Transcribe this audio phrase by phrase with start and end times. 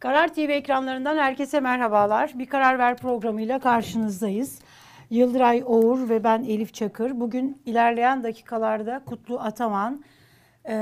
[0.00, 2.32] Karar TV ekranlarından herkese merhabalar.
[2.38, 4.58] Bir Karar Ver programıyla karşınızdayız.
[5.10, 7.20] Yıldıray Oğur ve ben Elif Çakır.
[7.20, 10.04] Bugün ilerleyen dakikalarda Kutlu Ataman
[10.68, 10.72] eee,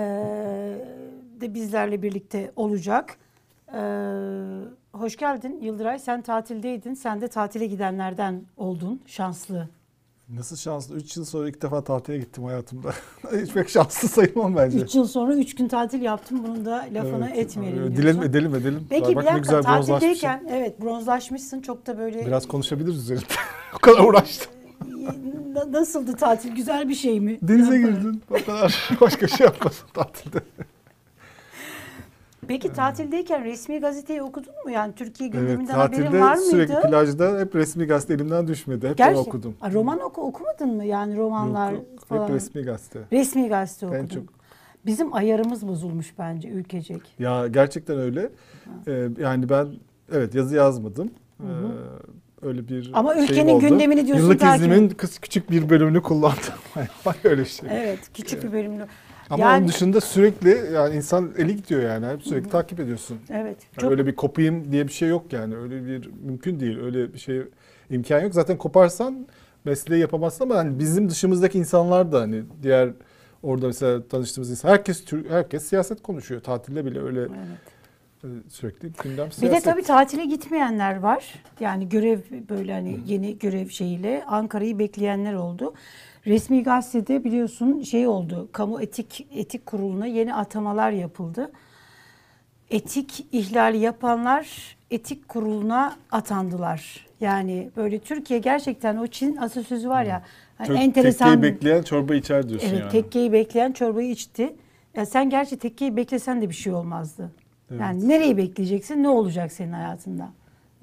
[1.41, 3.17] de bizlerle birlikte olacak.
[3.75, 3.81] Eee,
[4.93, 5.99] hoş geldin Yıldıray.
[5.99, 6.95] Sen tatildeydin.
[6.95, 9.01] Sen de tatile gidenlerden oldun.
[9.07, 9.69] Şanslı.
[10.35, 10.95] Nasıl şanslı?
[10.97, 12.91] 3 yıl sonra ilk defa tatile gittim hayatımda.
[13.43, 14.79] Hiç pek şanslı sayılmam bence.
[14.79, 16.45] 3 yıl sonra 3 gün tatil yaptım.
[16.45, 17.97] Bunun da lafını Evet, etmeyelim evet.
[17.97, 18.87] Dilelim edelim edelim.
[18.91, 19.93] Peki Bak bir dakika güzel bronzlaşmışsın.
[19.95, 23.25] tatildeyken evet bronzlaşmışsın çok da böyle Biraz konuşabiliriz üzerinde.
[23.77, 24.53] o kadar uğraştım.
[25.55, 27.39] Na- nasıldı tatil güzel bir şey mi?
[27.43, 28.23] Denize girdin.
[28.31, 30.39] O kadar başka şey yapmadın tatilde.
[32.49, 34.71] Peki tatildeyken resmi gazeteyi okudun mu?
[34.71, 36.67] Yani Türkiye Evet gündeminden haberin var tatilde mıydı?
[36.73, 38.89] sürekli plajda hep resmi gazete elimden düşmedi.
[38.89, 39.55] Hep Gerçi- okudum.
[39.61, 40.85] Aa, roman oku, okumadın mı?
[40.85, 42.07] Yani romanlar Yok, yok.
[42.07, 42.29] falan.
[42.29, 43.01] Hep resmi gazete.
[43.13, 44.07] Resmi gazete En okudun.
[44.07, 44.25] çok.
[44.87, 47.01] Bizim ayarımız bozulmuş bence ülkecek.
[47.19, 48.31] Ya gerçekten öyle.
[48.89, 49.69] Ee, yani ben
[50.13, 51.11] evet yazı yazmadım.
[51.41, 51.45] Ee,
[52.43, 53.61] öyle bir Ama ülkenin oldu.
[53.61, 54.89] gündemini diyorsun Yıllık takip- iznimin
[55.23, 56.39] küçük bir bölümünü kullandım.
[57.07, 57.69] Bak öyle şey.
[57.73, 58.87] Evet küçük bir bölümlü.
[59.31, 62.07] Ama yani, onun dışında sürekli yani insan eli gidiyor yani.
[62.07, 63.19] Hep sürekli takip ediyorsun.
[63.31, 63.57] Evet.
[63.61, 65.57] Yani Çok, öyle bir kopayım diye bir şey yok yani.
[65.57, 66.79] Öyle bir mümkün değil.
[66.79, 67.43] Öyle bir şey
[67.91, 68.35] imkan yok.
[68.35, 69.27] Zaten koparsan
[69.65, 72.91] mesleği yapamazsın ama hani bizim dışımızdaki insanlar da hani diğer
[73.43, 76.41] orada mesela tanıştığımız insan herkes herkes siyaset konuşuyor.
[76.41, 77.31] Tatilde bile öyle evet.
[78.25, 79.67] e, sürekli gündem Bir siyaset.
[79.67, 81.35] de tabii tatile gitmeyenler var.
[81.61, 82.19] Yani görev
[82.49, 85.75] böyle hani yeni görev şeyiyle Ankara'yı bekleyenler oldu.
[86.27, 88.49] Resmi gazetede biliyorsun şey oldu.
[88.53, 91.53] Kamu Etik Etik Kurulu'na yeni atamalar yapıldı.
[92.71, 97.07] Etik ihlali yapanlar etik kuruluna atandılar.
[97.21, 100.23] Yani böyle Türkiye gerçekten o Çin atasözü var ya.
[100.59, 101.29] hani Çok enteresan.
[101.41, 102.91] tekkeyi bekleyen çorba içer diyorsun Evet yani.
[102.91, 104.57] tekkeyi bekleyen çorbayı içti.
[104.97, 107.31] Ya sen gerçi tekkeyi beklesen de bir şey olmazdı.
[107.71, 107.81] Evet.
[107.81, 109.03] Yani nereyi bekleyeceksin?
[109.03, 110.29] Ne olacak senin hayatında?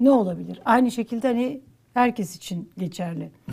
[0.00, 0.60] Ne olabilir?
[0.64, 1.60] Aynı şekilde hani
[1.94, 3.30] herkes için geçerli.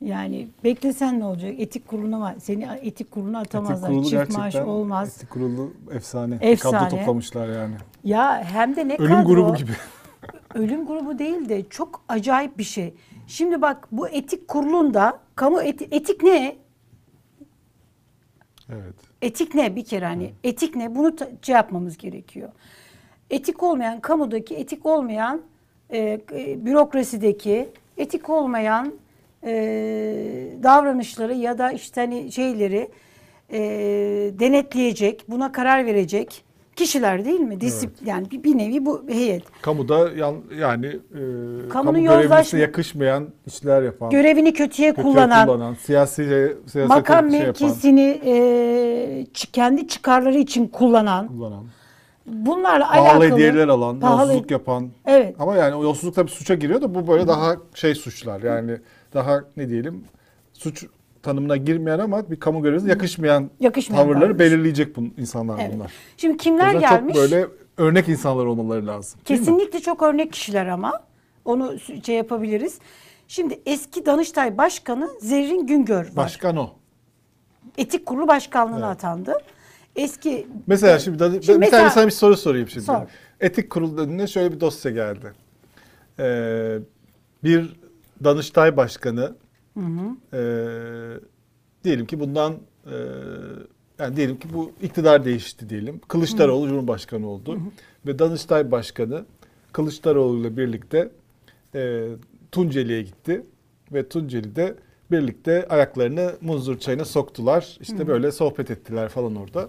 [0.00, 1.54] Yani beklesen ne olacak?
[1.58, 2.34] Etik kuruluna var.
[2.38, 3.90] Seni etik kuruluna Etik atamazlar.
[3.90, 5.16] kurulu Çift maaş olmaz.
[5.16, 6.38] etik kurulu efsane.
[6.40, 6.78] Efsane.
[6.78, 7.74] Kadro toplamışlar yani.
[8.04, 9.28] Ya hem de ne Ölüm kadro.
[9.28, 9.72] grubu gibi.
[10.54, 12.94] Ölüm grubu değil de çok acayip bir şey.
[13.26, 16.56] Şimdi bak bu etik kurulunda kamu eti- etik ne?
[18.72, 18.94] Evet.
[19.22, 22.48] Etik ne bir kere hani etik ne bunu ta- şey yapmamız gerekiyor.
[23.30, 25.40] Etik olmayan kamudaki etik olmayan
[25.90, 25.98] e,
[26.32, 28.92] e, bürokrasideki etik olmayan
[29.44, 29.52] e,
[30.62, 32.88] davranışları ya da işte hani şeyleri
[33.52, 33.58] e,
[34.40, 36.44] denetleyecek buna karar verecek
[36.76, 37.60] kişiler değil mi?
[37.60, 39.42] Disip, Yani bir, bir nevi bu heyet.
[39.62, 46.24] Kamuda yan, yani e, kamu yozlaşma- yakışmayan işler yapan, Görevini kötüye kötüye kullanan, kullanan, siyasi
[46.66, 51.64] siyasete makam şey mevkisini e, kendi çıkarları için kullanan, kullanan,
[52.26, 54.88] bunlarla pahalı alakalı hediyeler alan, pahalı- yolsuzluk yapan.
[55.06, 55.34] Evet.
[55.38, 58.42] Ama yani o yolsuzluk tabii suça giriyor da bu böyle daha şey suçlar.
[58.42, 58.76] Yani
[59.14, 60.04] daha ne diyelim
[60.52, 60.84] suç
[61.22, 64.38] tanımına girmeyen ama bir kamu görevlisine yakışmayan, Yakışmayan tavırları davranış.
[64.38, 65.74] belirleyecek bu insanlar Evet.
[65.74, 65.92] bunlar.
[66.16, 67.14] Şimdi kimler gelmiş?
[67.14, 69.20] Çok böyle örnek insanlar olmaları lazım.
[69.24, 70.92] Kesinlikle çok örnek kişiler ama
[71.44, 72.78] onu şey yapabiliriz.
[73.28, 76.16] Şimdi eski Danıştay Başkanı Zerrin Güngör var.
[76.16, 76.70] Başkan o.
[77.78, 78.96] Etik Kurulu Başkanlığı'na Evet.
[78.96, 79.32] atandı.
[79.96, 82.84] Eski Mesela şimdi, Şimdi bir mesela- tane sana bir soru sorayım şimdi.
[82.86, 83.02] Sor.
[83.40, 85.32] Etik kurulu önüne şöyle bir dosya geldi.
[86.18, 86.78] Ee,
[87.44, 87.79] bir
[88.24, 89.34] Danıştay Başkanı
[90.34, 91.14] ee,
[91.84, 92.54] diyelim ki bundan
[92.86, 92.90] ee,
[93.98, 96.00] yani diyelim ki bu iktidar değişti diyelim.
[96.08, 97.58] Kılıçdaroğlu Cumhurbaşkanı oldu.
[98.06, 99.24] Ve Danıştay Başkanı
[99.72, 101.10] Kılıçdaroğlu ile birlikte
[101.74, 102.08] ee,
[102.52, 103.46] Tunceli'ye gitti.
[103.92, 104.74] Ve Tunceli'de
[105.10, 107.78] birlikte ayaklarını muzur çayına soktular.
[107.80, 109.68] İşte böyle sohbet ettiler falan orada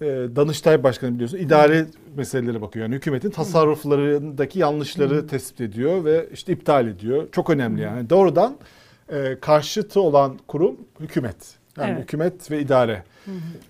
[0.00, 0.04] e,
[0.36, 2.82] Danıştay Başkanı biliyorsun idare meselelere bakıyor.
[2.86, 7.28] Yani hükümetin tasarruflarındaki yanlışları tespit ediyor ve işte iptal ediyor.
[7.32, 8.10] Çok önemli yani.
[8.10, 8.56] Doğrudan
[9.12, 11.36] e, karşıtı olan kurum hükümet.
[11.78, 12.02] Yani Evet.
[12.02, 13.02] hükümet ve idare.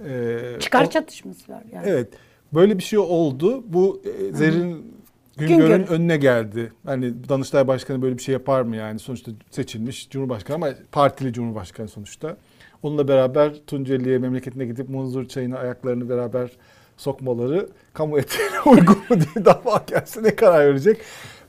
[0.09, 1.87] E, çıkar o- çatışması var yani.
[1.89, 2.09] Evet.
[2.55, 3.65] Böyle bir şey oldu.
[3.67, 4.95] Bu e, Zerrin
[5.37, 5.87] Güngör'ün.
[5.87, 6.73] önüne geldi.
[6.87, 8.99] Hani Danıştay Başkanı böyle bir şey yapar mı yani?
[8.99, 12.37] Sonuçta seçilmiş Cumhurbaşkanı ama partili Cumhurbaşkanı sonuçta.
[12.85, 16.51] Onunla beraber Tunceli'ye memleketine gidip munzur çayına ayaklarını beraber
[16.97, 20.97] sokmaları kamu etiğine uygun mu diye dava gelse ne karar verecek?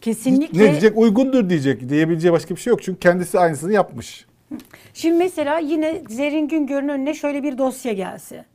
[0.01, 0.63] Kesinlikle.
[0.63, 0.97] Ne diyecek?
[0.97, 1.89] Uygundur diyecek.
[1.89, 2.83] Diyebileceği başka bir şey yok.
[2.83, 4.25] Çünkü kendisi aynısını yapmış.
[4.93, 8.45] Şimdi mesela yine Zerrin Güngör'ün önüne şöyle bir dosya gelse.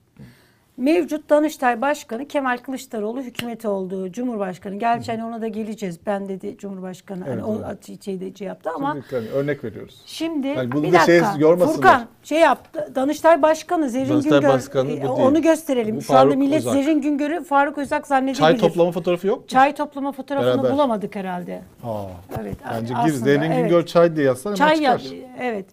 [0.81, 4.75] Mevcut Danıştay Başkanı Kemal Kılıçdaroğlu hükümeti olduğu Cumhurbaşkanı.
[4.75, 5.99] Gerçi hani ona da geleceğiz.
[6.06, 7.25] Ben dedi Cumhurbaşkanı.
[7.29, 8.05] Evet, hani o evet.
[8.05, 10.03] şeyde şey yaptı ama Şimdi hani örnek veriyoruz.
[10.06, 11.32] Şimdi Yani bunu bir da dakika.
[11.32, 11.75] şey yormasınlar.
[11.77, 12.93] Furkan şey yaptı.
[12.94, 14.55] Danıştay Başkanı Zerrin Danıştay Güngör.
[14.55, 15.05] Başkanı bu e, değil.
[15.09, 15.97] onu gösterelim.
[15.97, 16.73] Bu Şu anda millet Özak.
[16.75, 18.38] Zerrin Güngör'ü Faruk Özak zannedebilir.
[18.41, 19.47] Çay toplama fotoğrafı yok mu?
[19.47, 20.73] Çay toplama fotoğrafını Beraber.
[20.73, 21.62] bulamadık herhalde.
[21.85, 22.05] Aa,
[22.41, 22.56] Evet.
[22.73, 23.12] bence gir.
[23.12, 23.56] Zerrin evet.
[23.56, 25.17] Güngör çay diye yazsan hemen Çay ya, çıkar.
[25.41, 25.67] evet.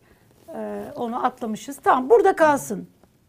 [0.55, 1.77] Ee, onu atlamışız.
[1.83, 2.87] Tamam burada kalsın.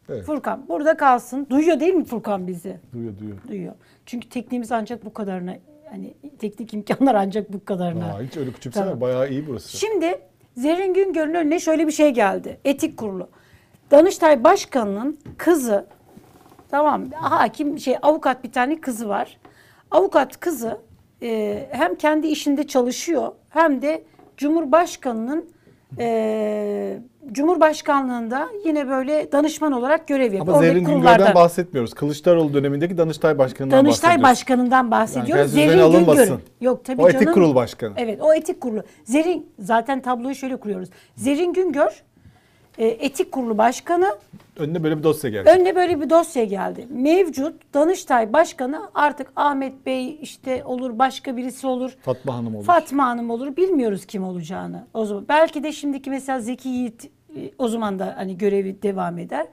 [0.09, 0.25] Evet.
[0.25, 1.47] Furkan burada kalsın.
[1.51, 2.77] Duyuyor değil mi Furkan bizi?
[2.93, 3.39] Duyuyor duyuyor.
[3.49, 3.75] Duyuyor.
[4.07, 5.57] Çünkü tekniğimiz ancak bu kadarına
[5.91, 8.05] hani teknik imkanlar ancak bu kadarına.
[8.15, 8.85] Aa, hiç öyle küçümseme.
[8.87, 9.01] Tamam.
[9.01, 9.77] Bayağı iyi burası.
[9.77, 10.19] Şimdi
[10.57, 12.59] Zerrin Güngör'ün önüne şöyle bir şey geldi.
[12.65, 13.29] Etik kurulu.
[13.91, 15.87] Danıştay Başkanı'nın kızı
[16.71, 19.39] tamam hakim şey avukat bir tane kızı var.
[19.91, 20.79] Avukat kızı
[21.23, 24.05] e, hem kendi işinde çalışıyor hem de
[24.37, 25.51] Cumhurbaşkanı'nın
[25.99, 26.99] e,
[27.33, 30.57] Cumhurbaşkanlığında yine böyle danışman olarak görev yapıyor.
[30.57, 30.85] Ama Zerrin.
[30.85, 31.95] Güngör'den bahsetmiyoruz.
[31.95, 34.23] Kılıçdaroğlu dönemindeki Danıştay Başkanı'ndan Danıştay.
[34.23, 35.51] Başkanı'ndan bahsediyoruz.
[35.51, 36.25] üzerine Zerrin alınmasın.
[36.25, 36.39] Güngör.
[36.61, 37.35] Yok tabii O etik canım.
[37.35, 37.93] kurul başkanı.
[37.97, 38.83] Evet o etik kurulu.
[39.05, 40.89] Zerrin zaten tabloyu şöyle kuruyoruz.
[41.17, 42.03] Zerrin Güngör
[42.79, 44.17] e, etik kurulu başkanı
[44.59, 45.51] Önüne böyle bir dosya geldi.
[45.51, 46.87] önüne böyle bir dosya geldi.
[46.91, 51.97] Mevcut Danıştay Başkanı artık Ahmet Bey işte olur başka birisi olur.
[52.03, 52.65] Fatma Hanım olur.
[52.65, 53.57] Fatma Hanım olur.
[53.57, 54.87] Bilmiyoruz kim olacağını.
[54.95, 57.05] O zaman belki de şimdiki mesela Zeki Yiğit
[57.37, 59.47] e, o zaman da hani görevi devam eder.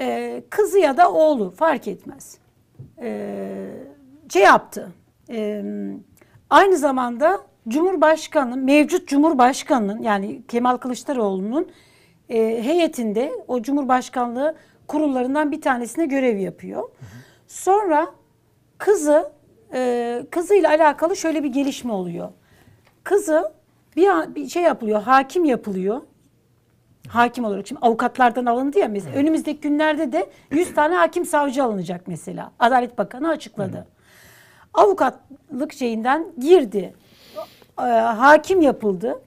[0.00, 2.38] Ee, kızı ya da oğlu fark etmez.
[3.00, 3.68] Ee,
[4.32, 4.92] şey yaptı.
[5.30, 5.64] Ee,
[6.50, 11.68] aynı zamanda Cumhurbaşkanı, mevcut Cumhurbaşkanı'nın yani Kemal Kılıçdaroğlu'nun
[12.28, 14.54] e, heyetinde o Cumhurbaşkanlığı
[14.86, 16.88] kurullarından bir tanesine görev yapıyor.
[17.48, 18.06] Sonra
[18.78, 19.32] kızı
[19.74, 22.28] e, kızıyla alakalı şöyle bir gelişme oluyor.
[23.04, 23.52] Kızı
[23.96, 26.00] bir, an- bir şey yapılıyor, hakim yapılıyor.
[27.08, 27.66] Hakim olarak.
[27.66, 29.16] Şimdi avukatlardan alındı ya mesela.
[29.16, 32.52] Önümüzdeki günlerde de 100 tane hakim savcı alınacak mesela.
[32.58, 33.86] Adalet Bakanı açıkladı.
[34.74, 36.94] Avukatlık şeyinden girdi.
[37.78, 39.20] E, hakim yapıldı.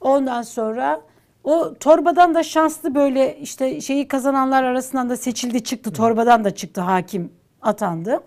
[0.00, 1.00] Ondan sonra
[1.46, 5.92] o torbadan da şanslı böyle işte şeyi kazananlar arasından da seçildi çıktı.
[5.92, 7.32] Torbadan da çıktı hakim
[7.62, 8.22] atandı.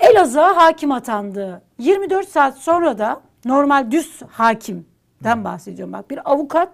[0.00, 1.62] Elazığ'a hakim atandı.
[1.78, 5.92] 24 saat sonra da normal düz hakimden bahsediyorum.
[5.92, 6.72] Bak bir avukat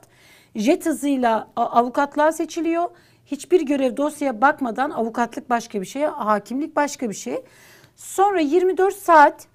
[0.54, 2.84] jet hızıyla avukatlığa seçiliyor.
[3.26, 7.44] Hiçbir görev dosyaya bakmadan avukatlık başka bir şey, hakimlik başka bir şey.
[7.96, 9.46] Sonra 24 saat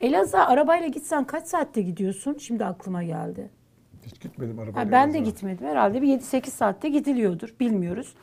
[0.00, 2.36] Elazığ'a arabayla gitsen kaç saatte gidiyorsun?
[2.40, 3.55] Şimdi aklıma geldi.
[4.16, 4.80] Hiç gitmedim arabayla.
[4.86, 5.66] Ha, ben de gitmedim.
[5.66, 7.54] Herhalde bir 7-8 saatte gidiliyordur.
[7.60, 8.14] Bilmiyoruz.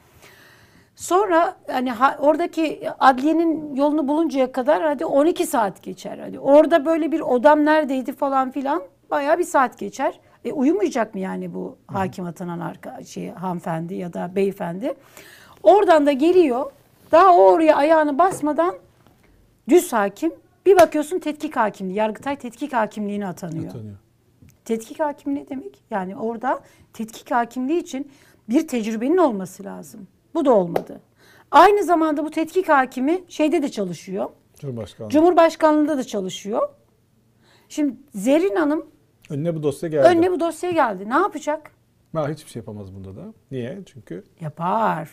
[0.96, 6.18] Sonra hani ha- oradaki adliyenin yolunu buluncaya kadar hadi 12 saat geçer.
[6.18, 10.20] Hadi orada böyle bir odam neredeydi falan filan bayağı bir saat geçer.
[10.46, 14.94] E, uyumayacak mı yani bu hakim atanan arka, şey, hanımefendi ya da beyefendi?
[15.64, 16.72] Oradan da geliyor.
[17.12, 18.76] Daha o oraya ayağını basmadan
[19.70, 20.34] düz hakim.
[20.66, 21.98] Bir bakıyorsun tetkik hakimliği.
[21.98, 23.72] Yargıtay tetkik hakimliğine atanıyor.
[23.72, 23.96] Tanıyor.
[24.66, 25.84] Tetkik hakimliği demek?
[25.92, 26.62] Yani orada
[26.94, 28.12] tetkik hakimliği için
[28.50, 30.08] bir tecrübenin olması lazım.
[30.34, 31.02] Bu da olmadı.
[31.52, 34.30] Aynı zamanda bu tetkik hakimi şeyde de çalışıyor.
[34.60, 35.10] Cumhurbaşkanı.
[35.10, 36.70] Cumhurbaşkanlığında da çalışıyor.
[37.70, 38.86] Şimdi Zerrin Hanım
[39.30, 40.08] Önüne bu dosya geldi.
[40.08, 41.10] önüne bu dosya geldi.
[41.10, 41.72] Ne yapacak?
[42.16, 43.34] Ha, hiçbir şey yapamaz bunda da.
[43.52, 43.80] Niye?
[43.86, 45.10] Çünkü Yapar.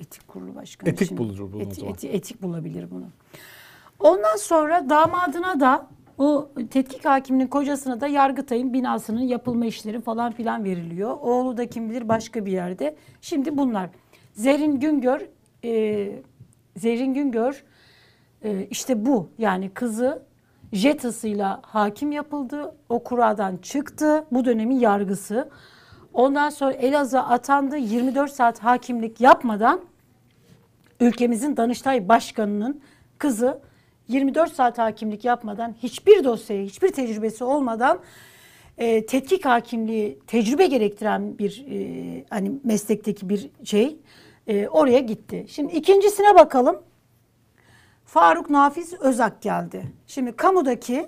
[0.00, 0.90] Etik kurulu başkanı.
[0.90, 1.92] Etik bulur bunu o Eti- zaman.
[1.94, 3.06] eti- etik bulabilir bunu.
[3.98, 5.86] Ondan sonra damadına da
[6.18, 11.18] o tetkik hakiminin kocasına da Yargıtay'ın binasının yapılma işleri falan filan veriliyor.
[11.20, 12.96] Oğlu da kim bilir başka bir yerde.
[13.20, 13.90] Şimdi bunlar.
[14.32, 15.20] Zerrin Güngör
[15.64, 16.12] e,
[16.76, 17.64] Zerrin Güngör
[18.42, 20.22] e, işte bu yani kızı
[20.72, 22.74] jet hızıyla hakim yapıldı.
[22.88, 24.24] O kuradan çıktı.
[24.30, 25.48] Bu dönemin yargısı.
[26.12, 27.76] Ondan sonra Elazığ'a atandı.
[27.76, 29.80] 24 saat hakimlik yapmadan
[31.00, 32.80] ülkemizin Danıştay Başkanı'nın
[33.18, 33.60] kızı
[34.08, 38.00] 24 saat hakimlik yapmadan hiçbir dosyaya, hiçbir tecrübesi olmadan
[38.78, 43.96] e, tetkik hakimliği tecrübe gerektiren bir e, hani meslekteki bir şey
[44.46, 45.46] e, oraya gitti.
[45.48, 46.82] Şimdi ikincisine bakalım.
[48.04, 49.82] Faruk Nafiz Özak geldi.
[50.06, 51.06] Şimdi kamudaki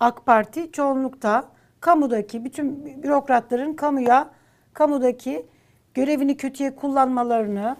[0.00, 1.48] AK Parti çoğunlukta
[1.80, 4.30] kamudaki bütün bürokratların kamuya
[4.72, 5.46] kamudaki
[5.94, 7.76] görevini kötüye kullanmalarını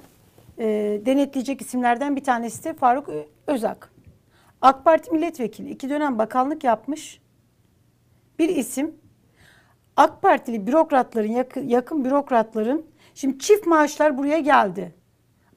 [0.59, 0.65] e,
[1.07, 3.09] denetleyecek isimlerden bir tanesi de Faruk
[3.47, 3.94] Özak.
[4.65, 7.21] AK Parti milletvekili iki dönem bakanlık yapmış
[8.39, 8.95] bir isim.
[9.97, 14.95] AK Partili bürokratların yakın, yakın bürokratların şimdi çift maaşlar buraya geldi.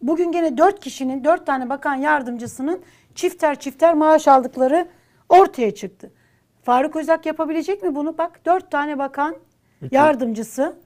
[0.01, 2.83] Bugün gene dört kişinin, dört tane bakan yardımcısının
[3.15, 4.87] çifter çifter maaş aldıkları
[5.29, 6.11] ortaya çıktı.
[6.63, 8.17] Faruk Özak yapabilecek mi bunu?
[8.17, 9.35] Bak dört tane bakan
[9.91, 10.79] yardımcısı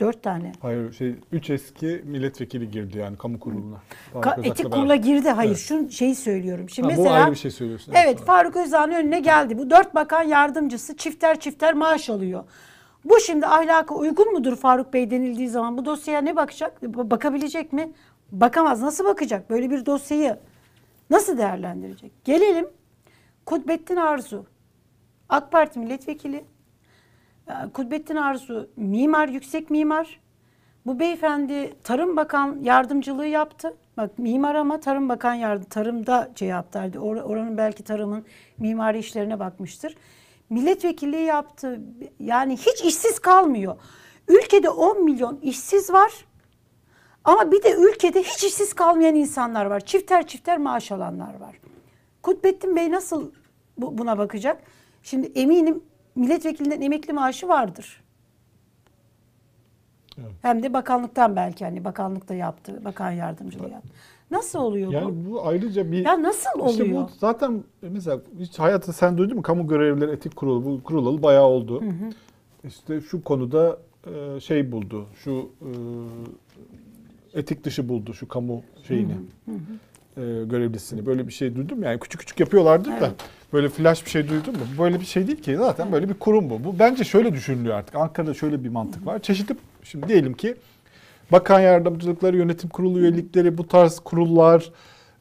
[0.00, 0.52] Dört tane.
[0.62, 3.76] Hayır şey 3 eski milletvekili girdi yani kamu kuruluna.
[4.12, 4.78] Faruk Ka- Özak'la etik beraber.
[4.78, 5.28] kurula girdi.
[5.30, 5.58] Hayır Evet.
[5.60, 6.68] şu şeyi söylüyorum.
[6.70, 7.92] Şimdi Ha, bu mesela ayrı bir şey söylüyorsun.
[7.96, 9.58] Evet Faruk Özağ'ın önüne geldi.
[9.58, 12.44] Bu dört bakan yardımcısı çifter çifter maaş alıyor.
[13.04, 16.82] Bu şimdi ahlaka uygun mudur Faruk Bey denildiği zaman bu dosyaya ne bakacak?
[16.82, 17.92] Ba- Bakabilecek mi?
[18.32, 18.82] Bakamaz.
[18.82, 19.50] Nasıl bakacak?
[19.50, 20.36] Böyle bir dosyayı
[21.10, 22.12] nasıl değerlendirecek?
[22.24, 22.66] Gelelim
[23.46, 24.46] Kutbettin Arzu.
[25.28, 26.44] AK Parti milletvekili.
[27.48, 30.20] Ee, Kutbettin Arzu mimar, yüksek mimar.
[30.86, 33.74] Bu beyefendi Tarım Bakan yardımcılığı yaptı.
[33.96, 36.78] Bak mimar ama Tarım Bakan yardım tarımda şey yaptı.
[36.78, 38.24] Or- oranın belki tarımın
[38.58, 39.96] mimari işlerine bakmıştır.
[40.50, 41.80] Milletvekilliği yaptı.
[42.20, 43.76] Yani hiç işsiz kalmıyor.
[44.28, 46.12] Ülkede 10 milyon işsiz var.
[47.24, 49.80] Ama bir de ülkede hiç işsiz kalmayan insanlar var.
[49.80, 51.60] Çifter çifter maaş alanlar var.
[52.22, 53.30] Kutbettin Bey nasıl
[53.78, 54.62] bu- buna bakacak?
[55.02, 55.82] Şimdi eminim
[56.18, 58.00] milletvekilinden emekli maaşı vardır.
[60.18, 60.30] Evet.
[60.42, 63.88] Hem de bakanlıktan belki hani bakanlıkta yaptı, bakan yardımcılığı yaptı.
[64.30, 64.92] Nasıl oluyor bu?
[64.94, 67.02] Yani bu ayrıca bir Ya nasıl İşte oluyor?
[67.02, 71.44] bu zaten mesela hiç hayatta sen duydun mu kamu görevlileri etik kurulu bu kurulalı bayağı
[71.46, 71.82] oldu.
[72.64, 75.06] İşte şu konuda e, şey buldu.
[75.24, 75.70] Şu e,
[77.38, 79.12] etik dışı buldu şu kamu şeyini.
[79.12, 79.52] e,
[80.22, 81.06] görevlisini.
[81.06, 83.12] Böyle bir şey duydum yani küçük küçük yapıyorlardır da Evet.
[83.52, 84.60] böyle flash bir şey duydun mu?
[84.78, 86.64] Böyle bir şey değil ki zaten böyle bir kurum bu.
[86.64, 87.94] Bu bence şöyle düşünülüyor artık.
[87.94, 89.18] Ankara'da şöyle bir mantık var.
[89.18, 90.54] Çeşitli şimdi diyelim ki
[91.32, 94.72] bakan yardımcılıkları, yönetim kurulu üyelikleri, bu tarz kurullar,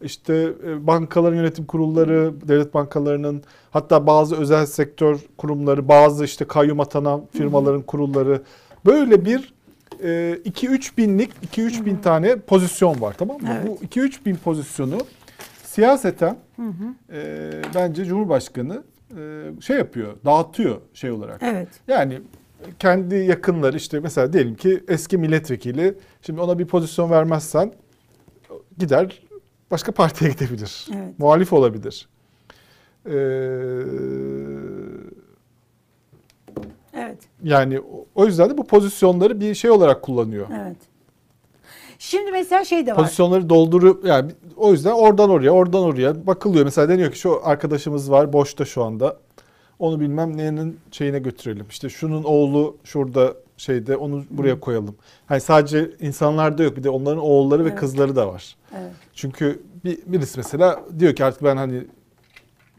[0.02, 6.80] işte e, bankaların yönetim kurulları, devlet bankalarının hatta bazı özel sektör kurumları, bazı işte kayyum
[6.80, 8.42] atanan firmaların kurulları
[8.86, 9.54] böyle bir
[10.02, 13.48] 2-3 binlik 2-3 bin tane pozisyon var tamam mı?
[13.52, 13.68] Evet.
[13.68, 14.98] Bu 2-3 bin pozisyonu
[15.64, 16.38] siyaseten
[17.12, 18.84] e, bence Cumhurbaşkanı
[19.18, 21.42] e, şey yapıyor, dağıtıyor şey olarak.
[21.44, 21.68] Evet.
[21.88, 22.22] Yani
[22.80, 27.74] kendi yakınları işte mesela diyelim ki eski milletvekili şimdi ona bir pozisyon vermezsen
[28.78, 29.22] gider
[29.72, 30.88] başka partiye gidebilir.
[30.96, 31.20] Evet.
[31.20, 32.08] Muhalif olabilir.
[33.06, 33.12] Ee,
[36.98, 37.18] Evet.
[37.44, 37.82] yani
[38.16, 40.48] o- yüzden de bu pozisyonları bir şey olarak kullanıyor.
[40.62, 40.78] Evet.
[42.00, 42.98] Şimdi mesela şey de var.
[42.98, 46.66] Pozisyonları doldurup yani o yüzden oradan oraya oradan oraya bakılıyor.
[46.66, 49.18] Mesela deniyor ki şu arkadaşımız var boşta şu anda.
[49.80, 51.66] Onu bilmem neyin şeyine götürelim.
[51.70, 54.96] İşte şunun oğlu şurada şeyde onu buraya koyalım.
[55.26, 57.80] Hani sadece insanlarda yok bir de onların oğulları ve Evet.
[57.80, 58.56] kızları da var.
[58.78, 58.92] Evet.
[59.14, 61.84] Çünkü bir, birisi mesela diyor ki artık ben hani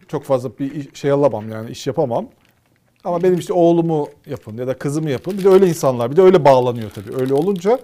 [0.08, 2.28] çok fazla bir şey alamam yani iş yapamam.
[3.04, 5.38] Ama benim işte oğlumu yapın ya da kızımı yapın.
[5.38, 7.20] Bir de öyle insanlar bir de öyle bağlanıyor tabii.
[7.20, 7.78] Öyle olunca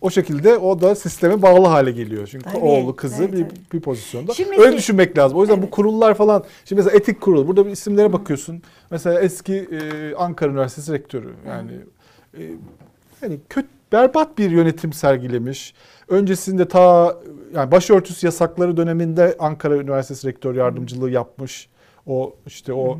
[0.00, 2.28] o şekilde o da sisteme bağlı hale geliyor.
[2.30, 3.54] Çünkü Tabii, oğlu kızı evet, bir, tabii.
[3.72, 4.34] bir pozisyonda.
[4.34, 5.38] Şimdi öyle düşünmek lazım.
[5.38, 5.70] O yüzden bu Evet.
[5.70, 6.44] kurullar falan.
[6.64, 7.46] Şimdi mesela etik kurul.
[7.48, 8.62] Burada bir isimlere bakıyorsun.
[8.90, 11.34] Mesela eski e, Ankara Üniversitesi rektörü.
[11.48, 11.72] Yani
[12.38, 12.42] e,
[13.22, 15.74] yani kötü berbat bir yönetim sergilemiş.
[16.08, 17.16] Öncesinde ta
[17.54, 21.68] yani başörtüsü yasakları döneminde Ankara Üniversitesi rektör yardımcılığı yapmış.
[22.06, 22.98] O işte o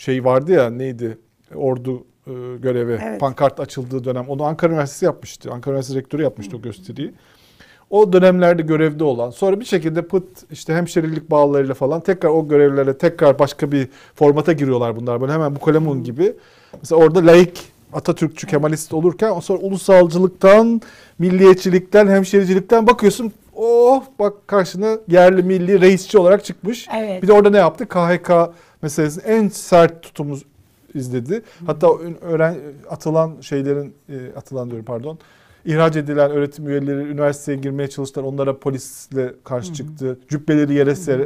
[0.00, 1.18] şey vardı ya neydi?
[1.54, 2.98] Ordu e, görevi.
[3.02, 3.20] Evet.
[3.20, 4.28] Pankart açıldığı dönem.
[4.28, 5.50] Onu Ankara Üniversitesi yapmıştı.
[5.52, 7.12] Ankara Üniversitesi rektörü yapmıştı o gösteriyi.
[7.90, 12.98] O dönemlerde görevde olan sonra bir şekilde pıt işte hemşerilik bağlarıyla falan tekrar o görevlere
[12.98, 15.20] tekrar başka bir formata giriyorlar bunlar.
[15.20, 16.32] Böyle hemen bu kalemun gibi.
[16.82, 20.80] Mesela orada laik Atatürkçü, Kemalist olurken sonra ulusalcılıktan,
[21.18, 23.32] milliyetçilikten, hemşericilikten bakıyorsun.
[23.54, 26.88] Oh bak karşına yerli milli reisçi olarak çıkmış.
[26.96, 27.22] Evet.
[27.22, 27.88] Bir de orada ne yaptı?
[27.88, 28.30] KHK
[28.82, 30.38] meselesinin en sert tutumu
[30.94, 31.42] izledi.
[31.66, 31.88] Hatta
[32.20, 32.56] öğren
[32.90, 35.18] atılan şeylerin e, atılan diyorum pardon.
[35.64, 38.24] ihraç edilen öğretim üyeleri üniversiteye girmeye çalıştılar.
[38.24, 40.18] Onlara polisle karşı çıktı.
[40.28, 41.20] Cübbeleri yere ser,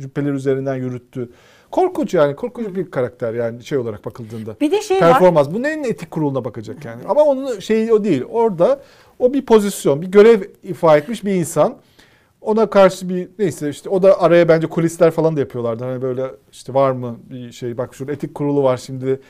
[0.00, 1.28] cübbeler üzerinden yürüttü.
[1.70, 2.36] Korkunç yani.
[2.36, 4.56] Korkunç bir karakter yani şey olarak bakıldığında.
[4.60, 5.12] Bir de şey var.
[5.12, 5.50] Performans.
[5.52, 7.02] Bu neyin etik kuruluna bakacak yani.
[7.08, 8.22] Ama onun şeyi o değil.
[8.30, 8.80] Orada
[9.18, 11.76] o bir pozisyon, bir görev ifa etmiş bir insan.
[12.40, 15.84] Ona karşı bir neyse işte o da araya bence kulisler falan da yapıyorlardı.
[15.84, 19.20] Hani böyle işte var mı bir şey bak şurada etik kurulu var şimdi.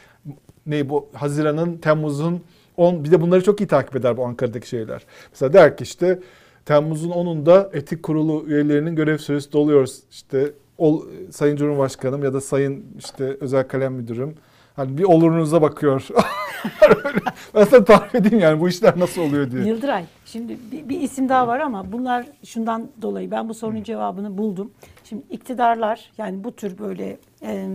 [0.67, 2.41] Ne bu Haziran'ın Temmuz'un
[2.77, 5.03] 10 bir de bunları çok iyi takip eder bu Ankara'daki şeyler.
[5.31, 6.21] Mesela der ki işte
[6.65, 9.89] Temmuz'un 10'unda etik kurulu üyelerinin görev süresi doluyor.
[10.11, 14.35] İşte ol, Sayın Cumhurbaşkanım ya da Sayın işte özel kalem müdürüm
[14.77, 16.09] Hani bir olurunuza bakıyor.
[17.55, 19.65] ben sana tarif edeyim yani bu işler nasıl oluyor diye.
[19.65, 20.05] Yıldıray.
[20.25, 24.73] Şimdi bir, bir isim daha var ama bunlar şundan dolayı ben bu sorunun cevabını buldum.
[25.05, 27.69] Şimdi iktidarlar yani bu tür böyle e,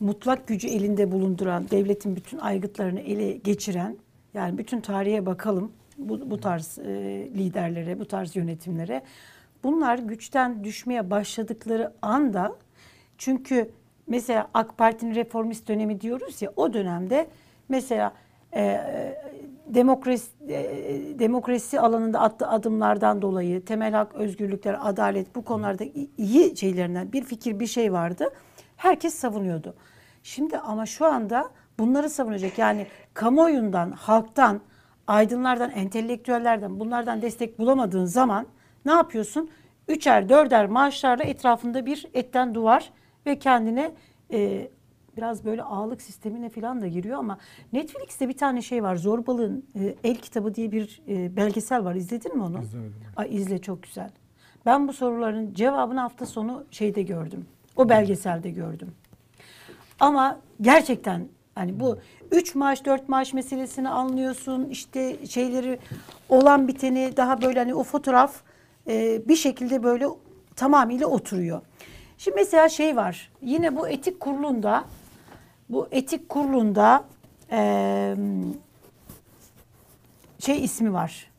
[0.00, 3.96] mutlak gücü elinde bulunduran, devletin bütün aygıtlarını ele geçiren
[4.34, 6.92] yani bütün tarihe bakalım bu, bu tarz e,
[7.34, 9.02] liderlere, bu tarz yönetimlere.
[9.64, 12.56] Bunlar güçten düşmeye başladıkları anda
[13.18, 13.70] çünkü
[14.06, 17.26] mesela AK Parti'nin reformist dönemi diyoruz ya o dönemde
[17.68, 18.12] mesela
[18.54, 18.80] e,
[19.66, 25.84] demokrasi e, demokrasi alanında attığı adımlardan dolayı temel hak, özgürlükler, adalet bu konularda
[26.18, 28.28] iyi şeylerinden bir fikir bir şey vardı.
[28.76, 29.74] Herkes savunuyordu.
[30.22, 34.60] Şimdi ama şu anda bunları savunacak yani kamuoyundan, halktan,
[35.06, 38.46] aydınlardan, entelektüellerden bunlardan destek bulamadığın zaman
[38.84, 39.50] ne yapıyorsun?
[39.88, 42.90] Üçer, dörder maaşlarla etrafında bir etten duvar
[43.26, 43.92] ve kendine
[44.32, 44.68] e,
[45.16, 47.38] biraz böyle ağlık sistemine falan da giriyor ama
[47.72, 48.96] Netflix'te bir tane şey var.
[48.96, 51.94] Zorbalığın e, El Kitabı diye bir e, belgesel var.
[51.94, 52.62] İzledin mi onu?
[52.62, 52.94] İzlemedim.
[53.16, 54.10] Ay, izle çok güzel.
[54.66, 57.46] Ben bu soruların cevabını hafta sonu şeyde gördüm.
[57.76, 58.90] O belgeselde gördüm.
[60.00, 61.98] Ama gerçekten hani bu
[62.30, 64.68] 3 maaş 4 maaş meselesini anlıyorsun.
[64.70, 65.78] işte şeyleri
[66.28, 68.42] olan biteni daha böyle hani o fotoğraf
[68.88, 70.06] e, bir şekilde böyle
[70.56, 71.60] tamamıyla oturuyor.
[72.18, 73.30] Şimdi mesela şey var.
[73.42, 74.84] Yine bu etik kurulunda
[75.68, 77.04] bu etik kurulunda
[77.50, 78.16] e,
[80.38, 81.30] şey ismi var.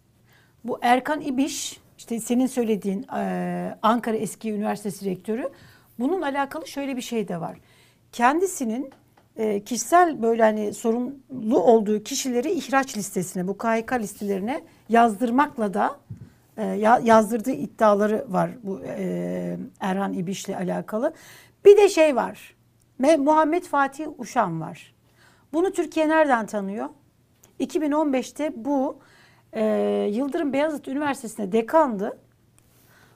[0.63, 5.50] Bu Erkan İbiş, işte senin söylediğin e, Ankara Eski Üniversitesi Rektörü.
[6.00, 7.58] Bunun alakalı şöyle bir şey de var.
[8.12, 8.91] Kendisinin
[9.38, 16.00] e, kişisel böyle hani sorumlu olduğu kişileri ihraç listesine, bu KHK listelerine yazdırmakla da
[17.03, 21.13] yazdırdığı iddiaları var bu e, Erhan İbiş'le alakalı.
[21.65, 22.55] Bir de şey var.
[23.01, 24.93] Me- Muhammed Fatih Uşan var.
[25.53, 26.89] Bunu Türkiye nereden tanıyor?
[27.59, 28.97] 2015'te bu
[29.53, 29.63] e,
[30.12, 32.17] Yıldırım Beyazıt Üniversitesi'nde dekandı.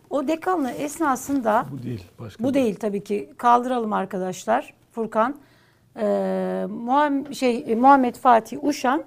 [0.10, 2.04] O dekanlığı esnasında Bu değil.
[2.20, 5.36] Başka bu değil tabii ki kaldıralım arkadaşlar Furkan.
[5.96, 6.02] E,
[6.70, 9.04] Muham- şey Muhammed Fatih Uşan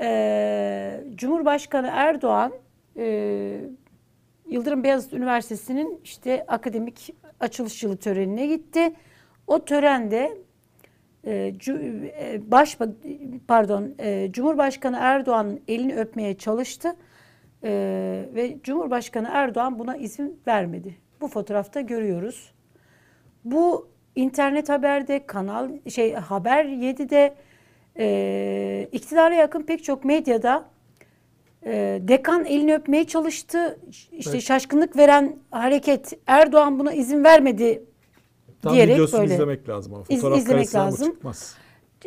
[0.00, 2.52] e, Cumhurbaşkanı Erdoğan
[2.96, 3.60] e,
[4.46, 8.92] Yıldırım Beyazıt Üniversitesi'nin işte akademik açılış yılı törenine gitti.
[9.46, 10.38] O törende
[11.24, 12.78] e, e, baş
[13.48, 16.96] pardon e, Cumhurbaşkanı Erdoğan'ın elini öpmeye çalıştı
[17.64, 17.70] E,
[18.34, 20.96] ve Cumhurbaşkanı Erdoğan buna izin vermedi.
[21.20, 22.52] Bu fotoğrafta görüyoruz.
[23.44, 27.34] Bu internet haberde kanal şey haber 7'de
[27.98, 30.64] e, iktidara yakın pek çok medyada
[31.66, 33.78] e, dekan elini öpmeye çalıştı.
[34.12, 34.42] İşte Evet.
[34.42, 37.82] şaşkınlık veren hareket Erdoğan buna izin vermedi
[38.62, 39.34] Tam diyerek videosunu böyle.
[39.34, 40.04] izlemek lazım ama.
[40.08, 41.12] İz- Fotoğraf izlemek karesinden bu lazım.
[41.12, 41.54] çıkmaz.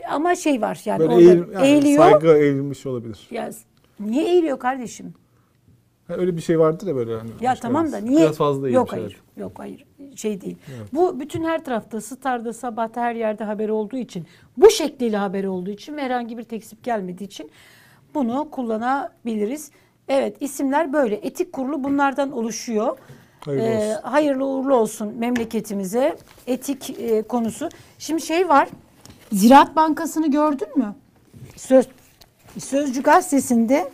[0.09, 2.11] Ama şey var yani Böyle orada eğil, yani eğiliyor.
[2.11, 3.27] saygı eğilmiş olabilir.
[3.31, 3.49] Ya
[3.99, 5.13] niye eğiliyor kardeşim?
[6.07, 7.29] Ha, öyle bir şey vardır ya böyle hani.
[7.41, 8.21] Ya tamam da niye?
[8.21, 8.69] Biraz fazla.
[8.69, 9.21] Yok hayır.
[9.37, 9.85] Yok hayır.
[10.15, 10.57] Şey değil.
[10.77, 10.87] Evet.
[10.93, 14.25] Bu bütün her tarafta, Star'da, Sabah'ta her yerde haber olduğu için,
[14.57, 17.51] bu şekliyle haber olduğu için ve herhangi bir tekzip gelmediği için
[18.13, 19.71] bunu kullanabiliriz.
[20.07, 21.15] Evet isimler böyle.
[21.15, 22.97] Etik kurulu bunlardan oluşuyor.
[23.39, 24.01] Hayırlı Ee, olsun.
[24.03, 26.17] hayırlı uğurlu olsun memleketimize.
[26.47, 27.69] Etik e, konusu.
[27.99, 28.69] Şimdi şey var.
[29.31, 30.95] Ziraat Bankası'nı gördün mü?
[31.55, 31.87] Söz
[32.59, 33.89] Sözcü gazetesinde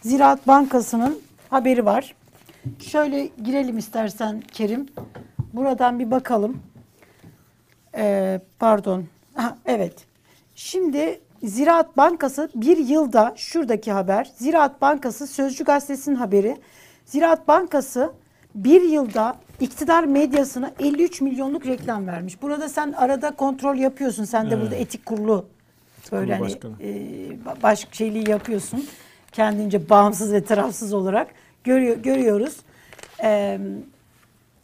[0.00, 1.18] Ziraat Bankası'nın
[1.50, 2.14] haberi var.
[2.78, 4.86] Şöyle girelim istersen Kerim.
[5.52, 6.62] Buradan bir bakalım.
[7.96, 9.04] Ee, pardon.
[9.34, 9.94] Ha, evet.
[10.54, 14.30] Şimdi Ziraat Bankası bir yılda şuradaki haber.
[14.36, 16.56] Ziraat Bankası Sözcü Gazetesi'nin haberi.
[17.06, 18.12] Ziraat Bankası
[18.54, 22.42] bir yılda iktidar medyasına 53 milyonluk reklam vermiş.
[22.42, 24.24] Burada sen arada kontrol yapıyorsun.
[24.24, 24.62] Sen de Evet.
[24.62, 25.46] burada etik kurulu
[26.12, 26.86] böyle hani e,
[27.46, 28.84] ba- baş şeyliği yapıyorsun.
[29.32, 31.28] Kendince bağımsız ve tarafsız olarak
[31.64, 32.56] görüyor, görüyoruz.
[33.22, 33.60] Eee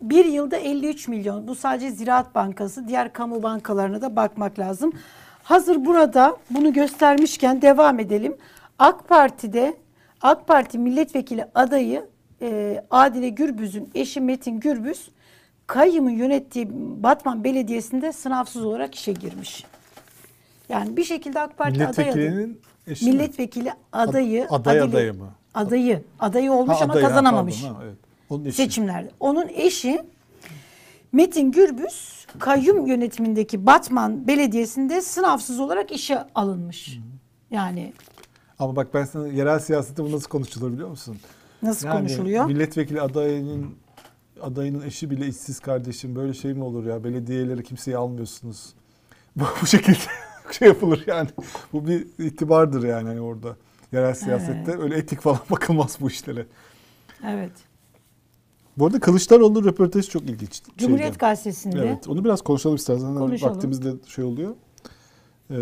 [0.02, 1.48] bir yılda 53 milyon.
[1.48, 2.88] Bu sadece Ziraat Bankası.
[2.88, 4.92] Diğer kamu bankalarına da bakmak lazım.
[5.48, 8.36] Hazır burada bunu göstermişken devam edelim.
[8.78, 9.76] AK Parti'de
[10.22, 12.06] AK Parti milletvekili adayı
[12.42, 15.10] e, Adile Gürbüz'ün eşi Metin Gürbüz
[15.66, 16.68] kayyımın yönettiği
[17.02, 19.64] Batman Belediyesi'nde sınavsız olarak işe girmiş.
[20.68, 22.30] Yani bir şekilde AK Parti aday adayı.
[22.30, 22.48] Mi?
[23.02, 24.46] Milletvekili adayı.
[24.50, 25.28] Ad- aday Adile- adayı mı?
[25.54, 26.02] Adayı.
[26.20, 27.96] Adayı olmuş Ha, ama adayı, kazanamamış pardon, ha, evet.
[28.30, 28.56] Onun eşi.
[28.56, 29.10] seçimlerde.
[29.20, 30.02] Onun eşi
[31.12, 36.98] Metin Gürbüz kayyum yönetimindeki Batman Belediyesi'nde sınavsız olarak işe alınmış.
[37.50, 37.92] Yani
[38.58, 41.16] Ama bak ben sana yerel siyasette bu nasıl konuşulur biliyor musun?
[41.62, 42.44] nasıl Yani konuşuluyor?
[42.44, 43.74] Milletvekili adayının
[44.42, 46.16] adayının eşi bile işsiz kardeşim.
[46.16, 47.04] Böyle şey mi olur ya?
[47.04, 48.74] Belediyeleri kimseyi almıyorsunuz.
[49.36, 49.98] Bu, bu şekilde
[50.58, 51.28] şey yapılır yani.
[51.72, 53.56] Bu bir itibardır yani hani orada.
[53.92, 56.46] Yerel siyasette öyle etik falan bakılmaz bu işlere.
[57.26, 57.52] Evet.
[58.78, 60.62] Bu arada Kılıçdaroğlu röportajı çok ilginç.
[60.76, 61.18] Cumhuriyet şeydi.
[61.18, 63.14] Gazetesi'nde Evet, onu biraz konuşalım istersen.
[63.14, 63.54] Konuşalım.
[63.54, 64.54] Vaktimizde şey oluyor.
[65.50, 65.56] Ee,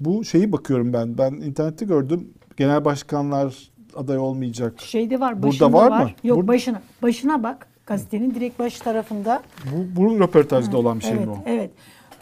[0.00, 1.18] bu şeyi bakıyorum ben.
[1.18, 2.28] Ben internette gördüm.
[2.56, 4.80] Genel başkanlar aday olmayacak.
[4.80, 6.02] şeyde var, Burada var var.
[6.02, 6.10] mı?
[6.24, 6.82] Yok Burada- başına.
[7.02, 7.66] Başına bak.
[7.86, 9.42] Gazetenin direkt baş tarafında.
[9.72, 11.38] Bu, bu röportajda olan bir şey evet, mi o?
[11.46, 11.70] Evet.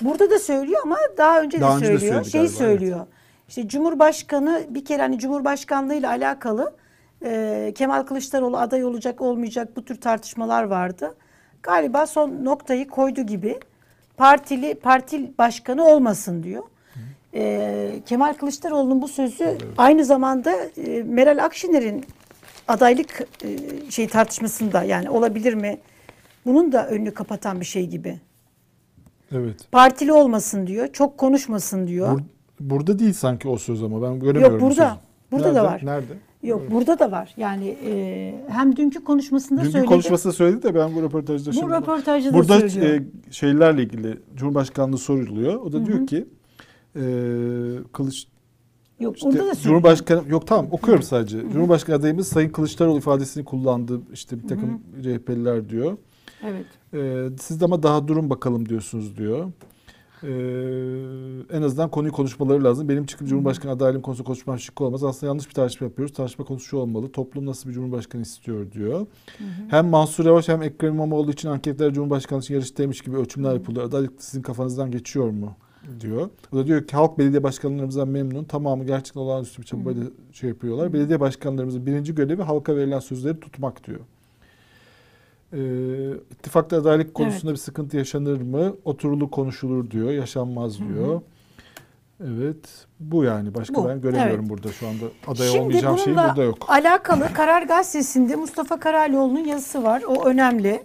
[0.00, 2.24] Burada da söylüyor ama daha önce Daha de önce de söylüyor.
[2.24, 3.06] şey galiba, söylüyor.
[3.48, 6.72] İşte Cumhurbaşkanı bir kere hani Cumhurbaşkanlığı ile alakalı
[7.24, 11.14] e, Kemal Kılıçdaroğlu aday olacak olmayacak bu tür tartışmalar vardı.
[11.62, 13.58] Galiba son noktayı koydu gibi
[14.16, 16.62] partili parti başkanı olmasın diyor.
[17.34, 20.54] E, Kemal Kılıçdaroğlu'nun bu sözü aynı zamanda
[20.86, 22.04] e, Meral Akşener'in
[22.68, 23.58] adaylık e,
[23.90, 25.78] şey tartışmasında yani olabilir mi?
[26.46, 28.20] Bunun da önünü kapatan bir şey gibi.
[29.32, 29.56] Evet.
[29.72, 32.18] Partili olmasın diyor, çok konuşmasın diyor.
[32.18, 32.24] Bur-
[32.60, 34.52] burada değil sanki o söz ama ben göremiyorum.
[34.52, 34.98] Yok bu burada.
[35.32, 35.58] Burada Nerede?
[35.60, 35.80] da var.
[35.84, 36.12] Nerede?
[36.44, 37.34] Yok burada da var.
[37.36, 39.88] Yani e, hem dünkü konuşmasında Dünkü söyledi.
[39.88, 42.94] konuşmasında söyledi de ben bu röportajda bu röportajda da Burada söylüyor.
[42.94, 45.54] e, şeylerle ilgili Cumhurbaşkanlığı soruluyor.
[45.54, 46.26] O da Hı diyor ki
[46.96, 47.02] e,
[47.92, 48.26] Kılıç
[49.00, 49.62] Yok işte orada da söylüyor.
[49.62, 51.40] Cumhurbaşkanı yok tamam okuyorum sadece.
[51.52, 54.00] Cumhurbaşkanı adayımız Sayın Kılıçdaroğlu ifadesini kullandı.
[54.12, 55.96] İşte bir takım CHP'liler diyor.
[56.44, 56.66] Evet.
[56.94, 59.50] E, siz de ama daha durun bakalım diyorsunuz diyor.
[60.24, 60.32] E,
[61.56, 62.88] en azından konuyu konuşmaları lazım.
[62.88, 65.04] Benim çıkıp Cumhurbaşkanı adaylığım konusunda konuşmam şık olmaz.
[65.04, 66.14] Aslında yanlış bir tartışma yapıyoruz.
[66.14, 67.12] Tartışma konusu şu olmalı.
[67.12, 69.06] Toplum nasıl bir Cumhurbaşkanı istiyor diyor.
[69.68, 73.86] Hem Mansur Yavaş hem Ekrem İmamoğlu için anketler Cumhurbaşkanı için yarıştaymış gibi ölçümler yapılıyor.
[73.86, 75.56] Adaylık sizin kafanızdan geçiyor mu?
[76.00, 76.30] diyor.
[76.52, 78.44] O da diyor ki halk belediye başkanlarımızdan memnun.
[78.44, 80.92] Tamamı gerçekten olağanüstü bir çabayla şey yapıyorlar.
[80.92, 84.00] Belediye başkanlarımızın birinci görevi halka verilen sözleri tutmak diyor.
[85.54, 88.76] Ee, ittifakta adaylık konusunda bir sıkıntı yaşanır mı?
[88.84, 90.10] Oturulur konuşulur diyor.
[90.10, 91.20] Yaşanmaz diyor.
[92.20, 92.86] Evet.
[93.00, 93.54] Bu yani.
[93.54, 94.50] Başka Bu, ben göremiyorum evet.
[94.50, 95.04] burada şu anda.
[95.26, 96.66] Aday Şimdi olmayacağım şey burada yok.
[96.68, 100.02] alakalı Karar Gazetesi'nde Mustafa Karalioğlu'nun yazısı var.
[100.02, 100.82] O önemli.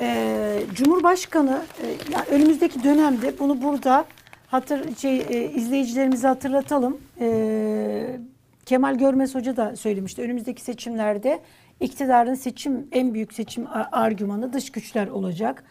[0.00, 4.04] Ee, Cumhurbaşkanı e, yani önümüzdeki dönemde bunu burada
[4.46, 6.96] hatır şey e, izleyicilerimize hatırlatalım.
[7.20, 8.20] Ee,
[8.66, 10.22] Kemal Görmez Hoca da söylemişti.
[10.22, 11.40] Önümüzdeki seçimlerde
[11.82, 15.64] iktidarın seçim en büyük seçim argümanı dış güçler olacak.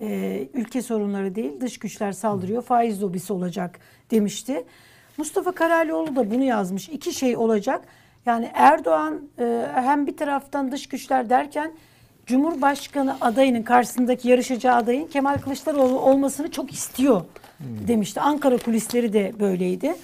[0.00, 3.78] Ee, ülke sorunları değil, dış güçler saldırıyor, faiz lobisi olacak
[4.10, 4.64] demişti.
[5.16, 6.88] Mustafa Karalioğlu da bunu yazmış.
[6.88, 7.84] İki şey olacak.
[8.26, 11.72] Yani Erdoğan e, hem bir taraftan dış güçler derken
[12.26, 17.22] Cumhurbaşkanı adayının karşısındaki yarışacağı adayın Kemal Kılıçdaroğlu olmasını çok istiyor
[17.60, 18.20] demişti.
[18.20, 19.94] Ankara kulisleri de böyleydi.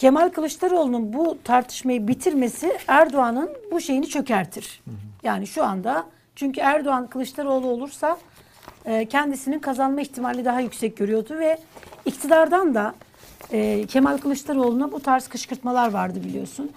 [0.00, 4.82] Kemal Kılıçdaroğlu'nun bu tartışmayı bitirmesi Erdoğan'ın bu şeyini çökertir.
[5.22, 8.18] Yani şu anda çünkü Erdoğan Kılıçdaroğlu olursa
[8.84, 11.58] e, kendisinin kazanma ihtimali daha yüksek görüyordu ve
[12.06, 12.94] iktidardan da
[13.52, 16.70] e, Kemal Kılıçdaroğlu'na bu tarz kışkırtmalar vardı biliyorsun.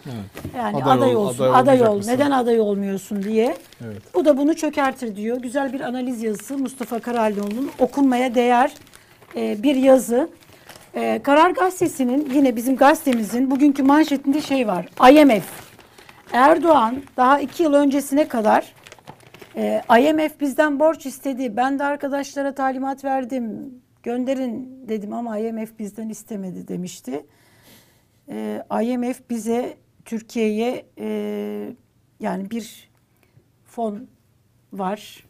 [0.57, 2.11] Yani Aday aday, ol, olsun, aday aday, ol, mısın?
[2.11, 3.57] neden aday olmuyorsun diye.
[3.85, 4.01] Evet.
[4.13, 5.37] Bu da bunu çökertir diyor.
[5.37, 8.73] Güzel bir analiz yazısı Mustafa Karalioğlu'nun okunmaya değer
[9.35, 10.29] e, bir yazı.
[10.95, 14.85] E, Karar Gazetesi'nin yine bizim gazetemizin bugünkü manşetinde şey var.
[15.11, 15.73] IMF.
[16.33, 18.73] Erdoğan daha iki yıl öncesine kadar
[19.55, 21.57] e, IMF bizden borç istedi.
[21.57, 23.73] Ben de arkadaşlara talimat verdim.
[24.03, 27.25] Gönderin dedim ama IMF bizden istemedi demişti.
[28.29, 31.07] E, IMF bize Türkiye'ye e,
[32.19, 32.89] yani bir
[33.65, 34.07] fon
[34.73, 35.25] var.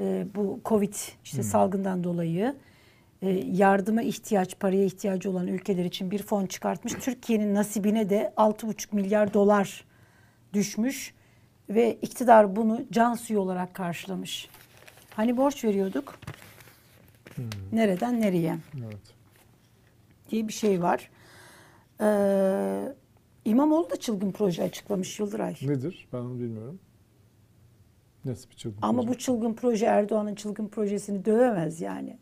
[0.00, 2.54] E, bu Covid işte salgından dolayı
[3.30, 6.92] yardıma ihtiyaç, paraya ihtiyacı olan ülkeler için bir fon çıkartmış.
[6.92, 9.84] Türkiye'nin nasibine de 6,5 milyar dolar
[10.52, 11.14] düşmüş
[11.70, 14.48] ve iktidar bunu can suyu olarak karşılamış.
[15.10, 16.18] Hani borç veriyorduk?
[17.72, 18.56] Nereden nereye?
[18.84, 19.14] Evet.
[20.30, 21.10] diye bir şey var.
[22.00, 22.94] Ee,
[23.44, 25.54] İmamoğlu da çılgın proje açıklamış Yıldıray.
[25.62, 26.08] Nedir?
[26.12, 26.80] Ben onu bilmiyorum.
[28.24, 29.08] Nasıl bir çılgın Ama proje?
[29.14, 32.18] bu çılgın proje Erdoğan'ın çılgın projesini dövemez yani.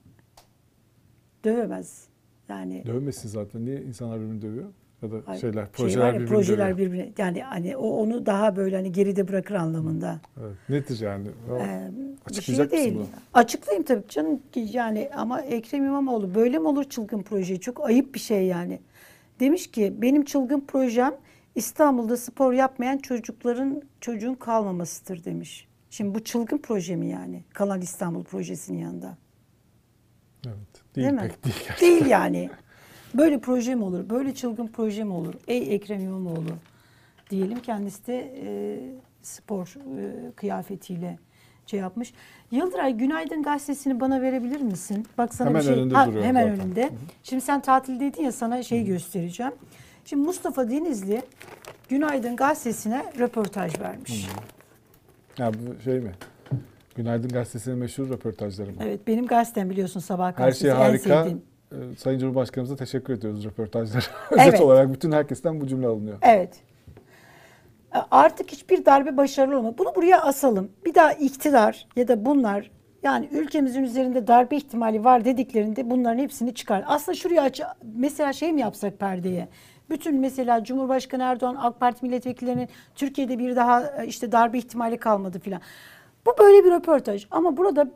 [1.45, 2.07] Dövemez.
[2.49, 3.65] Yani Dövmesin zaten.
[3.65, 4.69] Niye insanlar birbirini dövüyor?
[5.03, 6.79] Ya da Ay, şeyler, şey projeler var ya, birbirini projeler dövüyor.
[6.93, 10.21] birbirine yani hani o onu daha böyle hani geride bırakır anlamında.
[10.41, 10.57] Evet.
[10.69, 11.29] Nedir yani?
[11.51, 11.91] O- Ee,
[12.27, 12.95] Açıklayacak şey mısın değil.
[12.95, 13.07] bunu?
[13.35, 17.61] Açıklayayım tabii canım ki yani ama Ekrem İmamoğlu böyle mi olur çılgın proje?
[17.61, 18.81] Çok ayıp bir şey yani.
[19.41, 21.15] Demiş ki benim çılgın projem
[21.55, 25.69] İstanbul'da spor yapmayan çocukların çocuğun kalmamasıdır demiş.
[25.91, 27.45] Şimdi bu çılgın proje mi yani?
[27.55, 29.17] Kalan İstanbul projesinin yanında.
[30.47, 30.72] Evet.
[30.97, 31.21] Değil, Değil mi?
[31.21, 31.57] pek değil.
[31.59, 31.89] gerçekten.
[31.89, 32.51] Değil yani.
[33.15, 34.11] Böyle proje mi olur?
[34.11, 35.35] Böyle çılgın proje mi olur?
[35.49, 36.51] Ey Ekrem İmamoğlu
[37.31, 38.79] diyelim kendisi de e,
[39.23, 41.19] spor e, kıyafetiyle
[41.67, 42.13] şey yapmış.
[42.51, 45.07] Yıldıray Günaydın gazetesini bana verebilir misin?
[45.19, 46.61] Bak sana Hemen bir şey önünde Ha, duruyor hemen zaten.
[46.67, 46.91] önünde.
[47.23, 49.53] Şimdi sen tatildeydin ya sana şey göstereceğim.
[50.05, 51.23] Şimdi Mustafa Denizli
[51.89, 54.29] Günaydın gazetesine röportaj vermiş.
[55.39, 56.13] Ya bu şey mi?
[56.95, 58.77] Günaydın Gazetesi'nin meşhur röportajları mı?
[58.81, 61.29] Evet benim gazetem biliyorsun sabah Her gazetesi şey en harika.
[61.73, 64.03] Ee, Sayın Cumhurbaşkanımıza teşekkür ediyoruz röportajlara.
[64.31, 64.47] Evet.
[64.49, 66.19] Özet olarak bütün herkesten bu cümle alınıyor.
[66.23, 66.55] Evet.
[67.95, 69.75] E, Artık hiçbir darbe başarılı olmadı.
[69.79, 70.71] Bunu buraya asalım.
[70.85, 72.71] Bir daha iktidar ya da bunlar
[73.03, 76.85] yani ülkemizin üzerinde darbe ihtimali var dediklerinde bunların hepsini çıkar.
[76.87, 77.61] Aslında şuraya aç
[77.95, 79.49] mesela şey mi yapsak perdeye?
[79.91, 85.41] Bütün mesela Cumhurbaşkanı Erdoğan AK Parti milletvekillerinin Türkiye'de bir daha e, işte darbe ihtimali kalmadı
[85.41, 85.61] filan.
[86.27, 87.91] Bu böyle bir röportaj ama burada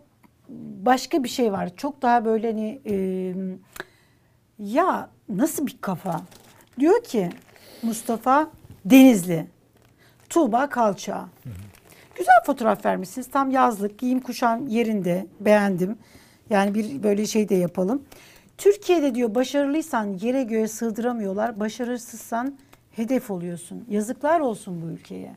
[0.85, 1.77] başka bir şey var.
[1.77, 2.95] Çok daha böyle hani e,
[4.59, 6.23] ya nasıl bir kafa?
[6.79, 7.31] Diyor ki
[7.83, 8.51] Mustafa
[8.85, 9.47] Denizli,
[10.29, 11.29] Tuğba Kalça.
[12.15, 13.31] Güzel fotoğraf vermişsiniz.
[13.31, 15.27] Tam yazlık, giyim kuşam yerinde.
[15.41, 15.99] Beğendim.
[16.51, 18.03] Yani bir böyle şey de yapalım.
[18.59, 21.61] Türkiye'de diyor başarılıysan yere göğe sığdıramıyorlar.
[21.61, 22.59] Başarısızsan
[22.91, 23.85] hedef oluyorsun.
[23.89, 25.37] Yazıklar olsun bu ülkeye.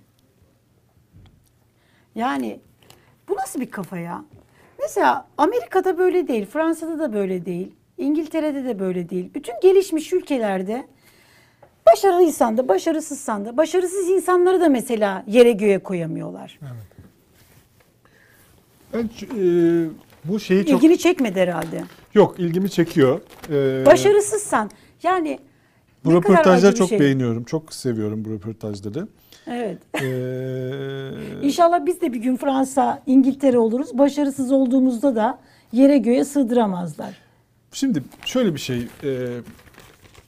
[2.16, 2.60] Yani
[3.30, 4.26] bu nasıl bir kafa ya?
[4.80, 9.32] Mesela Amerika'da böyle değil, Fransa'da da böyle değil, İngiltere'de de böyle değil.
[9.36, 10.88] Bütün gelişmiş ülkelerde
[11.92, 16.60] başarılıysan da başarısızsan da başarısız insanları da mesela yere göğe koyamıyorlar.
[18.94, 19.90] Ben e,
[20.26, 21.84] bu şeyi çok İlgini çekmedi herhalde.
[22.14, 23.22] yok ilgimi çekiyor.
[23.50, 24.72] E, Başarısızsan
[25.04, 25.40] yani
[26.06, 27.00] Bu röportajları çok şey.
[27.00, 27.44] beğeniyorum.
[27.44, 29.08] Çok seviyorum bu röportajları.
[29.50, 29.78] Evet.
[30.02, 31.12] Ee,
[31.48, 33.98] İnşallah biz de bir gün Fransa, İngiltere oluruz.
[33.98, 35.40] Başarısız olduğumuzda da
[35.72, 37.18] yere göğe sığdıramazlar.
[37.72, 38.88] Şimdi şöyle bir şey.
[39.04, 39.28] e,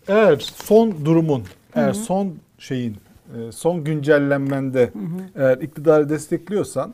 [0.08, 1.44] eğer son durumun,
[1.76, 2.96] eğer son şeyin,
[3.38, 4.92] e, son güncellenmende
[5.36, 6.94] eğer iktidarı destekliyorsan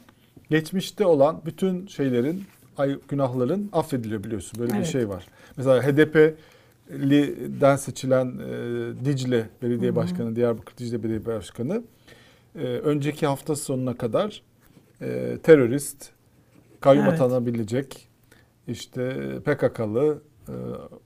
[0.49, 2.43] geçmişte olan bütün şeylerin,
[2.77, 4.59] ay, günahların affediliyor biliyorsun.
[4.59, 4.87] Böyle bir Evet.
[4.87, 5.25] şey var.
[5.57, 11.81] Mesela HDP'liden seçilen e, Dicle Belediye Başkanı, Diyarbakır Dicle Belediye Başkanı
[12.57, 14.41] e, önceki hafta sonuna kadar
[15.01, 16.09] e, terörist,
[16.79, 17.21] kayyum Evet.
[17.21, 18.07] atanabilecek,
[18.67, 19.13] işte
[19.45, 20.53] PKK'lı e,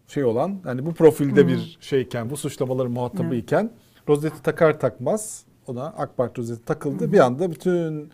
[0.07, 3.71] şey olan yani bu profilde bir şeyken bu suçlamaların muhatabı iken
[4.09, 7.11] rozeti takar takmaz ona AK Parti rozeti takıldı.
[7.11, 8.09] Bir anda bütün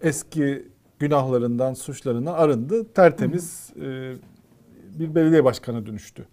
[0.00, 2.92] eski günahlarından, suçlarından arındı.
[2.92, 4.12] Tertemiz e,
[4.98, 6.26] bir belediye başkanı dönüştü.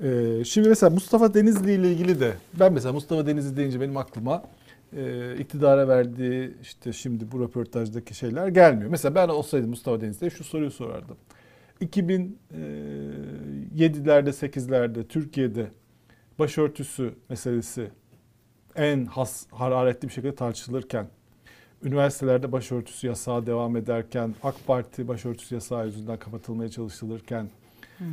[0.00, 4.42] E, şimdi mesela Mustafa Denizli ile ilgili de ben mesela Mustafa Denizli deyince benim aklıma
[4.96, 8.90] e, iktidara verdiği işte şimdi bu röportajdaki şeyler gelmiyor.
[8.90, 11.16] Mesela ben olsaydım Mustafa Denizli'ye şu soruyu sorardım.
[11.80, 15.66] 2007'lerde 8'lerde Türkiye'de
[16.38, 17.90] başörtüsü meselesi
[18.76, 21.06] en has, hararetli bir şekilde tartışılırken
[21.82, 27.48] üniversitelerde başörtüsü yasağı devam ederken AK Parti başörtüsü yasağı yüzünden kapatılmaya çalışılırken
[28.00, 28.04] e,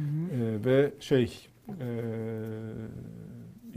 [0.65, 1.87] ve şey e,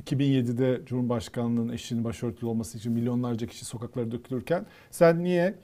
[0.03, 5.55] 2007'de Cumhurbaşkanlığının eşinin başörtülü olması için milyonlarca kişi sokaklara dökülürken sen niye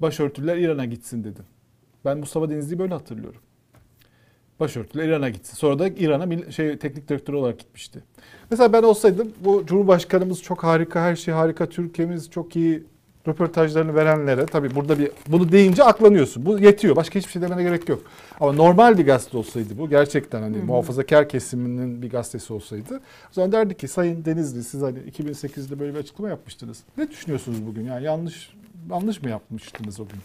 [0.00, 1.44] başörtüler İran'a gitsin dedin.
[2.04, 3.40] Ben Mustafa Denizli'yi böyle hatırlıyorum.
[4.60, 5.56] Başörtüler İran'a gitsin.
[5.56, 8.02] Sonra da İran'a şey teknik direktör olarak gitmişti.
[8.50, 12.82] Mesela ben olsaydım bu Cumhurbaşkanımız çok harika, her şey harika, Türkiye'miz çok iyi
[13.28, 16.46] röportajlarını verenlere tabii burada bir bunu deyince aklanıyorsun.
[16.46, 16.96] Bu yetiyor.
[16.96, 18.02] Başka hiçbir şey demene gerek yok.
[18.40, 22.96] Ama normal bir gazete olsaydı bu gerçekten hani muhafazakar kesiminin bir gazetesi olsaydı
[23.30, 26.82] o zaman derdi ki Sayın Denizli siz hani 2008'de böyle bir açıklama yapmıştınız.
[26.96, 27.84] Ne düşünüyorsunuz bugün?
[27.84, 28.50] Yani yanlış
[28.90, 30.20] yanlış mı yapmıştınız o gün?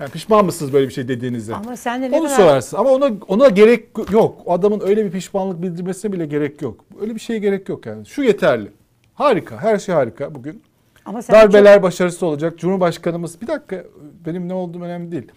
[0.00, 1.54] Yani pişman mısınız böyle bir şey dediğinize?
[1.54, 4.42] Ama sen de ne Onu kadar sorarsın ama ona ona gerek yok.
[4.44, 6.84] O adamın öyle bir pişmanlık bildirmesine bile gerek yok.
[7.00, 8.06] Öyle bir şeye gerek yok yani.
[8.06, 8.72] Şu yeterli.
[9.14, 9.62] Harika.
[9.62, 10.62] Her şey harika bugün.
[11.04, 12.58] Ama sen de çok- Darbeler başarısız olacak.
[12.58, 13.84] Cumhurbaşkanımız bir dakika
[14.26, 15.32] benim ne olduğum önemli değil.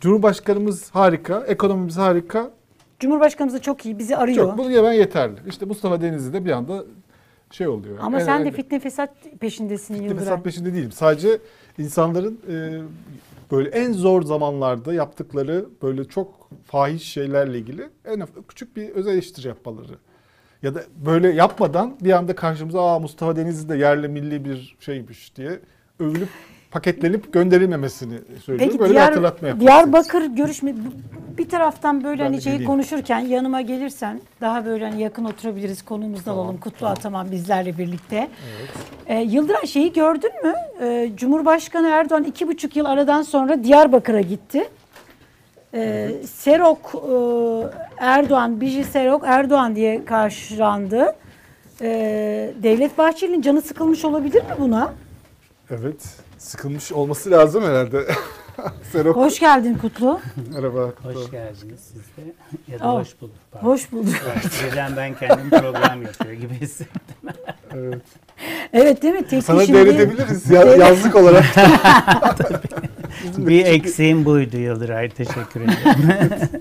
[0.00, 2.50] Cumhurbaşkanımız harika, ekonomimiz harika.
[3.00, 4.36] Cumhurbaşkanımız da çok iyi bizi arıyor.
[4.48, 5.34] Çok bunu hemen yeterli.
[5.48, 6.84] İşte Mustafa Denizli de bir anda
[7.50, 7.98] şey oluyor.
[8.00, 10.24] Ama En sen de fitne fesat peşindesin Fitne Yıldıray.
[10.24, 10.92] fesat peşinde değilim.
[10.92, 11.38] Sadece
[11.78, 12.80] insanların e,
[13.52, 19.48] böyle en zor zamanlarda yaptıkları böyle çok fahiş şeylerle ilgili en küçük bir öz eleştiri
[19.48, 19.92] yapmaları.
[20.62, 25.36] Ya da böyle yapmadan bir anda karşımıza Aa, Mustafa Denizli de yerli milli bir şeymiş
[25.36, 25.60] diye
[26.00, 26.28] övülüp
[26.70, 28.58] paketlenip gönderilmemesini söylüyorum.
[28.72, 30.74] Peki böyle bir Diyar, hatırlatma yapmak Diyarbakır görüşme
[31.38, 32.70] bir taraftan böyle Ben hani şeyi geleyim.
[32.70, 36.56] konuşurken yanıma gelirsen daha böyle hani yakın oturabiliriz konumuzda alalım.
[36.56, 38.28] Kutlu Ataman bizlerle birlikte.
[39.06, 40.54] Ee, Yıldıray şeyi gördün mü?
[40.80, 44.68] Ee, Cumhurbaşkanı Erdoğan iki buçuk yıl aradan sonra Diyarbakır'a gitti.
[45.76, 51.16] Ee, Serok e, Erdoğan, Biji Serok Erdoğan diye karşılandı.
[51.80, 54.92] Ee, Devlet Bahçeli'nin canı sıkılmış olabilir mi buna?
[55.70, 56.04] Evet.
[56.38, 58.06] Sıkılmış olması lazım herhalde.
[58.92, 59.16] Serok.
[59.16, 60.20] Hoş geldin Kutlu.
[60.54, 60.92] Merhaba.
[61.02, 62.32] Hoş geldiniz siz de.
[62.72, 63.34] Ya da Oh, hoş bulduk.
[63.50, 63.66] pardon.
[63.66, 64.14] Hoş bulduk.
[64.64, 67.14] Birden ben kendim program yapıyor gibi hissettim.
[67.74, 68.02] Evet.
[68.72, 69.26] Evet değil mi?
[69.26, 71.44] Tek Sana devredebiliriz ya, yazlık olarak.
[73.36, 75.08] Bir eksiğim buydu Yıldıray.
[75.10, 76.38] Teşekkür ederim.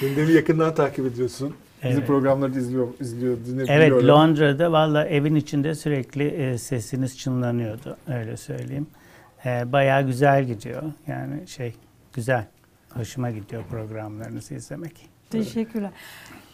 [0.00, 1.54] Gündemi yakından takip ediyorsun.
[1.84, 2.06] Bizim Evet.
[2.06, 3.68] programları da izliyor, izliyor, dinliyor.
[3.70, 7.96] evet Londra'da valla evin içinde sürekli e, sesiniz çınlanıyordu.
[8.08, 8.86] Öyle söyleyeyim.
[9.46, 10.82] E, bayağı güzel gidiyor.
[11.06, 11.74] Yani şey
[12.12, 12.46] güzel.
[12.90, 14.92] Hoşuma gidiyor programlarınızı izlemek.
[15.30, 15.90] Teşekkürler.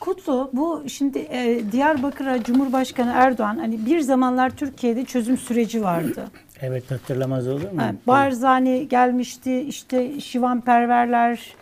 [0.01, 6.25] Kutlu bu şimdi e, Diyarbakır'a Cumhurbaşkanı Erdoğan hani bir zamanlar Türkiye'de çözüm süreci vardı.
[6.61, 7.81] Evet hatırlamaz olur mu?
[7.81, 11.55] Yani Barzani gelmişti işte Şivan Perverler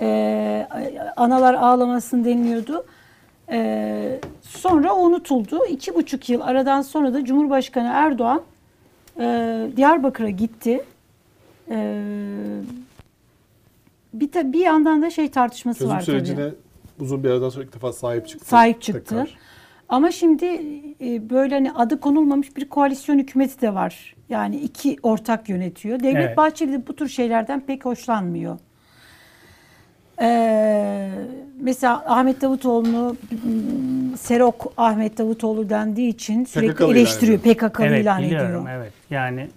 [0.00, 0.68] e,
[1.16, 2.84] analar ağlamasın deniliyordu.
[3.50, 5.66] E, sonra unutuldu.
[5.66, 8.42] İki buçuk yıl aradan sonra da Cumhurbaşkanı Erdoğan
[9.20, 9.24] e,
[9.76, 10.84] Diyarbakır'a gitti.
[11.70, 12.02] E,
[14.14, 16.54] bir, ta- bir yandan da şey tartışması Çözüm var sürecine tabii.
[17.00, 18.46] Uzun bir aradan sonra ilk defa sahip çıktı.
[18.46, 19.04] Sahip çıktı.
[19.04, 19.38] Tekrar.
[19.88, 20.44] Ama şimdi
[21.00, 24.14] e, böyle hani adı konulmamış bir koalisyon hükümeti de var.
[24.28, 26.00] Yani iki ortak yönetiyor.
[26.00, 26.36] Devlet Evet.
[26.36, 28.58] Bahçeli de bu tür şeylerden pek hoşlanmıyor.
[30.20, 31.10] Ee,
[31.60, 37.38] mesela Ahmet Davutoğlu'nu m, Serok Ahmet Davutoğlu dendiği için sürekli PKK'lı ilan eleştiriyor.
[37.38, 38.80] PKK'lı evet ilan biliyorum ediyor.
[38.80, 38.92] evet.
[39.10, 39.48] Yani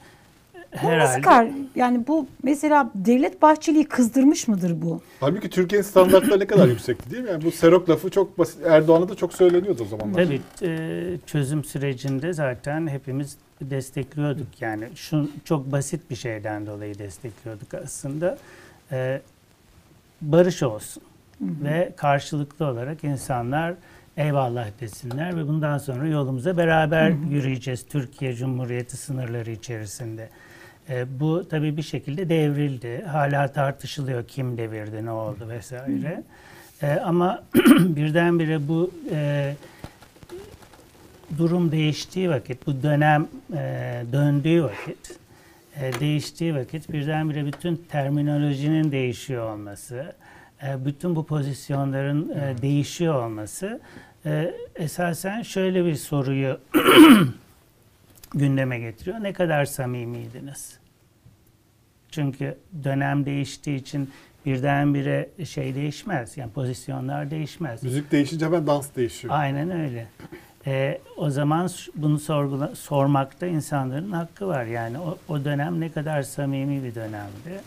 [0.74, 1.48] Bu nasıl herhalde kar?
[1.76, 5.02] Yani bu mesela Devlet Bahçeli'yi kızdırmış mıdır bu?
[5.20, 7.30] Halbuki Türkiye'nin standartları ne kadar yüksekti değil mi?
[7.30, 8.66] Yani bu Serok lafı çok basit.
[8.66, 10.24] Erdoğan'a da çok söyleniyordu o zamanlar.
[10.24, 17.74] Tabii e, çözüm sürecinde zaten hepimiz destekliyorduk yani şu çok basit bir şeyden dolayı destekliyorduk
[17.74, 18.38] aslında
[18.92, 19.22] E,
[20.22, 21.04] barış olsun
[21.42, 23.74] ve karşılıklı olarak insanlar
[24.18, 30.30] eyvallah desinler ve bundan sonra yolumuza beraber yürüyeceğiz Türkiye Cumhuriyeti sınırları içerisinde.
[30.90, 33.04] E, bu tabii bir şekilde devrildi.
[33.04, 36.24] Hala tartışılıyor kim devirdi, ne oldu vesaire.
[36.82, 37.44] E, ama
[37.80, 39.54] birdenbire bu e,
[41.38, 43.28] durum değiştiği vakit, bu dönem
[44.12, 45.20] döndüğü vakit,
[46.00, 50.16] değiştiği vakit birdenbire bütün terminolojinin değişiyor olması,
[50.64, 52.30] bütün bu pozisyonların
[52.62, 53.80] değişiyor olması
[54.76, 56.60] esasen şöyle bir soruyu
[58.32, 59.24] gündeme getiriyor.
[59.24, 60.80] Ne kadar samimiydiniz?
[62.12, 64.10] Çünkü dönem değiştiği için
[64.46, 66.38] birdenbire şey değişmez.
[66.38, 67.84] Yani pozisyonlar değişmez.
[67.84, 69.34] Müzik değişince hemen dans değişiyor.
[69.38, 70.08] Aynen öyle.
[70.66, 74.66] Ee, o zaman bunu sorgula, sormakta insanların hakkı var.
[74.66, 77.62] Yani o, o dönem ne kadar samimi bir dönemdi.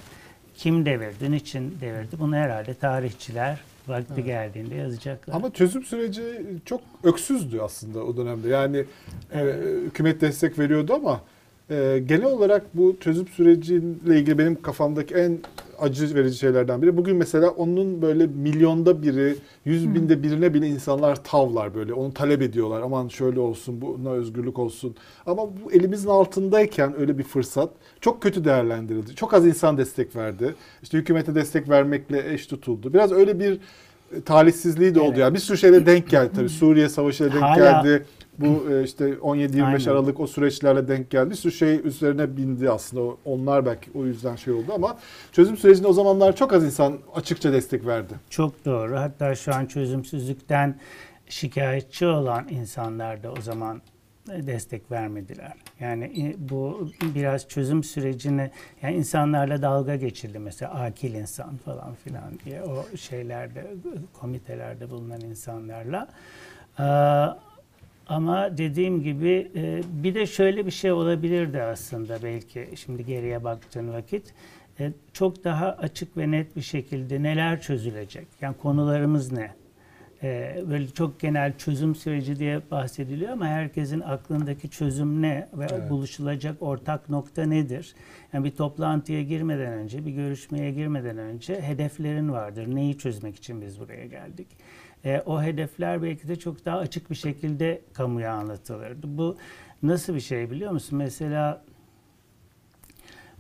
[0.57, 2.19] Kim devirdi, niçin devirdi?
[2.19, 5.35] Bunu herhalde tarihçiler vakti geldiğinde yazacaklar.
[5.35, 6.23] Ama çözüm süreci
[6.65, 8.49] çok öksüzdü aslında o dönemde.
[8.49, 8.85] Yani
[9.35, 9.41] e,
[9.87, 11.21] hükümet destek veriyordu ama
[11.71, 15.39] e, genel olarak bu çözüm süreciyle ilgili benim kafamdaki en
[15.83, 16.97] acı verici şeylerden biri.
[16.97, 21.93] Bugün mesela onun böyle milyonda biri, yüz binde birine bile insanlar tavlar böyle.
[21.95, 22.83] Onu talep ediyorlar.
[22.83, 24.97] Aman şöyle olsun, buna özgürlük olsun.
[25.27, 29.15] Ama bu elimizin altındayken öyle bir fırsat çok kötü değerlendirildi.
[29.15, 30.55] Çok az insan destek verdi.
[30.83, 32.95] İşte hükümete destek vermekle eş tutuldu.
[32.95, 33.59] Biraz öyle bir
[34.25, 35.09] talihsizliği de oldu.
[35.09, 35.19] Evet.
[35.19, 36.49] Yani bir sürü şeyle denk geldi tabii.
[36.49, 38.05] Suriye Savaşı'yla denk Hala- geldi.
[38.39, 39.87] Bu e, işte 17-25 Aynen.
[39.87, 41.37] Aralık o süreçlerle denk geldi.
[41.37, 43.17] Sürü şey üzerine bindi aslında.
[43.25, 44.99] Onlar belki o yüzden şey oldu ama
[45.33, 48.15] çözüm sürecinde o zamanlar çok az insan açıkça destek verdi.
[48.31, 48.97] Çok doğru.
[48.97, 50.81] Hatta şu an çözümsüzlükten
[51.29, 53.83] şikayetçi olan insanlar da o zaman
[54.33, 55.53] e, destek vermediler.
[55.81, 58.51] Yani e, bu biraz çözüm sürecini
[58.83, 63.75] yani insanlarla dalga geçildi mesela akil insan falan filan diye o şeylerde
[64.13, 66.09] komitelerde bulunan insanlarla.
[66.79, 66.83] Ee,
[68.13, 73.93] ama dediğim gibi e, bir de şöyle bir şey olabilirdi aslında belki şimdi geriye baktığın
[73.93, 74.35] vakit.
[74.81, 78.27] E, çok daha açık ve net bir şekilde neler çözülecek?
[78.41, 79.51] Yani konularımız ne?
[80.23, 85.91] E, böyle çok genel çözüm süreci diye bahsediliyor ama herkesin aklındaki çözüm ne ve Evet.
[85.91, 87.95] buluşulacak ortak nokta nedir?
[88.33, 92.75] Yani bir toplantıya girmeden önce, bir görüşmeye girmeden önce hedeflerin vardır.
[92.75, 94.47] Neyi çözmek için biz buraya geldik?
[95.05, 99.19] E, o hedefler belki de çok daha açık bir şekilde kamuya anlatılırdı.
[99.19, 99.37] Bu
[99.83, 100.99] nasıl bir şey biliyor musun?
[100.99, 101.65] Mesela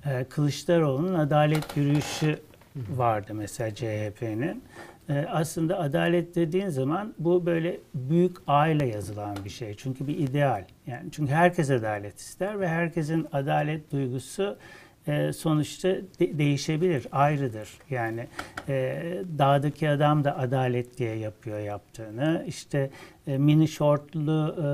[0.07, 2.39] e, Kılıçdaroğlu'nun adalet yürüyüşü
[2.77, 4.63] vardı mesela CHP'nin.
[5.09, 9.75] E, aslında adalet dediğin zaman bu böyle büyük A ile yazılan bir şey.
[9.75, 10.65] Çünkü bir ideal.
[10.87, 14.57] Yani çünkü herkes adalet ister ve herkesin adalet duygusu
[15.07, 17.69] e, sonuçta de- değişebilir, ayrıdır.
[17.91, 18.27] Yani
[18.69, 19.03] e,
[19.39, 22.45] dağdaki adam da adalet diye yapıyor yaptığını.
[22.47, 22.91] İşte
[23.27, 24.67] e, mini şortlu e,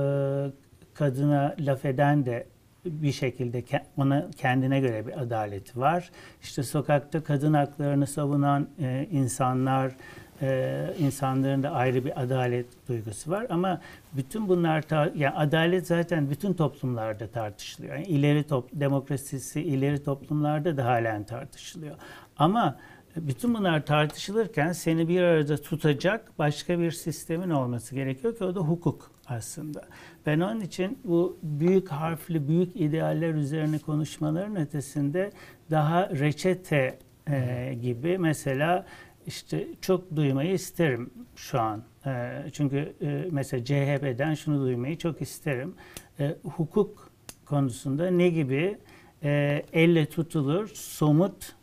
[0.93, 2.45] kadına laf eden de
[2.85, 3.63] bir şekilde
[3.97, 6.11] ona kendine göre bir adaleti var.
[6.41, 9.95] İşte sokakta kadın haklarını savunan e, insanlar,
[10.41, 13.45] e, insanların da ayrı bir adalet duygusu var.
[13.49, 13.81] Ama
[14.13, 17.95] bütün bunlar, tar- yani adalet zaten bütün toplumlarda tartışılıyor.
[17.95, 21.95] Yani ileri top, demokrasisi ileri toplumlarda da halen tartışılıyor.
[22.37, 22.77] Ama
[23.15, 28.59] bütün bunlar tartışılırken seni bir arada tutacak başka bir sistemin olması gerekiyor ki o da
[28.59, 29.81] hukuk aslında.
[30.25, 35.31] Ben onun için bu büyük harfli, büyük idealler üzerine konuşmaların ötesinde
[35.71, 36.99] daha reçete
[37.29, 38.85] e, gibi mesela
[39.29, 41.83] işte çok duymayı isterim şu an.
[42.05, 45.75] E, çünkü e, mesela CHP'den şunu duymayı çok isterim.
[46.19, 47.09] E, hukuk
[47.45, 48.77] konusunda ne gibi
[49.23, 51.55] e, elle tutulur somut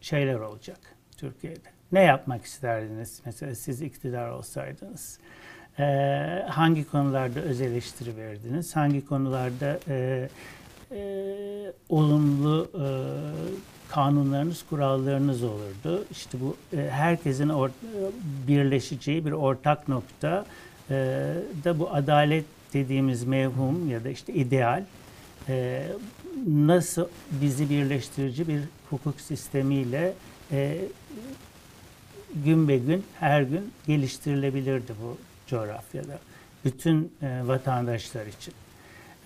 [0.00, 0.78] şeyler olacak
[1.16, 1.68] Türkiye'de.
[1.92, 5.18] Ne yapmak isterdiniz mesela siz iktidar olsaydınız?
[5.78, 5.84] E,
[6.48, 8.76] hangi konularda öz eleştiri verirdiniz?
[8.76, 9.78] Hangi konularda
[11.88, 12.70] olumlu
[13.90, 16.04] kanunlarınız, kurallarınız olurdu.
[16.10, 17.70] İşte bu e, herkesin or-
[18.48, 20.46] birleşeceği bir ortak nokta
[20.90, 20.94] e,
[21.64, 24.84] da bu adalet dediğimiz mevhum ya da işte ideal
[25.48, 25.86] e,
[26.46, 28.60] nasıl bizi birleştirici bir
[28.90, 30.12] hukuk sistemiyle
[30.52, 30.78] e,
[32.44, 35.16] gün be gün her gün geliştirilebilirdi bu
[35.46, 36.18] coğrafyada.
[36.64, 38.54] Bütün e, vatandaşlar için.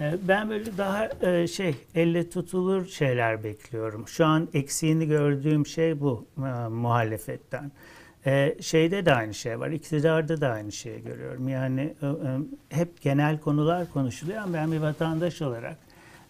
[0.00, 4.08] E, Ben böyle daha e, şey elle tutulur şeyler bekliyorum.
[4.08, 7.72] Şu an eksiğini gördüğüm şey bu e, muhalefetten.
[8.26, 9.70] E, şeyde de aynı şey var.
[9.70, 11.48] iktidarda da aynı şeyi görüyorum.
[11.48, 11.94] Yani
[12.68, 15.78] hep genel konular konuşuluyor ama ben bir vatandaş olarak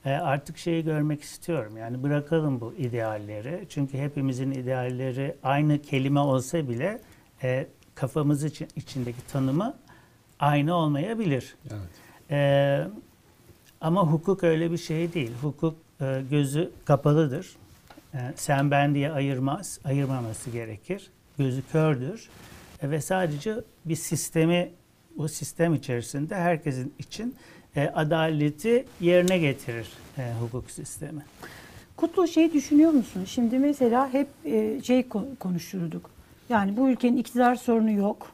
[0.04, 1.76] artık şeyi görmek istiyorum.
[1.76, 3.64] Yani bırakalım bu idealleri.
[3.68, 7.00] Çünkü hepimizin idealleri aynı kelime olsa bile
[7.94, 9.74] kafamız için, içindeki tanımı
[10.40, 11.56] aynı olmayabilir.
[11.70, 11.80] Evet.
[12.30, 12.86] Ee,
[13.85, 15.30] ama hukuk öyle bir şey değil.
[15.43, 17.57] Hukuk e, gözü kapalıdır.
[18.14, 21.11] E, sen ben diye ayırmaz, ayırmaması gerekir.
[21.39, 22.28] Gözü kördür
[22.82, 23.55] E, ve sadece
[23.85, 24.70] bir sistemi,
[25.18, 27.35] o sistem içerisinde herkesin için
[27.76, 31.22] e, adaleti yerine getirir e, hukuk sistemi.
[31.97, 33.24] Kutlu şey düşünüyor musun?
[33.24, 36.11] Şimdi mesela hep e, şey ko- konuşurduk.
[36.49, 38.30] Yani bu ülkenin iktidar sorunu yok.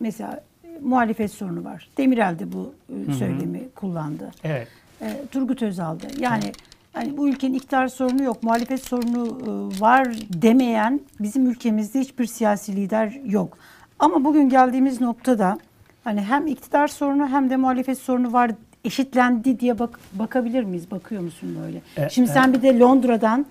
[0.00, 0.44] Mesela
[0.84, 1.88] muhalefet sorunu var.
[1.98, 4.30] Demirel de bu e, söylemi kullandı.
[4.44, 4.68] Evet.
[5.00, 6.06] E, Turgut Özal'da.
[6.18, 6.52] Yani
[6.92, 12.76] hani bu ülkenin iktidar sorunu yok, muhalefet sorunu e, var demeyen bizim ülkemizde hiçbir siyasi
[12.76, 13.58] lider yok.
[13.98, 15.58] Ama bugün geldiğimiz noktada
[16.04, 18.50] hani hem iktidar sorunu hem de muhalefet sorunu var
[18.84, 20.90] eşitlendi diye bak bakabilir miyiz?
[20.90, 22.06] Bakıyor musun böyle?
[22.06, 22.32] E, Şimdi e.
[22.32, 23.46] sen bir de Londra'dan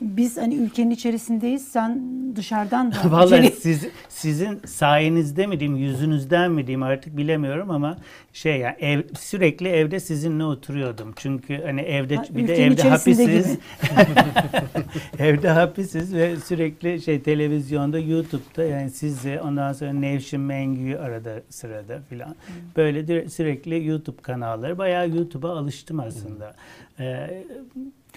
[0.00, 1.68] biz hani ülkenin içerisindeyiz.
[1.68, 2.00] Sen
[2.36, 7.98] dışarıdan da Vallahi içeri- siz, sizin sayenizde mi diyeyim, yüzünüzden mi diyeyim artık bilemiyorum ama
[8.32, 11.12] şey ya ev, sürekli evde sizinle oturuyordum.
[11.16, 13.46] Çünkü hani evde Ha, bir de evde hapisiz.
[15.18, 22.00] evde hapisiz ve sürekli şey televizyonda, YouTube'da yani sizi ondan sonra Nevşin Mengü'yü arada sırada
[22.08, 22.36] filan.
[22.76, 24.78] Böyle dire- sürekli YouTube kanalları.
[24.78, 26.54] Bayağı YouTube'a alıştım aslında.
[27.00, 27.44] Ee,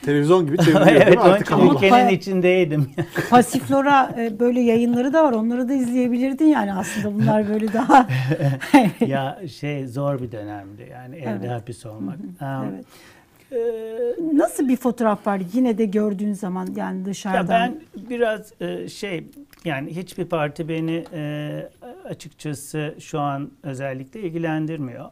[0.01, 1.75] Televizyon gibi çevriliyor değil evet mi onun artık için kanallar?
[1.75, 2.89] ülkenin içindeydim.
[3.29, 5.31] Pasiflora e, böyle yayınları da var.
[5.33, 8.07] Onları da izleyebilirdin yani aslında bunlar böyle daha
[9.07, 11.49] ya şey zor bir dönemdi yani evde Evet.
[11.51, 12.19] hapis olmak.
[12.19, 12.85] Um, Evet.
[13.51, 17.39] e, Nasıl bir fotoğraf var yine de gördüğün zaman yani dışarıdan?
[17.43, 17.75] Ya ben
[18.09, 19.23] biraz e, şey
[19.65, 21.51] yani hiçbir parti beni e,
[22.05, 25.05] açıkçası şu an özellikle ilgilendirmiyor.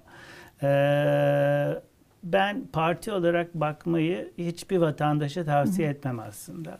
[0.64, 0.68] E,
[2.24, 6.80] ben parti olarak bakmayı hiçbir vatandaşa tavsiye etmem aslında.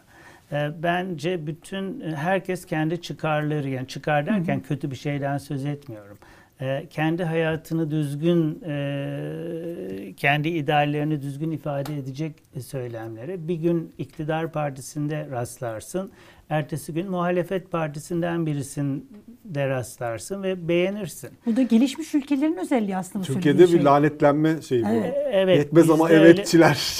[0.52, 6.18] E, bence bütün herkes kendi çıkarları yani çıkar derken kötü bir şeyden söz etmiyorum.
[6.62, 12.36] E, kendi hayatını düzgün, e, kendi ideallerini düzgün ifade edecek
[12.66, 16.12] söylemlere bir gün iktidar partisinde rastlarsın,
[16.56, 21.30] ertesi gün muhalefet partisinden birisinde rastlarsın ve beğenirsin.
[21.46, 23.84] Bu da gelişmiş ülkelerin özelliği aslında bu Türkiye'de bir şey.
[23.84, 24.88] lanetlenme şeyi bu.
[24.90, 25.16] Evet.
[25.16, 25.58] E, Evet.
[25.58, 26.98] Yetmez ama öyle- evetçiler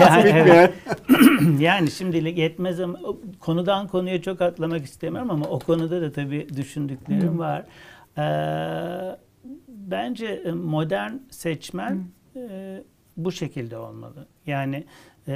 [0.00, 0.70] Yani, bitmeyen.
[1.60, 2.98] yani şimdilik yetmez ama
[3.40, 7.64] konudan konuya çok atlamak istemiyorum ama o konuda da tabii düşündüklerim var.
[8.18, 8.22] Ee,
[9.68, 12.04] bence e, modern seçmen
[12.36, 12.76] e,
[13.16, 14.26] bu şekilde olmalı.
[14.46, 14.84] Yani
[15.28, 15.34] e,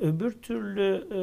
[0.00, 1.20] öbür türlü e,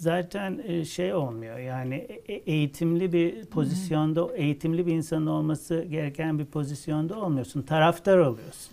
[0.00, 1.58] zaten e, şey olmuyor.
[1.58, 7.62] Yani e- e- eğitimli bir pozisyonda, eğitimli bir insanın olması gereken bir pozisyonda olmuyorsun.
[7.62, 8.72] Taraftar oluyorsun.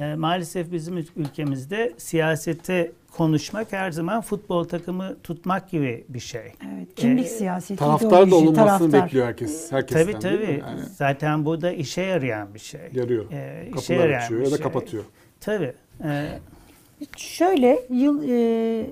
[0.00, 6.40] E, maalesef bizim ül- ülkemizde siyasete konuşmak her zaman futbol takımı tutmak gibi bir şey.
[6.42, 9.04] Evet, kimlik Ee, siyaseti, Taraftar da olunmasını taraftar.
[9.04, 9.72] bekliyor herkes.
[9.72, 10.60] Herkesten Tabii tabii.
[10.60, 12.80] Yani Zaten bu da işe yarayan bir şey.
[12.92, 13.24] yarıyor.
[13.32, 14.62] Ee, işe Kapılar yarayan açıyor bir ya da şey.
[14.62, 15.04] kapatıyor.
[15.40, 15.72] Tabii.
[16.04, 16.28] Ee,
[17.16, 18.86] Şöyle yıl e,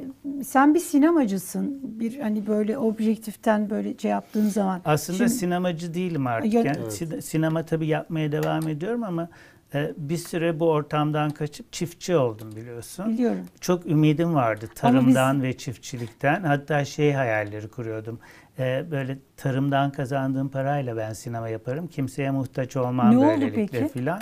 [0.45, 1.81] sen bir sinemacısın.
[2.01, 4.81] Bir hani böyle objektiften böyle şey yaptığın zaman.
[4.85, 6.55] Aslında Şimdi- sinemacı değilim artık.
[6.55, 6.93] Ya- Yani Evet.
[6.93, 9.29] sine- sinema tabii yapmaya devam ediyorum ama
[9.75, 13.09] e, bir süre bu ortamdan kaçıp çiftçi oldum biliyorsun.
[13.13, 13.47] Biliyorum.
[13.61, 16.43] Çok ümidim vardı tarımdan ve çiftçilikten.
[16.43, 18.19] Hatta şey hayalleri kuruyordum.
[18.59, 21.87] E, böyle tarımdan kazandığım parayla ben sinema yaparım.
[21.87, 23.93] Kimseye muhtaç olmam Ne oldu böylelikle peki?
[23.93, 24.21] filan.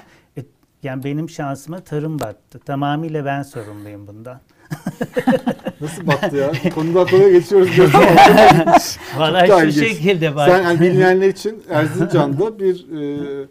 [0.83, 2.59] Yani benim şansıma tarım battı.
[2.59, 4.41] Tamamıyla ben sorumluyum bundan.
[5.81, 6.53] Nasıl battı ya?
[6.75, 7.71] Konudan konuya geçiyoruz.
[9.19, 9.89] Valla şu ilginç.
[9.89, 10.49] şekilde bak.
[10.49, 13.47] Sen yani bilmeyenler için Erzincan'da bir e,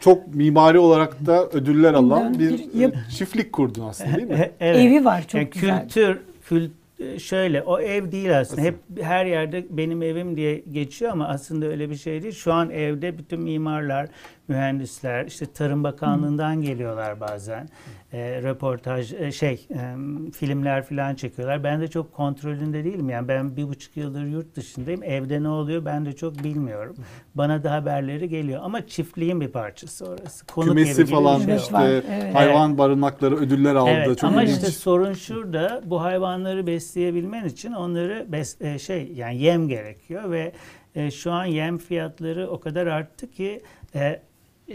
[0.00, 4.50] çok mimari olarak da ödüller alan bir, Bir yap- e, çiftlik kurdun aslında değil mi?
[4.60, 4.76] evet.
[4.86, 5.80] Evi var çok Yani güzel.
[5.82, 6.70] Kültür, kült,
[7.18, 8.62] şöyle o ev değil aslında.
[8.62, 12.34] Hep her yerde benim evim diye geçiyor ama aslında öyle bir şey değil.
[12.34, 14.08] Şu an evde bütün mimarlar,
[14.48, 17.68] mühendisler, işte Tarım Bakanlığı'ndan geliyorlar bazen.
[18.14, 19.96] E, röportaj, e, şey, e,
[20.32, 21.64] filmler falan çekiyorlar.
[21.64, 23.10] Ben de çok kontrolünde değilim.
[23.10, 25.02] Yani ben bir buçuk yıldır yurt dışındayım.
[25.02, 26.96] Evde ne oluyor ben de çok bilmiyorum.
[27.34, 28.60] Bana da haberleri geliyor.
[28.64, 30.46] Ama çiftliğin bir parçası orası.
[30.46, 32.34] Konuk evi Kümesi falan şey işte var, evet.
[32.34, 33.90] hayvan barınakları ödüller aldı.
[33.90, 34.56] Evet çok ama ilginç.
[34.56, 40.52] işte sorun şurada bu hayvanları besleyebilmen için onları bes, e, şey yani yem gerekiyor ve
[40.94, 43.62] e, şu an yem fiyatları o kadar arttı ki
[43.94, 44.20] e,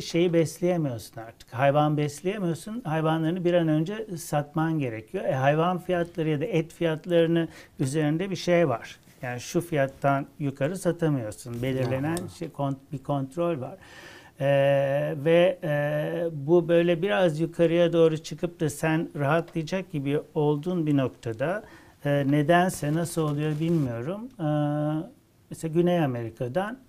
[0.01, 1.53] şeyi besleyemiyorsun artık.
[1.53, 2.81] Hayvan besleyemiyorsun.
[2.85, 5.23] Hayvanlarını bir an önce satman gerekiyor.
[5.23, 7.47] E, hayvan fiyatları ya da et fiyatlarını
[7.79, 8.99] üzerinde bir şey var.
[9.21, 11.61] Yani şu fiyattan yukarı satamıyorsun.
[11.61, 13.77] Belirlenen şey, kont- bir kontrol var.
[14.41, 20.97] Ee, ve e, bu böyle biraz yukarıya doğru çıkıp da sen rahatlayacak gibi olduğun bir
[20.97, 21.63] noktada
[22.05, 24.21] e, nedense nasıl oluyor bilmiyorum.
[24.39, 24.43] Ee,
[25.49, 26.79] mesela Güney Amerika'dan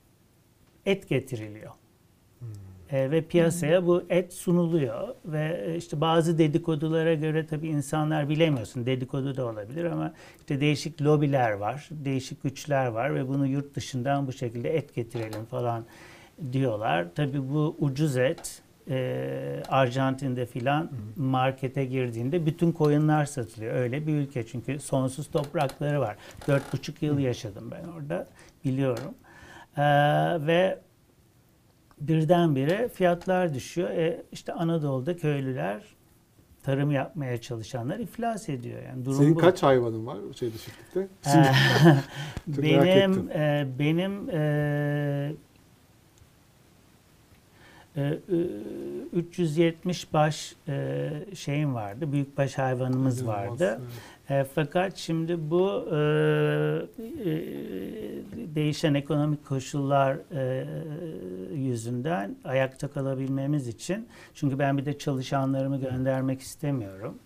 [0.86, 1.72] et getiriliyor.
[2.93, 8.86] E, ve piyasaya bu et sunuluyor ve e, işte bazı dedikodulara göre tabii insanlar bilemiyorsun
[8.86, 14.26] dedikodu da olabilir ama işte değişik lobiler var, değişik güçler var ve bunu yurt dışından
[14.26, 15.84] bu şekilde et getirelim falan
[16.53, 17.07] diyorlar.
[17.14, 23.74] Tabii bu ucuz et e, Arjantin'de filan markete girdiğinde bütün koyunlar satılıyor.
[23.74, 26.16] Öyle bir ülke çünkü sonsuz toprakları var.
[26.49, 28.26] Dört buçuk yıl yaşadım ben orada
[28.64, 29.14] biliyorum.
[29.76, 29.82] E,
[30.47, 30.78] ve
[32.01, 33.90] birdenbire fiyatlar düşüyor.
[33.90, 35.82] E, işte Anadolu'da köylüler
[36.62, 38.82] tarım yapmaya çalışanlar iflas ediyor.
[38.82, 39.38] Yani durum Senin bu.
[39.38, 41.09] kaç hayvanın var şeyde çiftlikte?
[42.46, 45.32] Benim e, benim e,
[47.96, 48.18] e, e,
[49.12, 52.12] 370 baş e, şeyim vardı.
[52.12, 53.80] Büyükbaş hayvanımız vardı.
[54.31, 57.33] E, fakat şimdi bu e, e,
[58.55, 60.66] değişen ekonomik koşullar e,
[61.55, 67.18] yüzünden ayakta kalabilmemiz için çünkü ben bir de çalışanlarımı göndermek istemiyorum.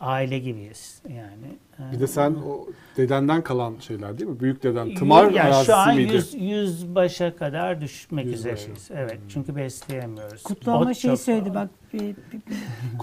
[0.00, 1.58] Aile gibiyiz yani.
[1.92, 2.66] Bir de sen o
[2.96, 4.40] dedenden kalan şeyler değil mi?
[4.40, 4.94] Büyük deden.
[4.94, 6.12] Tımar yani arazisi şu an miydi?
[6.14, 8.54] 100, 100 başa kadar düşmek Yüz başa.
[8.54, 8.88] üzereyiz.
[8.96, 10.42] Evet çünkü besleyemiyoruz.
[10.42, 12.14] Kutlu ama Ot şey çok söyledi bak bir-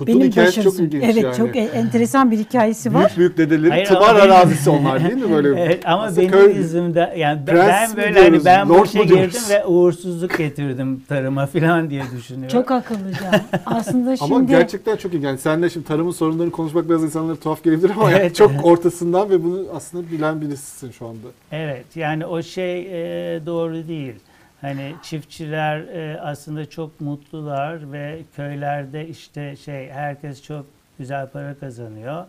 [0.07, 0.85] benim hikayesi çok başarısım.
[0.85, 1.35] ilginç Evet yani.
[1.35, 3.01] çok e- enteresan bir hikayesi var.
[3.05, 5.31] Büyük büyük dedelerin Hayır, tımar benim- arazisi onlar değil mi?
[5.31, 8.69] Böyle Evet ama Aslında benim köy- yüzümde yani ben, Prens ben böyle diyoruz, hani ben
[8.69, 12.49] bu işe girdim ve uğursuzluk getirdim tarıma falan diye düşünüyorum.
[12.59, 13.41] Çok akıllıca.
[13.65, 15.23] Aslında şimdi Ama gerçekten çok iyi.
[15.23, 18.35] Yani sen de şimdi tarımın sorunlarını konuşmak biraz insanlara tuhaf gelebilir ama yani Evet.
[18.35, 21.27] çok ortasından ve bunu aslında bilen birisisin şu anda.
[21.51, 24.15] Evet yani o şey e, doğru değil.
[24.61, 30.65] Hani çiftçiler e, aslında çok mutlular ve köylerde işte şey herkes çok
[30.99, 32.25] güzel para kazanıyor.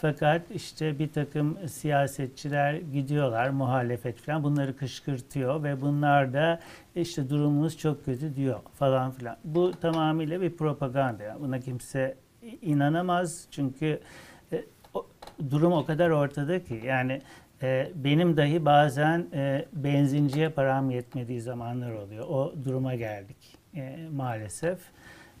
[0.00, 6.60] Fakat işte bir takım siyasetçiler gidiyorlar muhalefet falan bunları kışkırtıyor ve bunlar da
[6.96, 9.36] işte durumumuz çok kötü diyor falan filan.
[9.44, 11.22] Bu tamamıyla bir propaganda.
[11.22, 12.16] Yani buna kimse
[12.62, 14.00] inanamaz çünkü
[15.50, 17.20] durum o kadar ortada ki yani
[17.62, 22.24] e, benim dahi bazen e, benzinciye param yetmediği zamanlar oluyor.
[22.28, 23.36] O duruma geldik
[23.76, 24.78] e, maalesef.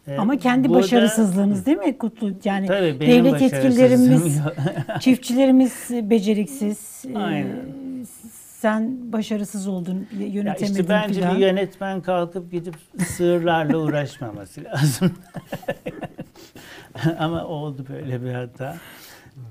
[0.06, 2.32] E, ama kendi bu da- başarısızlığınız değil mi Kutlu?
[2.44, 4.38] Yani Tabii benim devlet yetkililerimiz,
[5.00, 7.04] çiftçilerimiz beceriksiz.
[7.14, 7.56] Ee, Aynen.
[8.60, 11.36] Sen başarısız oldun, Ya yönetemedin işte bence filan.
[11.36, 12.74] bir yönetmen kalkıp gidip
[13.06, 15.10] sığırlarla uğraşmaması lazım.
[17.18, 18.76] Ama oldu böyle bir hata.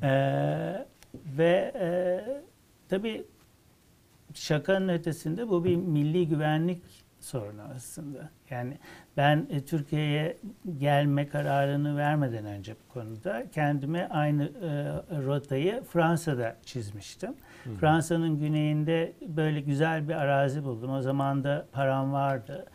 [0.03, 0.85] Ee,
[1.37, 1.87] ve e,
[2.89, 3.23] tabii
[4.33, 6.81] şakanın ötesinde bu bir milli güvenlik
[7.19, 8.29] sorunu aslında.
[8.49, 8.77] Yani
[9.17, 10.37] ben e, Türkiye'ye
[10.77, 14.49] gelme kararını vermeden önce bu konuda kendime aynı e,
[15.25, 17.33] rotayı Fransa'da çizmiştim.
[17.79, 20.91] Fransa'nın güneyinde böyle güzel bir arazi buldum.
[20.91, 22.65] O zaman da param vardı.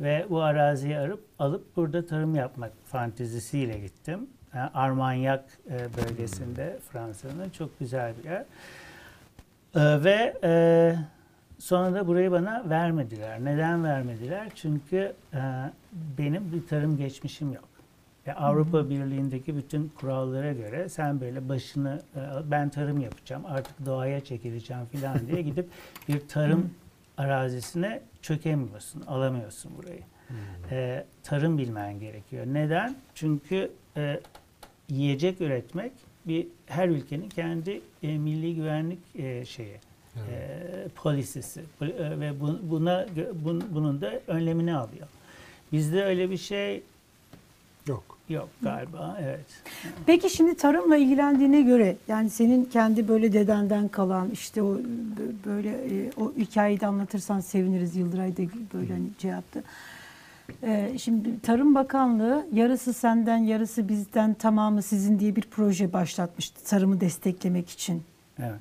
[0.00, 4.26] Ve bu araziyi arıp alıp burada tarım yapmak fantezisiyle gittim.
[4.58, 8.44] Armagnac e, bölgesinde Fransa'nın çok güzel bir yer.
[9.74, 10.52] E, ve e,
[11.58, 13.44] sonra da burayı bana vermediler.
[13.44, 14.48] Neden vermediler?
[14.54, 15.12] Çünkü
[16.18, 17.68] benim bir tarım geçmişim yok.
[18.26, 22.00] Ve Avrupa Birliği'ndeki bütün kurallara göre sen böyle başını
[22.44, 25.68] ben tarım yapacağım artık doğaya çekileceğim falan diye gidip
[26.08, 26.70] bir tarım
[27.18, 30.02] arazisine çökemiyorsun, alamıyorsun burayı.
[30.70, 32.46] E, tarım bilmen gerekiyor.
[32.46, 32.96] Neden?
[33.14, 34.20] Çünkü e,
[34.90, 35.92] yiyecek üretmek
[36.26, 39.74] bir her ülkenin kendi e, milli güvenlik e, şeyi
[40.16, 40.58] e,
[40.94, 41.86] polisisi e,
[42.20, 43.06] ve bu- buna
[43.44, 45.06] bun- bunun da önlemini alıyor.
[45.72, 46.82] Bizde öyle bir şey
[47.86, 48.18] Yok.
[48.28, 49.18] yok galiba.
[49.22, 49.44] Evet.
[50.06, 55.68] Peki şimdi tarımla ilgilendiğine göre yani senin kendi böyle dedenden kalan işte o bö- böyle
[55.70, 58.42] e, o hikayeyi de anlatırsan seviniriz Yıldıray da
[58.74, 59.62] böyle hani şey yaptı.
[60.98, 67.70] Şimdi Tarım Bakanlığı yarısı senden yarısı bizden tamamı sizin diye bir proje başlatmıştı tarımı desteklemek
[67.70, 68.02] için.
[68.38, 68.60] Evet.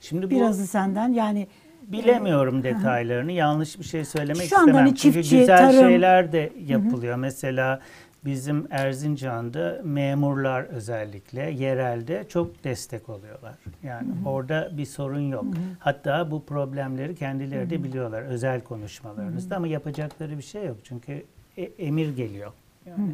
[0.00, 1.46] Şimdi bu Birazı senden yani
[1.82, 3.32] bilemiyorum detaylarını.
[3.32, 4.74] Yanlış bir şey söylemek Şu istemem.
[4.74, 7.16] hani Çünkü çiftçi, güzel tarım- şeyler de yapılıyor.
[7.16, 7.80] Mesela
[8.24, 13.54] bizim Erzincan'da memurlar özellikle yerelde çok destek oluyorlar.
[13.82, 15.44] Yani orada bir sorun yok.
[15.78, 20.76] Hatta bu problemleri kendileri de biliyorlar özel konuşmalarınızda ama yapacakları bir şey yok.
[20.84, 21.24] Çünkü
[21.56, 22.52] e- emir geliyor.
[22.86, 23.12] Yani.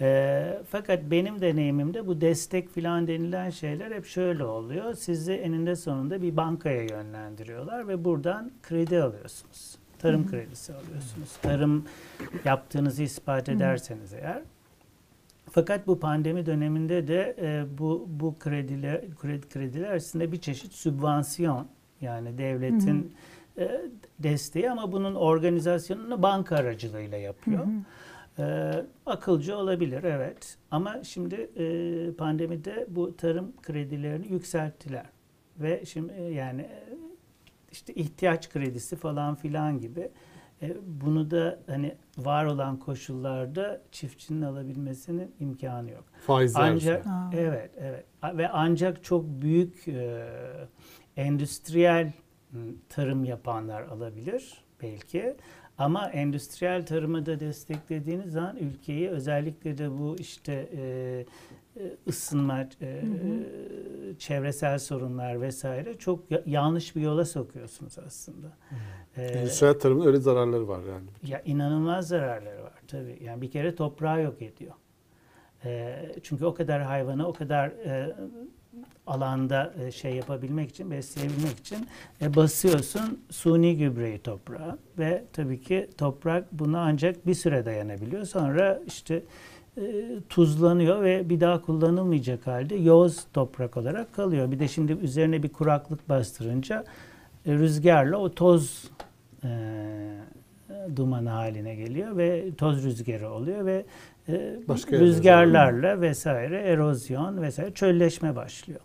[0.00, 4.94] Ee, fakat benim deneyimimde bu destek filan denilen şeyler hep şöyle oluyor.
[4.94, 9.78] Sizi eninde sonunda bir bankaya yönlendiriyorlar ve buradan kredi alıyorsunuz.
[9.98, 11.36] Tarım kredisi alıyorsunuz.
[11.42, 11.84] Tarım
[12.44, 14.42] yaptığınızı ispat ederseniz eğer.
[15.50, 21.66] Fakat bu pandemi döneminde de e, bu bu krediler kredi krediler aslında bir çeşit sübvansiyon
[22.00, 23.14] yani devletin
[23.58, 23.80] e,
[24.18, 27.66] desteği ama bunun organizasyonunu banka aracılığıyla yapıyor.
[28.38, 28.72] Ee,
[29.06, 35.06] akılcı olabilir evet ama şimdi e, pandemide bu tarım kredilerini yükselttiler
[35.58, 36.96] ve şimdi e, yani e,
[37.76, 40.10] işte ihtiyaç kredisi falan filan gibi
[40.62, 46.04] e, bunu da hani var olan koşullarda çiftçinin alabilmesinin imkanı yok.
[46.26, 46.60] Faizler.
[46.70, 47.30] Ancak Aa.
[47.34, 50.24] evet evet A- ve ancak çok büyük e,
[51.16, 52.12] endüstriyel
[52.52, 55.36] m, tarım yapanlar alabilir belki.
[55.78, 61.24] Ama endüstriyel tarımı da desteklediğiniz zaman ülkeyi özellikle de bu işte e,
[61.76, 63.02] e, ısınma, e,
[64.18, 68.46] çevresel sorunlar vesaire çok ya- yanlış bir yola sokuyorsunuz aslında.
[69.16, 71.06] E, Endüstriyel tarımın öyle zararları var yani.
[71.32, 73.18] ya inanılmaz zararları var tabii.
[73.24, 74.72] Yani bir kere toprağı yok ediyor.
[75.64, 78.16] Ee, çünkü o kadar hayvanı o kadar e,
[79.06, 81.86] alanda e, şey yapabilmek için, besleyebilmek için
[82.22, 88.24] e, basıyorsun suni gübreyi toprağa ve tabii ki toprak buna ancak bir süre dayanabiliyor.
[88.24, 89.22] Sonra işte
[90.28, 94.50] tuzlanıyor ve bir daha kullanılmayacak halde yoz toprak olarak kalıyor.
[94.50, 96.84] Bir de şimdi üzerine bir kuraklık bastırınca
[97.46, 98.90] e, rüzgarla o toz
[99.44, 99.48] e,
[100.96, 103.84] dumanı haline geliyor ve toz rüzgarı oluyor ve
[104.28, 108.80] e, Başka rüzgarlarla vesaire erozyon vesaire çölleşme başlıyor.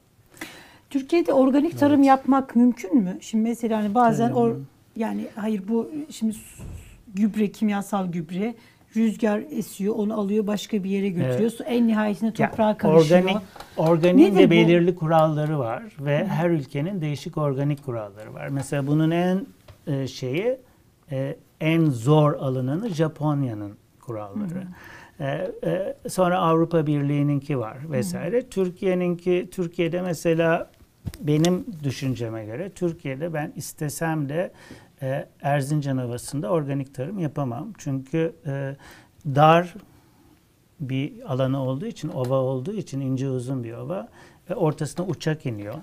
[0.89, 3.17] Türkiye'de organik tarım yapmak mümkün mü?
[3.21, 4.55] Şimdi mesela hani bazen or,
[4.95, 6.35] yani hayır bu şimdi
[7.13, 8.55] gübre kimyasal gübre
[8.95, 11.49] rüzgar esiyor onu alıyor başka bir yere götürüyor.
[11.49, 13.21] Su en nihayetinde toprağa karışıyor.
[13.21, 13.37] Organik,
[13.77, 14.51] organik de bu?
[14.51, 18.47] belirli kuralları var ve her ülkenin değişik organik kuralları var.
[18.47, 19.47] Mesela bunun en
[19.87, 20.57] e, şeyi
[21.11, 24.63] e, en zor alanını Japonya'nın kuralları.
[25.19, 28.49] E, e, sonra Avrupa Birliği'ninki var vesaire.
[28.49, 30.69] Türkiye'ninki Türkiye'de mesela
[31.19, 34.51] benim düşünceme göre Türkiye'de ben istesem de
[35.01, 37.73] e, Erzincan Ovası'nda organik tarım yapamam.
[37.77, 38.75] Çünkü e,
[39.25, 39.73] dar
[40.79, 44.07] bir alanı olduğu için, ova olduğu için ince uzun bir ova
[44.49, 45.75] ve ortasına uçak iniyor.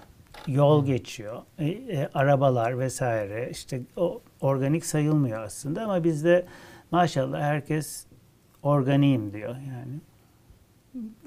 [0.46, 1.42] Yol geçiyor.
[1.58, 6.46] e, e, arabalar vesaire işte o organik sayılmıyor aslında ama bizde
[6.90, 8.06] maşallah herkes
[8.62, 10.00] organiyim diyor yani.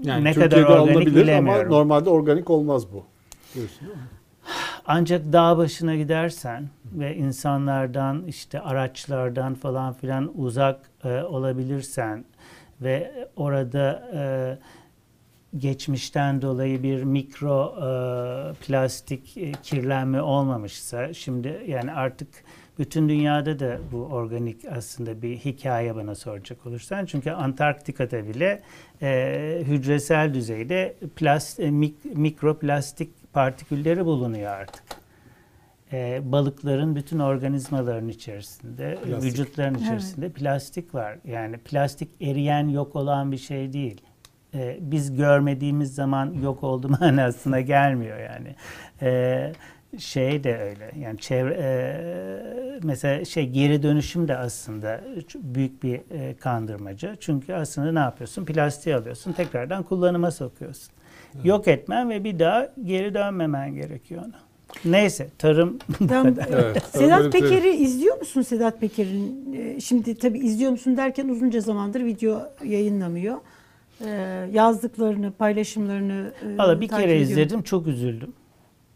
[0.02, 3.04] Yani Ne Türkiye'de kadar organik alınabilir ama normalde organik olmaz bu.
[3.56, 4.04] Diyorsun değil mi?
[4.86, 12.26] Ancak dağ başına gidersen ve insanlardan işte araçlardan falan filan uzak e, olabilirsen
[12.82, 14.22] ve orada e,
[15.58, 17.86] geçmişten dolayı bir mikro e,
[18.54, 22.28] plastik e, kirlenme olmamışsa şimdi yani artık
[22.80, 27.06] bütün dünyada da bu organik aslında bir hikaye bana soracak olursan.
[27.06, 28.62] Çünkü Antarktika'da bile
[29.02, 34.84] e, hücresel düzeyde plast, e, mik- mikroplastik partikülleri bulunuyor artık.
[35.94, 39.24] E, balıkların bütün organizmaların içerisinde, Plastik.
[39.24, 41.18] vücutların içerisinde plastik var.
[41.26, 44.02] Yani plastik eriyen, yok olan bir şey değil.
[44.54, 48.56] E, biz görmediğimiz zaman yok oldu manasına gelmiyor yani.
[49.02, 49.54] E,
[49.98, 50.92] şey de öyle.
[51.00, 55.02] Yani çevre e, mesela şey geri dönüşüm de aslında
[55.36, 57.16] büyük bir e, kandırmaca.
[57.20, 58.46] Çünkü aslında ne yapıyorsun?
[58.46, 60.94] Plastiği alıyorsun, tekrardan kullanıma sokuyorsun.
[61.44, 64.40] Yok etmen ve bir daha geri dönmemen gerekiyor ona.
[64.86, 65.78] Neyse tarım
[66.10, 66.48] kadar.
[66.52, 66.84] Evet.
[66.84, 67.42] Sedat şey.
[67.42, 69.54] Peker'i izliyor musun Sedat Peker'in?
[69.54, 73.38] e, Şimdi tabii izliyor musun derken uzunca zamandır video yayınlamıyor.
[74.06, 74.10] e,
[74.52, 77.22] yazdıklarını, paylaşımlarını e, Valla bir kere ediyorum.
[77.24, 78.34] izledim çok üzüldüm.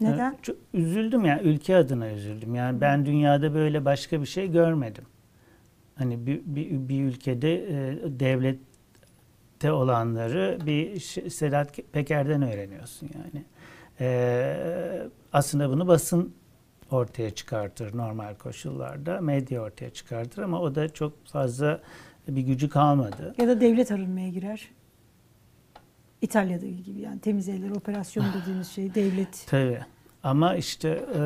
[0.02, 0.38] Neden?
[0.42, 2.56] Çok üzüldüm ya ülke adına üzüldüm.
[2.56, 5.04] Yani ben dünyada böyle başka bir şey görmedim.
[5.96, 8.20] Hani bir, bir, bir ülkede e,
[9.66, 11.00] devlette olanları bir
[11.30, 13.46] Sedat Peker'den öğreniyorsun yani.
[14.00, 16.34] E, aslında bunu basın
[16.92, 19.22] ortaya çıkartır normal koşullarda.
[19.22, 21.82] Medya ortaya çıkartır ama o da çok fazla
[22.28, 23.36] bir gücü kalmadı.
[23.38, 24.70] Ya da devlet arınmaya girer.
[26.22, 29.46] İtalya'da gibi yani temiz eller operasyonu dediğimiz şey devlet.
[29.50, 29.80] Tabii.
[30.24, 31.22] Ama işte e,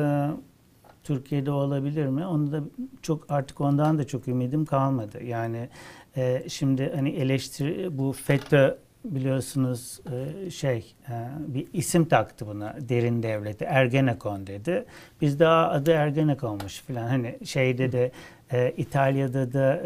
[1.04, 2.26] Türkiye'de olabilir mi?
[2.26, 2.60] Onu da
[3.02, 5.24] çok artık ondan da çok ümidim kalmadı.
[5.24, 5.68] Yani
[6.16, 10.00] e, şimdi hani eleştiri bu FETÖ biliyorsunuz
[10.46, 11.12] e, şey e,
[11.48, 14.84] bir isim taktı buna derin devleti Ergenekon dedi.
[15.20, 18.10] Bizde "Aa, adı Ergenekon'muş falan hani şeyde de
[18.52, 19.82] e, İtalya'da da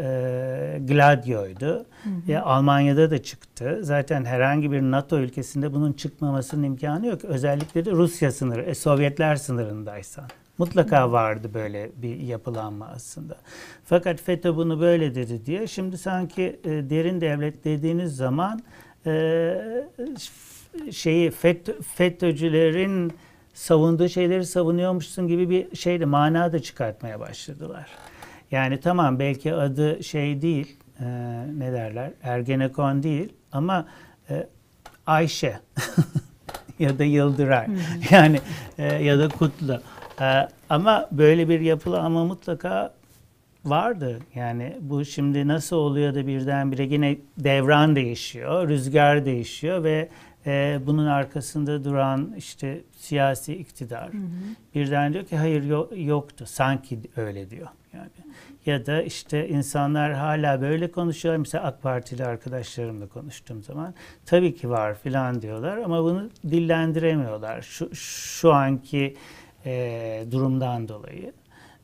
[0.79, 1.85] Gladio'ydu.
[2.27, 3.79] Ya Almanya'da da çıktı.
[3.81, 7.25] Zaten herhangi bir NATO ülkesinde bunun çıkmamasının imkanı yok.
[7.25, 10.25] Özellikle de Rusya sınırı, Sovyetler sınırındaysan.
[10.57, 13.37] Mutlaka vardı böyle bir yapılanma aslında.
[13.85, 18.61] Fakat FETÖ bunu böyle dedi diye şimdi sanki e, derin devlet dediğiniz zaman
[19.05, 19.55] e,
[20.91, 23.13] şeyi FETÖ, FETÖ'cülerin
[23.53, 27.87] savunduğu şeyleri savunuyormuşsun gibi bir şeyde mana da çıkartmaya başladılar.
[28.51, 31.05] Yani tamam belki adı şey değil, e,
[31.57, 33.87] ne derler, Ergenekon değil ama
[34.29, 34.47] e,
[35.05, 35.59] Ayşe
[36.79, 37.67] ya da Yıldıray
[38.11, 38.39] yani
[38.77, 39.81] e, ya da Kutlu.
[40.21, 42.93] E, ama böyle bir yapılanma mutlaka
[43.65, 44.19] vardı.
[44.35, 50.09] Yani bu şimdi nasıl oluyor da birdenbire yine devran değişiyor, rüzgar değişiyor ve
[50.45, 54.09] e, bunun arkasında duran işte siyasi iktidar
[54.75, 58.09] birden diyor ki hayır yo- yoktu sanki öyle diyor yani.
[58.65, 61.35] Ya da işte insanlar hala böyle konuşuyor.
[61.37, 63.93] Mesela AK Partili arkadaşlarımla konuştuğum zaman
[64.25, 69.15] tabii ki var filan diyorlar ama bunu dillendiremiyorlar şu, şu anki
[69.65, 71.33] e, durumdan dolayı.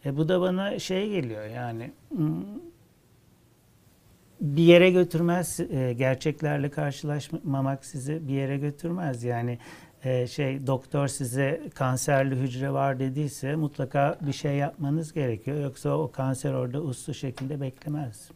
[0.05, 1.91] E, bu da bana şey geliyor yani
[4.41, 9.57] bir yere götürmez e, gerçeklerle karşılaşmamak sizi bir yere götürmez yani
[10.03, 16.11] e, şey doktor size kanserli hücre var dediyse mutlaka bir şey yapmanız gerekiyor yoksa o
[16.11, 18.29] kanser orada uslu şekilde beklemez.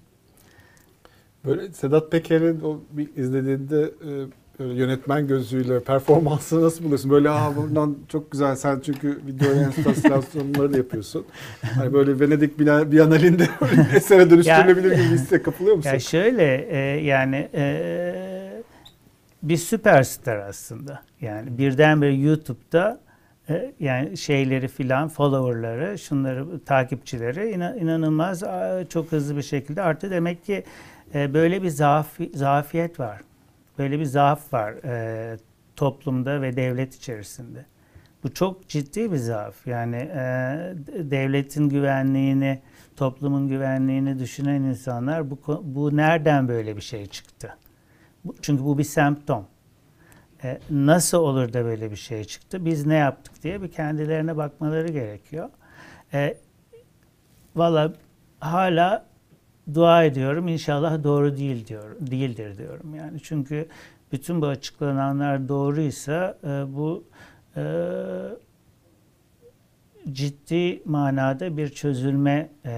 [1.46, 4.12] Böyle Sedat Peker'in o bir izlediğinde e,
[4.60, 7.12] yönetmen gözüyle performansını nasıl buluyorsun?
[7.12, 11.26] Böyle Aa, buradan çok güzel sen çünkü video enstallasyonları da yapıyorsun.
[11.76, 12.60] Hani böyle Venedik
[13.62, 15.89] böyle esere dönüştürülebilir gibi hisse kapılıyor musun?
[15.89, 18.64] Ya şöyle e, yani e,
[19.43, 21.01] bir süperstar aslında.
[21.22, 22.99] Yani birdenbire YouTube'da
[23.49, 28.43] e, yani şeyleri filan followerları, şunları takipçileri ina- inanılmaz
[28.89, 30.12] çok hızlı bir şekilde arttı.
[30.12, 30.64] Demek ki
[31.16, 33.22] e, böyle bir zaaf, zafiyet var.
[33.80, 35.38] Böyle bir zaaf var e,
[35.76, 37.66] toplumda ve devlet içerisinde.
[38.24, 39.68] Bu çok ciddi bir zaaf.
[39.68, 40.20] Yani e,
[41.12, 42.62] devletin güvenliğini,
[42.96, 47.58] toplumun güvenliğini düşünen insanlar bu bu nereden böyle bir şey çıktı?
[48.26, 49.48] Bu- Çünkü bu bir semptom.
[50.44, 52.66] E, nasıl olur da böyle bir şey çıktı?
[52.66, 55.50] Biz ne yaptık diye bir kendilerine bakmaları gerekiyor.
[56.14, 56.38] E,
[57.56, 57.94] Valla
[58.40, 59.06] hala
[59.74, 60.47] dua ediyorum.
[60.47, 62.95] İnşallah doğru değil diyor, değildir diyorum.
[62.95, 63.68] Yani çünkü
[64.11, 67.03] bütün bu açıklananlar doğruysa e, bu
[67.57, 67.63] e,
[70.11, 72.72] ciddi manada bir çözülme e,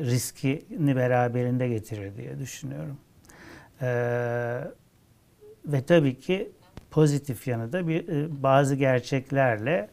[0.00, 2.98] riskini beraberinde getirir diye düşünüyorum.
[3.80, 3.88] E,
[5.66, 6.52] ve tabii ki
[6.90, 9.88] pozitif yanı da bir e, bazı gerçeklerle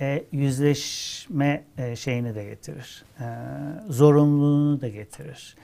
[0.00, 3.04] e, yüzleşme e, şeyini de getirir.
[3.20, 3.24] E,
[3.88, 5.56] zorunluluğunu da getirir.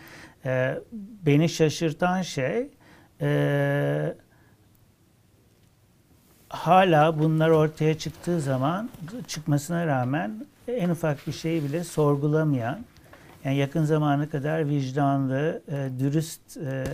[0.45, 0.79] E,
[1.27, 2.69] beni şaşırtan şey
[3.21, 4.15] e,
[6.49, 8.91] hala bunlar ortaya çıktığı zaman
[9.29, 12.79] çıkmasına rağmen en ufak bir şeyi bile sorgulamayan
[13.45, 16.85] yani yakın zamana kadar vicdanlı, e, dürüst e,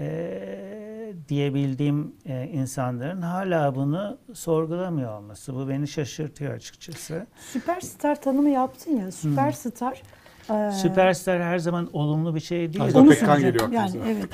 [0.00, 5.54] e, diyebildiğim e, insanların hala bunu sorgulamıyor olması.
[5.54, 7.26] Bu beni şaşırtıyor açıkçası.
[7.52, 9.12] Süperstar tanımı yaptın ya.
[9.12, 10.02] Süperstar
[10.50, 12.84] e, Süperstar her zaman olumlu bir şey değil.
[12.84, 14.28] Ajda Onu Pekkan geliyor Yani evet.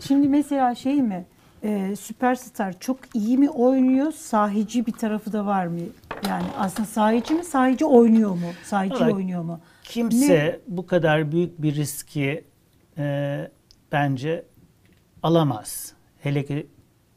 [0.00, 1.26] Şimdi mesela şey mi?
[1.62, 4.12] E, süperstar çok iyi mi oynuyor?
[4.12, 5.80] Sahici bir tarafı da var mı?
[6.28, 7.44] Yani aslında sahici mi?
[7.44, 8.50] Sahici oynuyor mu?
[8.64, 9.60] Sahici Vallahi oynuyor mu?
[9.84, 12.44] Kimse bu kadar büyük bir riski
[12.98, 13.50] e,
[13.92, 14.44] bence
[15.22, 15.92] alamaz.
[16.20, 16.66] Hele ki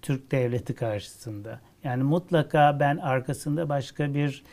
[0.01, 1.59] Türk devleti karşısında.
[1.83, 4.43] Yani mutlaka ben arkasında başka bir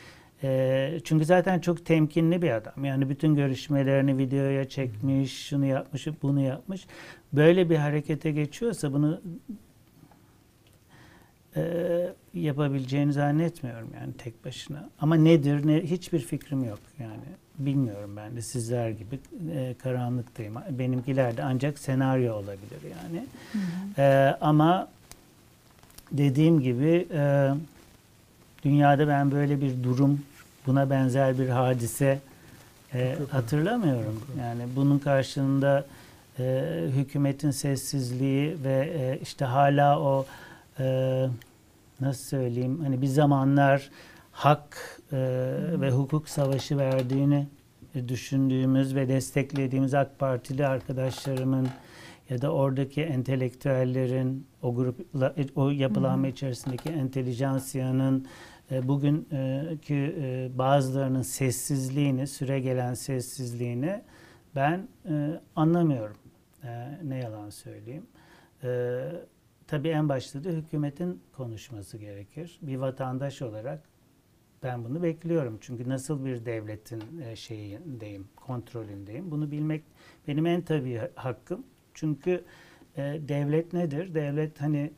[0.43, 2.85] e, çünkü zaten çok temkinli bir adam.
[2.85, 6.87] Yani bütün görüşmelerini videoya çekmiş, şunu yapmış, bunu yapmış.
[7.33, 9.21] Böyle bir harekete geçiyorsa bunu
[11.55, 11.63] e,
[12.33, 14.89] yapabileceğini zannetmiyorum yani tek başına.
[14.99, 17.23] Ama nedir ne hiçbir fikrim yok yani.
[17.59, 19.19] Bilmiyorum ben de sizler gibi
[19.53, 20.55] e, karanlıktayım.
[20.69, 23.25] Benimkiler de ancak senaryo olabilir yani.
[23.97, 24.87] E, ama
[26.11, 27.51] dediğim gibi e,
[28.63, 30.21] dünyada ben böyle bir durum,
[30.67, 32.19] buna benzer bir hadise
[32.93, 34.21] e, hatırlamıyorum.
[34.39, 35.85] Yani bunun karşılığında
[36.39, 36.63] e,
[36.95, 40.25] hükümetin sessizliği ve e, işte hala o
[40.79, 41.27] e,
[42.01, 43.89] nasıl söyleyeyim hani bir zamanlar
[44.31, 45.17] hak e,
[45.81, 47.47] ve hukuk savaşı verdiğini
[48.07, 51.67] düşündüğümüz ve desteklediğimiz AK Partili arkadaşlarımın
[52.29, 58.27] ya da oradaki entelektüellerin o grupla o yapılanma içerisindeki entelijansiyanın
[58.71, 64.01] e, bugünkü e, bazılarının sessizliğini, süre gelen sessizliğini
[64.55, 66.17] ben e, anlamıyorum.
[66.63, 68.07] E, ne yalan söyleyeyim.
[68.63, 68.99] E,
[69.67, 72.59] tabii en başta da hükümetin konuşması gerekir.
[72.61, 73.90] Bir vatandaş olarak
[74.63, 75.57] ben bunu bekliyorum.
[75.61, 79.31] Çünkü nasıl bir devletin e, şeyindeyim, kontrolündeyim.
[79.31, 79.83] Bunu bilmek
[80.27, 81.63] benim en tabii hakkım.
[81.93, 82.43] Çünkü
[82.95, 84.15] e, devlet nedir?
[84.15, 84.93] Devlet hani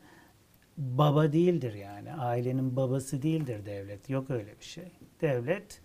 [0.76, 2.12] baba değildir yani.
[2.12, 4.10] Ailenin babası değildir devlet.
[4.10, 4.92] Yok öyle bir şey.
[5.20, 5.80] Devlet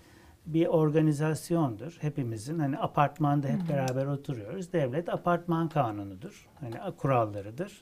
[0.45, 1.97] bir organizasyondur.
[2.01, 4.73] Hepimizin hani apartmanda hep beraber oturuyoruz.
[4.73, 6.49] Devlet apartman kanunudur.
[6.59, 7.81] Hani kurallarıdır.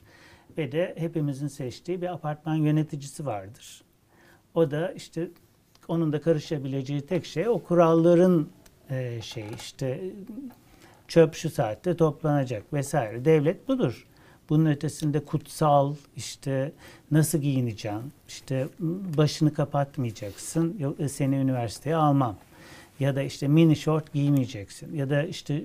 [0.58, 3.84] Ve de hepimizin seçtiği bir apartman yöneticisi vardır.
[4.54, 5.30] O da işte
[5.88, 8.48] onun da karışabileceği tek şey o kuralların
[8.90, 10.00] e, şey işte
[11.08, 13.24] çöp şu saatte toplanacak vesaire.
[13.24, 14.06] Devlet budur.
[14.48, 16.72] Bunun ötesinde kutsal işte
[17.10, 18.68] nasıl giyineceksin, işte
[19.16, 22.36] başını kapatmayacaksın, yok e, seni üniversiteye almam.
[23.00, 24.96] Ya da işte mini short giymeyeceksin.
[24.96, 25.64] Ya da işte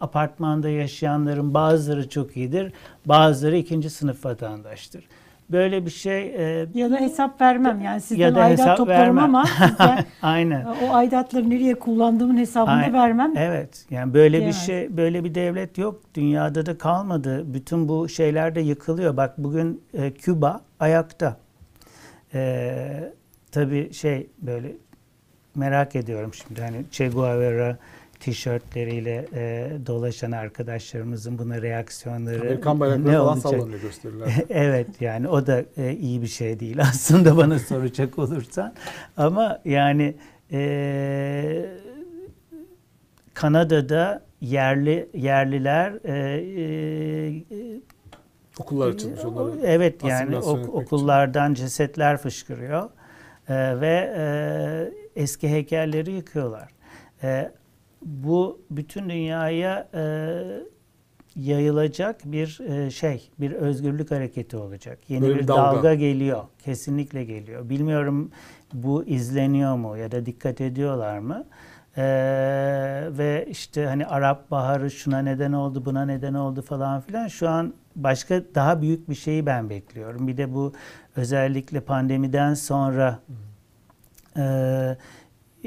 [0.00, 2.72] apartmanda yaşayanların bazıları çok iyidir,
[3.06, 5.04] bazıları ikinci sınıf vatandaştır.
[5.52, 8.98] Böyle bir şey e, Ya da hesap vermem yani sizden Ya da aidat hesap toplarım
[9.00, 9.24] vermem.
[9.24, 10.64] ama sizden aynen.
[10.64, 12.92] o aidatları nereye kullandığımın hesabını Aynen.
[12.92, 13.32] vermem.
[13.36, 13.86] Evet.
[13.90, 14.66] Yani böyle bir Diyemez.
[14.66, 16.00] şey, böyle bir devlet yok.
[16.14, 17.54] Dünyada da kalmadı.
[17.54, 19.16] Bütün bu şeyler de yıkılıyor.
[19.16, 21.36] Bak bugün e, Küba ayakta.
[22.34, 23.12] E,
[23.52, 24.72] tabii şey böyle
[25.54, 27.76] merak ediyorum şimdi hani Che Guevara
[28.20, 33.42] tişörtleriyle e, dolaşan arkadaşlarımızın buna reaksiyonları Amerikan bayrakları ne falan olacak?
[33.52, 34.28] sallanıyor gösteriler.
[34.50, 38.74] evet yani o da e, iyi bir şey değil aslında bana soracak olursan.
[39.16, 40.14] Ama yani
[40.52, 41.66] e,
[43.34, 46.14] Kanada'da yerli yerliler e,
[47.56, 47.80] e,
[48.60, 49.60] Okullar açılmış onları.
[49.64, 50.72] Evet yani ok- etmek için.
[50.80, 52.90] okullardan cesetler fışkırıyor
[53.48, 56.68] Ee, ve e, eski heykelleri yıkıyorlar.
[57.22, 57.50] Ee,
[58.02, 60.02] bu bütün dünyaya e,
[61.36, 64.98] yayılacak bir e, şey, bir özgürlük hareketi olacak.
[65.08, 65.76] Yeni Böyle bir dalga.
[65.76, 65.94] dalga.
[65.94, 67.68] geliyor, kesinlikle geliyor.
[67.68, 68.30] Bilmiyorum
[68.72, 71.44] bu izleniyor mu ya da dikkat ediyorlar mı?
[71.96, 72.02] Ee,
[73.10, 77.28] ve işte hani Arap Baharı şuna neden oldu, buna neden oldu falan filan.
[77.28, 80.28] Şu an başka daha büyük bir şeyi ben bekliyorum.
[80.28, 80.72] Bir de bu
[81.16, 83.18] özellikle pandemiden sonra
[84.36, 84.42] e,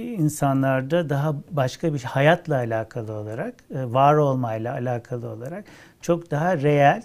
[0.01, 5.65] insanlarda daha başka bir hayatla alakalı olarak, e, var olmayla alakalı olarak
[6.01, 7.01] çok daha reel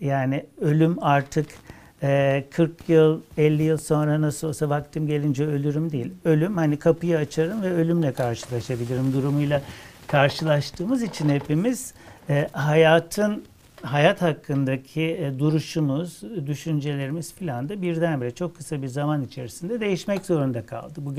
[0.00, 1.46] yani ölüm artık
[2.02, 6.12] e, 40 yıl, 50 yıl sonra nasıl olsa vaktim gelince ölürüm değil.
[6.24, 9.62] Ölüm hani kapıyı açarım ve ölümle karşılaşabilirim durumuyla
[10.06, 11.94] karşılaştığımız için hepimiz
[12.30, 13.44] e, hayatın
[13.82, 20.66] hayat hakkındaki e, duruşumuz, düşüncelerimiz filan da birdenbire çok kısa bir zaman içerisinde değişmek zorunda
[20.66, 20.92] kaldı.
[20.96, 21.14] Bu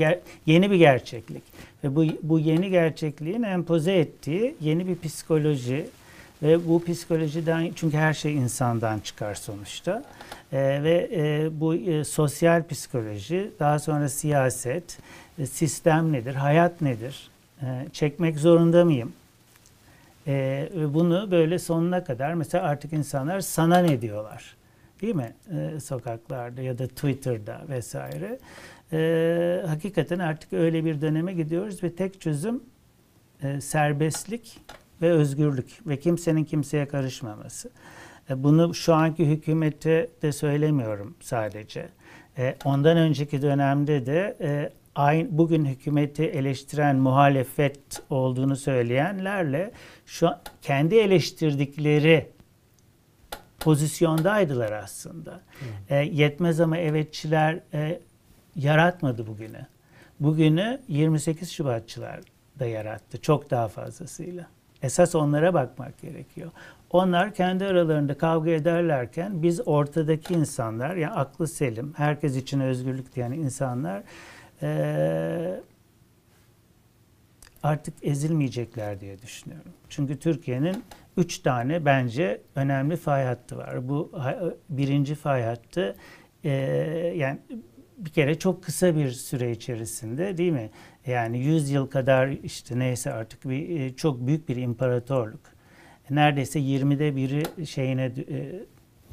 [0.46, 1.42] yeni bir gerçeklik
[1.84, 5.88] ve bu bu yeni gerçekliğin empoze ettiği yeni bir psikoloji
[6.42, 10.04] ve bu psikolojiden çünkü her şey insandan çıkar sonuçta
[10.52, 14.98] E, ve e, bu e, sosyal psikoloji daha sonra siyaset,
[15.38, 17.30] e, sistem nedir, hayat nedir,
[17.62, 19.12] e, çekmek zorunda mıyım?
[20.28, 24.56] Ve bunu böyle sonuna kadar mesela artık insanlar sana ne diyorlar
[25.00, 28.38] değil mi Ee, sokaklarda ya da Twitter'da vesaire
[28.92, 32.62] Ee, hakikaten artık öyle bir döneme gidiyoruz ve tek çözüm
[33.42, 34.60] e, serbestlik
[35.02, 37.70] ve özgürlük ve kimsenin kimseye karışmaması.
[38.30, 41.88] E, bunu şu anki hükümete de söylemiyorum sadece.
[42.38, 49.72] E, ondan önceki dönemde de e, aynı bugün hükümeti eleştiren muhalefet olduğunu söyleyenlerle
[50.06, 50.30] şu
[50.62, 52.30] kendi eleştirdikleri
[53.60, 55.40] pozisyondaydılar aslında.
[55.88, 58.00] E, yetmez ama evetçiler e,
[58.56, 59.66] yaratmadı bugünü.
[60.20, 62.20] Bugünü 28 Şubatçılar
[62.58, 64.46] da yarattı çok daha fazlasıyla.
[64.82, 66.50] Esas onlara bakmak gerekiyor.
[66.90, 73.32] Onlar kendi aralarında kavga ederlerken biz ortadaki insanlar, yani aklı selim, herkes için özgürlük diyen
[73.32, 74.02] insanlar
[74.62, 75.60] eee,
[77.62, 79.72] artık ezilmeyecekler diye düşünüyorum.
[79.88, 80.84] Çünkü Türkiye'nin
[81.16, 83.88] üç tane bence önemli fay hattı var.
[83.88, 84.40] Bu ha-
[84.70, 85.96] birinci fay hattı
[86.44, 86.50] eee,
[87.16, 87.38] yani
[87.98, 90.70] bir kere çok kısa bir süre içerisinde değil mi?
[91.06, 95.40] Yani 100 yıl kadar işte neyse artık bir e, çok büyük bir imparatorluk.
[96.10, 98.60] Neredeyse 20'de biri şeyine e,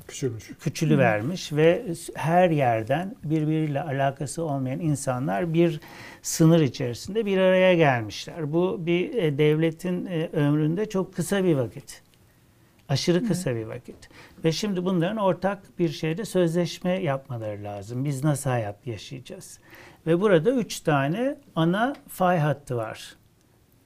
[0.08, 0.52] Küçülmüş.
[0.60, 1.86] küçülü vermiş ve
[2.16, 5.80] her yerden birbiriyle alakası olmayan insanlar bir
[6.22, 8.54] sınır içerisinde bir araya gelmişler.
[8.54, 12.02] Bu bir e, devletin e, ömründe çok kısa bir vakit.
[12.90, 14.10] Aşırı kısa bir vakit.
[14.46, 18.06] Ve şimdi bunların ortak bir şeyde sözleşme yapmaları lazım.
[18.06, 19.60] Biz nasıl hayat yaşayacağız?
[20.08, 23.16] Ve burada üç tane ana fay hattı var.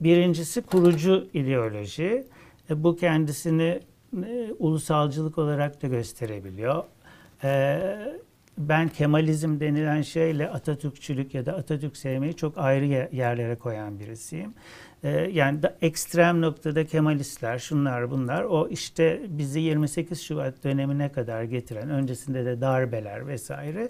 [0.01, 2.24] Birincisi kurucu ideoloji.
[2.70, 3.80] E, bu kendisini
[4.26, 6.84] e, ulusalcılık olarak da gösterebiliyor.
[7.43, 7.80] E,
[8.57, 14.53] ben Kemalizm denilen şeyle Atatürkçülük ya da Atatürk sevmeyi çok ayrı ye- yerlere koyan birisiyim.
[15.03, 21.43] E, yani da ekstrem noktada Kemalistler, şunlar bunlar, o işte bizi 28 Şubat dönemine kadar
[21.43, 23.89] getiren, öncesinde de darbeler vesaire,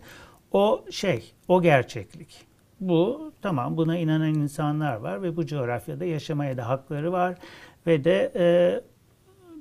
[0.51, 2.45] o şey, o gerçeklik.
[2.79, 7.35] Bu tamam buna inanan insanlar var ve bu coğrafyada yaşamaya da hakları var
[7.87, 8.81] ve de e,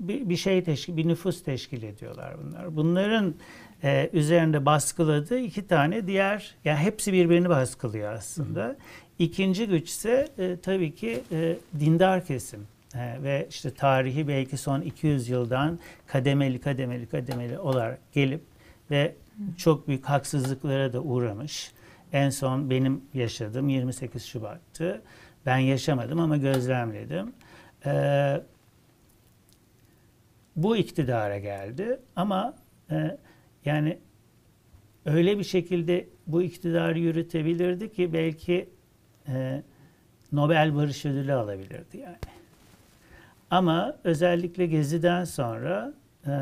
[0.00, 2.76] bir, bir şey teşkil, bir nüfus teşkil ediyorlar bunlar.
[2.76, 3.34] Bunların
[3.82, 8.76] e, üzerinde baskıladığı iki tane diğer, yani hepsi birbirini baskılıyor aslında.
[9.18, 12.66] İkinci güç ise e, tabii ki e, dindar kesim.
[12.94, 18.42] E, ve işte tarihi belki son 200 yıldan kademeli kademeli kademeli olarak gelip
[18.90, 19.14] ve
[19.56, 21.72] çok büyük haksızlıklara da uğramış.
[22.12, 25.02] En son benim yaşadığım 28 Şubat'tı.
[25.46, 27.32] Ben yaşamadım ama gözlemledim.
[27.86, 28.40] Ee,
[30.62, 32.54] bu iktidara geldi ama
[32.90, 33.18] e,
[33.64, 33.98] yani
[35.06, 38.68] öyle bir şekilde bu iktidarı yürütebilirdi ki belki
[39.28, 39.62] e,
[40.32, 42.16] Nobel Barış Ödülü alabilirdi yani.
[43.50, 45.94] Ama özellikle Gezi'den sonra
[46.26, 46.32] e,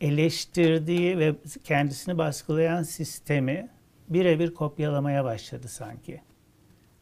[0.00, 3.68] eleştirdiği ve kendisini baskılayan sistemi
[4.08, 6.20] birebir kopyalamaya başladı sanki.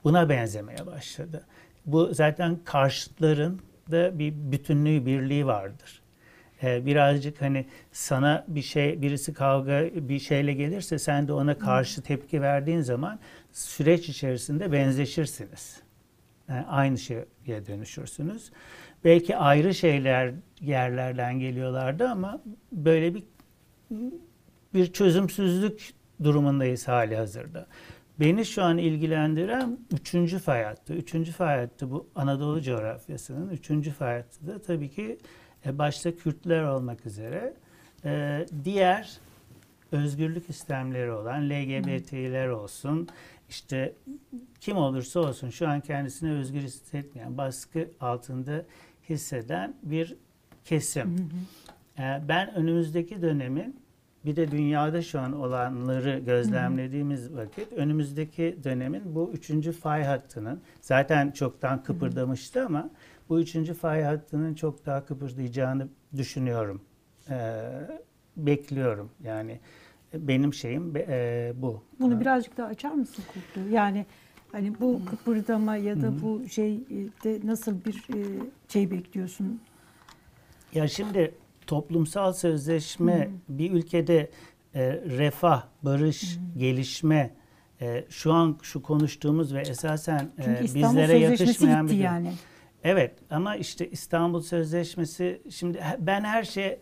[0.05, 1.45] Buna benzemeye başladı.
[1.87, 3.61] Bu zaten karşıtların
[3.91, 6.03] da bir bütünlüğü, birliği vardır.
[6.63, 12.03] Ee, birazcık hani sana bir şey, birisi kavga bir şeyle gelirse sen de ona karşı
[12.03, 13.19] tepki verdiğin zaman
[13.53, 15.83] süreç içerisinde benzeşirsiniz.
[16.49, 18.51] Yani aynı şeye dönüşürsünüz.
[19.05, 23.25] Belki ayrı şeyler yerlerden geliyorlardı ama böyle bir
[24.75, 25.91] bir çözümsüzlük
[26.23, 27.67] durumundayız hali hazırda.
[28.21, 30.95] Beni şu an ilgilendiren üçüncü fay hattı.
[30.95, 35.19] Üçüncü fay hattı bu Anadolu coğrafyasının üçüncü fay hattı da tabii ki
[35.67, 37.55] e, başta Kürtler olmak üzere
[38.05, 39.19] e, diğer
[39.93, 43.09] özgürlük istemleri olan LGBT'ler olsun,
[43.49, 43.95] işte
[44.61, 48.65] kim olursa olsun şu an kendisini özgür hissetmeyen, baskı altında
[49.09, 50.17] hisseden bir
[50.65, 51.31] kesim.
[51.99, 53.81] E, Ben önümüzdeki dönemin
[54.27, 61.31] bir de dünyada şu an olanları gözlemlediğimiz vakit önümüzdeki dönemin bu üçüncü fay hattının zaten
[61.31, 62.91] çoktan kıpırdamıştı ama
[63.29, 66.83] bu üçüncü fay hattının çok daha kıpırdayacağını düşünüyorum.
[67.31, 67.61] Ee,
[68.37, 69.61] bekliyorum yani
[70.15, 71.83] benim şeyim e, bu.
[72.01, 73.71] Bunu birazcık daha açar mısın Kurtlu?
[73.71, 74.07] Yani
[74.53, 79.61] hani bu kıpırdama ya da bu şeyde nasıl bir e, şey bekliyorsun?
[80.75, 81.35] Ya şimdi
[81.67, 84.31] toplumsal sözleşme bir ülkede
[84.75, 87.35] e, refah, barış, gelişme
[87.81, 92.33] e, şu an şu konuştuğumuz ve esasen e, bizlere yakışmayan bir yani.
[92.85, 96.81] Evet ama işte İstanbul Sözleşmesi şimdi ben her şeye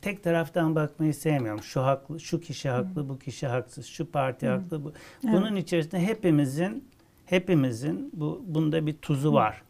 [0.00, 1.62] tek taraftan bakmayı sevmiyorum.
[1.62, 4.84] Şu haklı, şu kişi haklı, bu kişi haksız, şu parti haklı.
[4.84, 4.92] Bu.
[5.22, 6.88] Bunun içerisinde hepimizin
[7.26, 9.62] hepimizin bu bunda bir tuzu var.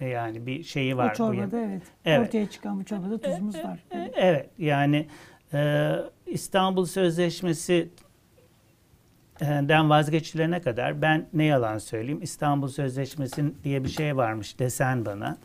[0.00, 1.10] E, Yani bir şeyi var.
[1.12, 1.82] Bu çorbada evet.
[2.04, 2.28] Evet.
[2.28, 3.84] Ortaya çıkan bu çorbada tuzumuz var.
[3.90, 5.06] e, Evet yani
[5.52, 5.92] e,
[6.26, 7.88] İstanbul Sözleşmesi
[9.40, 15.06] e, den vazgeçilene kadar ben ne yalan söyleyeyim İstanbul Sözleşmesi diye bir şey varmış desen
[15.06, 15.38] bana.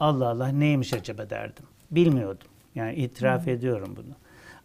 [0.00, 1.64] Allah Allah neymiş acaba derdim.
[1.90, 2.48] Bilmiyordum.
[2.74, 4.14] Yani itiraf ediyorum bunu.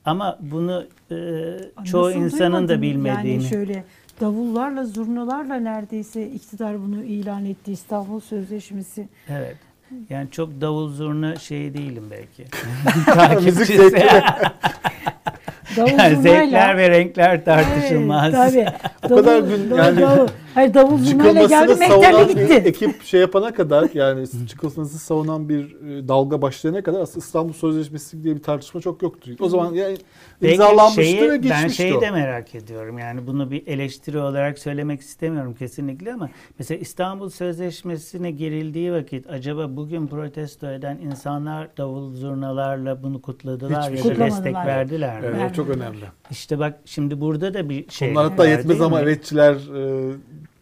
[0.06, 3.32] Ama bunu e, çoğu insanın da bilmediğini.
[3.32, 3.84] Yani şöyle
[4.22, 9.08] davullarla zurnalarla neredeyse iktidar bunu ilan etti İstanbul Sözleşmesi.
[9.30, 9.56] Evet.
[10.10, 12.46] Yani çok davul zurna şey değilim belki.
[12.86, 14.04] Müzik Takipçisi.
[15.78, 18.34] Davul Yani zevkler ve renkler tartışılmaz.
[18.34, 18.68] Evet,
[19.02, 19.14] tabii.
[19.14, 20.28] O kadar Davul- gün- davul- yani- davul.
[20.58, 22.54] Hayır davul zurnayla geldi çıkılmasını mehterle savunan bir gitti.
[22.54, 28.24] ekip şey yapana kadar yani çıkılmasını savunan bir e, dalga başlayana kadar aslında İstanbul Sözleşmesi
[28.24, 29.32] diye bir tartışma çok yoktu.
[29.40, 29.98] O zaman yani
[30.42, 32.02] imzalanmıştı şeyi- ve Ben geçmişti şeyi o.
[32.02, 32.98] de merak ediyorum.
[33.00, 36.30] Yani bunu bir eleştiri olarak söylemek istemiyorum kesinlikle ama
[36.60, 43.98] mesela İstanbul Sözleşmesi'ne girildiği vakit acaba bugün protesto eden insanlar davul zurnalarla bunu kutladılar Hiçbir
[43.98, 44.66] ya da destek Kutlamadılar.
[44.68, 45.26] verdiler mi?
[45.30, 45.54] Evet, Yani.
[45.54, 46.06] çok önemli.
[46.32, 50.12] İşte bak şimdi burada da bir şey Onlar hatta yetmez ama evetçiler e,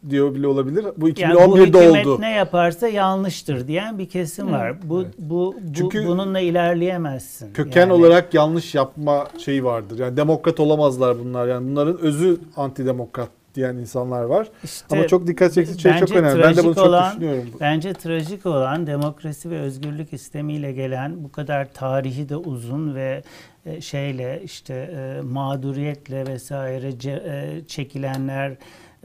[0.09, 0.85] diyor bile olabilir.
[0.97, 2.21] Bu Yani bu 2011'de oldu.
[2.21, 4.75] ne yaparsa yanlıştır diyen bir kesim var.
[4.89, 5.13] Bu Evet.
[5.19, 7.53] bu, bu Çünkü bununla ilerleyemezsin.
[7.53, 9.99] Köken Yani olarak yanlış yapma şeyi vardır.
[9.99, 11.47] Yani demokrat olamazlar bunlar.
[11.47, 14.47] Yani bunların özü antidemokrat diyen insanlar var.
[14.63, 16.43] işte Ama çok dikkat çekici şey çok bence önemli.
[16.43, 17.49] Ben de bunu trajik çok olan- düşünüyorum.
[17.59, 23.23] Bence trajik olan demokrasi ve özgürlük istemiyle gelen bu kadar tarihi de uzun ve
[23.65, 28.53] e, şeyle işte e, mağduriyetle vesaire e, çekilenler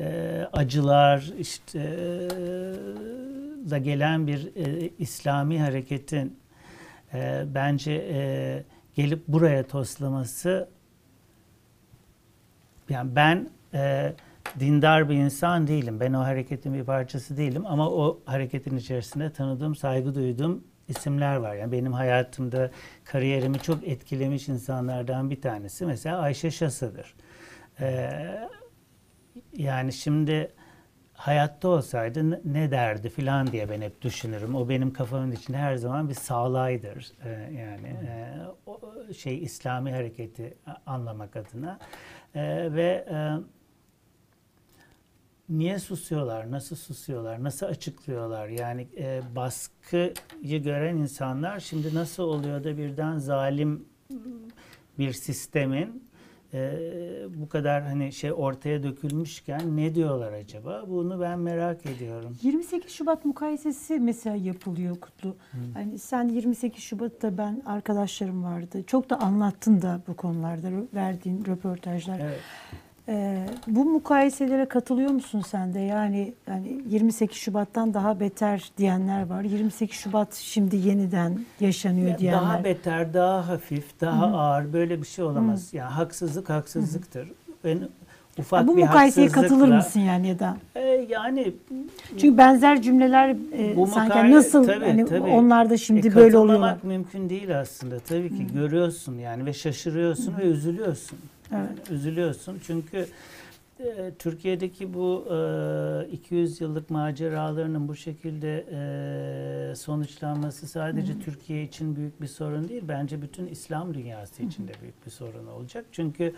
[0.01, 2.41] e, acılar işte e,
[3.71, 6.39] da gelen bir e, İslami hareketin
[7.15, 8.63] e, bence e,
[8.95, 10.69] gelip buraya toslaması
[12.89, 14.13] yani ben e,
[14.61, 16.01] dindar bir insan değilim.
[16.01, 21.55] Ben o hareketin bir parçası değilim ama o hareketin içerisinde tanıdığım, saygı duyduğum isimler var.
[21.55, 22.71] Yani benim hayatımda
[23.05, 27.15] kariyerimi çok etkilemiş insanlardan bir tanesi mesela Ayşe Şasa'dır.
[27.81, 28.49] Ee,
[29.57, 30.53] yani şimdi
[31.15, 34.55] hayatta olsaydı ne- derdi filan diye ben hep düşünürüm.
[34.55, 37.13] O benim kafamın içinde her zaman bir sağlaydır.
[37.25, 37.29] Ee,
[37.59, 38.81] yani e, o
[39.13, 41.79] şey İslami hareketi anlamak adına.
[42.35, 43.17] Ee, ve e,
[45.49, 48.49] niye susuyorlar, nasıl susuyorlar, nasıl açıklıyorlar?
[48.49, 53.85] Yani e, baskıyı gören insanlar şimdi nasıl oluyor da birden zalim
[54.99, 56.10] bir sistemin
[56.55, 56.73] e,
[57.35, 60.85] bu kadar hani şey ortaya dökülmüşken ne diyorlar acaba?
[60.89, 62.37] Bunu ben merak ediyorum.
[62.43, 65.37] 28 Şubat mukayesesi mesela yapılıyor Kutlu.
[65.75, 68.83] Hani sen 28 Şubat'ta ben arkadaşlarım vardı.
[68.87, 72.19] Çok da anlattın da bu konularda verdiğin röportajlar.
[72.21, 72.41] Evet.
[73.09, 75.81] Ee, bu mukayeselere katılıyor musun sen de?
[75.81, 79.43] Yani yani 28 Şubat'tan daha beter diyenler var.
[79.43, 82.41] 28 Şubat şimdi yeniden yaşanıyor Ya diyenler.
[82.43, 85.69] Daha beter, daha hafif, daha ağır böyle bir şey olamaz.
[85.75, 87.29] Yani haksızlık haksızlıktır.
[87.65, 87.79] Ben
[88.39, 90.57] ufak Ha, bu bir mukayeseye katılır mısın yani ya da?
[90.75, 91.53] E, yani
[92.11, 93.29] Çünkü benzer cümleler
[93.59, 95.21] e, Bu sanki mukaye- nasıl tabii, hani tabii.
[95.31, 96.77] onlar da şimdi E, böyle oluyorlar.
[96.83, 97.99] mümkün değil aslında.
[97.99, 101.19] Tabii ki görüyorsun yani ve şaşırıyorsun ve üzülüyorsun.
[101.57, 101.91] Evet.
[101.91, 103.07] Üzülüyorsun çünkü
[103.81, 112.23] e, Türkiye'deki bu e, 200 yıllık maceralarının bu şekilde e, sonuçlanması sadece Türkiye için büyük
[112.23, 112.83] bir sorun değil.
[112.89, 115.85] Bence bütün İslam dünyası için de büyük bir sorun olacak.
[115.93, 116.33] Çünkü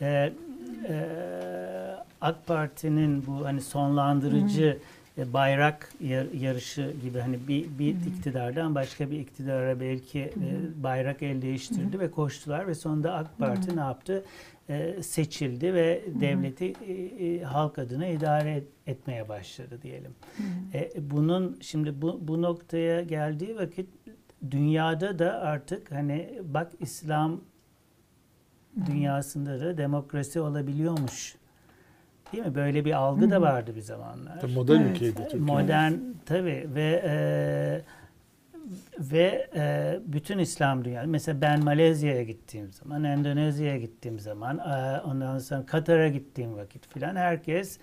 [0.00, 0.32] e,
[0.88, 0.96] e,
[2.20, 4.78] AK Parti'nin bu hani sonlandırıcı
[5.18, 11.22] e, bayrak yar- yarışı gibi hani bir, bir iktidardan başka bir iktidara belki e, bayrak
[11.22, 14.24] el değiştirdi ve koştular ve sonunda AK Parti ne yaptı?
[14.68, 16.92] E, seçildi ve devleti e,
[17.26, 20.14] e, halk adına idare et- etmeye başladı diyelim.
[20.74, 23.88] E, bunun şimdi bu, bu noktaya geldiği vakit
[24.50, 27.40] dünyada da artık hani bak İslam
[28.86, 31.34] dünyasında da demokrasi olabiliyormuş.
[32.32, 32.54] Değil mi?
[32.54, 34.40] Böyle bir algı da vardı bir zamanlar.
[34.40, 34.96] Tabii modern Evet.
[34.96, 35.42] ülkeydi Türkiye.
[35.42, 35.92] Modern
[36.26, 37.80] tabii ve e,
[38.98, 41.08] ve e, bütün İslam dünyası.
[41.08, 47.16] Mesela ben Malezya'ya gittiğim zaman, Endonezya'ya gittiğim zaman, e, ondan sonra Katar'a gittiğim vakit filan
[47.16, 47.78] herkes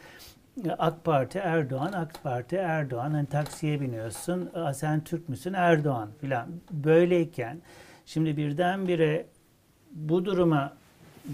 [0.65, 3.11] e, AK Parti Erdoğan, AK Parti Erdoğan.
[3.11, 6.47] Hani taksiye biniyorsun, "Aa, sen Türk müsün Erdoğan filan.
[6.71, 7.57] Böyleyken
[8.05, 9.25] şimdi birdenbire
[9.91, 10.73] bu duruma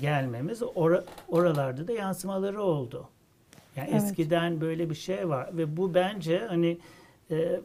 [0.02, 3.10] gelmemiz ora- oralarda da yansımaları oldu.
[3.76, 4.04] Yani Evet.
[4.04, 6.78] eskiden böyle bir şey var ve bu bence hani
[7.32, 7.62] e,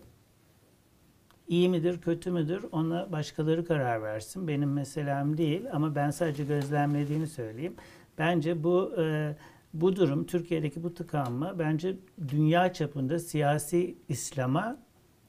[1.49, 4.49] iyi midir, kötü müdür ona başkaları karar versin.
[4.49, 7.75] Benim meselem değil ama ben sadece gözlemlediğini söyleyeyim.
[8.19, 9.35] Bence bu e,
[9.75, 11.97] bu durum Türkiye'deki bu tıkanma bence
[12.29, 14.77] dünya çapında siyasi İslam'a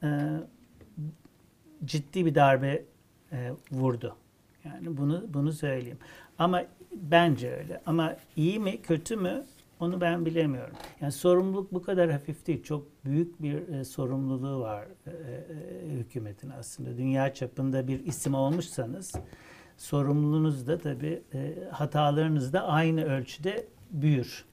[0.02, 0.08] e,
[1.84, 2.84] ciddi bir darbe
[3.32, 4.16] e, vurdu.
[4.64, 5.98] Yani bunu bunu söyleyeyim.
[6.38, 7.82] Ama bence öyle.
[7.86, 9.44] Ama iyi mi, kötü mü?
[9.80, 10.76] Onu ben bilemiyorum.
[11.00, 12.62] Yani sorumluluk bu kadar hafif değil.
[12.62, 16.96] Çok büyük bir e, sorumluluğu var e, e, hükümetin aslında.
[16.96, 19.14] Dünya çapında bir isim olmuşsanız
[19.76, 24.47] sorumluluğunuz da tabii e, hatalarınız da aynı ölçüde büyür.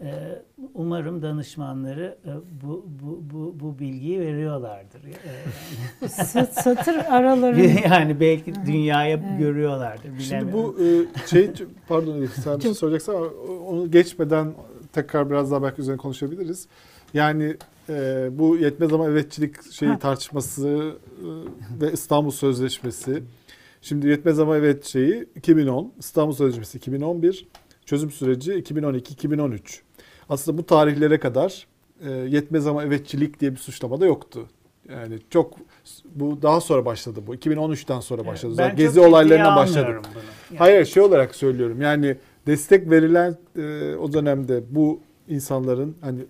[0.00, 0.42] E,
[0.74, 2.30] umarım danışmanları e,
[2.62, 5.00] bu, bu, bu, bu bilgiyi veriyorlardır.
[6.02, 7.60] E, Sat- satır araları
[7.90, 10.02] yani belki dünyaya görüyorlardır.
[10.02, 10.74] Şimdi bilemiyorum.
[10.78, 11.50] bu e, şey
[11.88, 13.26] pardon Elif, sen bir şey soracaksın ama
[13.68, 14.52] onu geçmeden
[14.92, 16.66] tekrar biraz daha belki üzerine konuşabiliriz.
[17.14, 17.56] Yani
[17.88, 19.98] e, bu yetmez ama evetçilik şeyi Ha.
[19.98, 21.26] tartışması e,
[21.80, 23.22] ve İstanbul Sözleşmesi.
[23.82, 27.48] Şimdi yetmez ama evet şeyi 2010, İstanbul Sözleşmesi 2011,
[27.86, 29.80] çözüm süreci 2012-2013.
[30.30, 31.66] Aslında bu tarihlere kadar
[32.06, 34.46] e, yetmez ama evetçilik diye bir suçlama da yoktu.
[34.88, 35.54] Yani çok
[36.14, 37.34] bu daha sonra başladı bu.
[37.34, 38.52] 2013'ten sonra başladı.
[38.52, 39.90] Ben Zaten çok Gezi olaylarına başladı.
[39.90, 41.80] Yani Hayır şey olarak söylüyorum.
[41.80, 42.16] Yani
[42.46, 46.20] destek verilen e, o dönemde bu insanların hani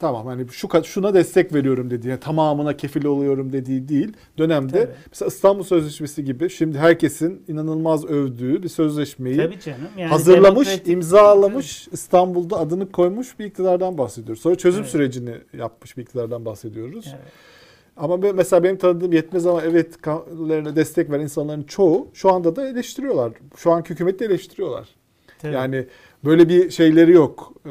[0.00, 4.12] tamam hani şu şuna destek veriyorum dediği, yani tamamına kefil oluyorum dediği değil.
[4.38, 4.94] Dönemde Tabii.
[5.10, 9.78] mesela İstanbul Sözleşmesi gibi şimdi herkesin inanılmaz övdüğü bir sözleşmeyi Tabii canım.
[9.96, 14.42] Yani hazırlamış, demokratik- imzalamış, İstanbul'da adını koymuş bir iktidardan bahsediyoruz.
[14.42, 14.90] Sonra çözüm Evet.
[14.90, 17.04] sürecini yapmış bir iktidardan bahsediyoruz.
[17.08, 17.32] Evet.
[17.96, 22.68] Ama mesela benim tanıdığım yetmez ama evet kanunlarına destek veren insanların çoğu şu anda da
[22.68, 23.32] eleştiriyorlar.
[23.56, 24.88] Şu anki hükümeti de eleştiriyorlar.
[25.38, 25.54] Tabii.
[25.54, 25.86] Yani
[26.24, 27.52] böyle bir şeyleri yok.
[27.66, 27.70] Ee,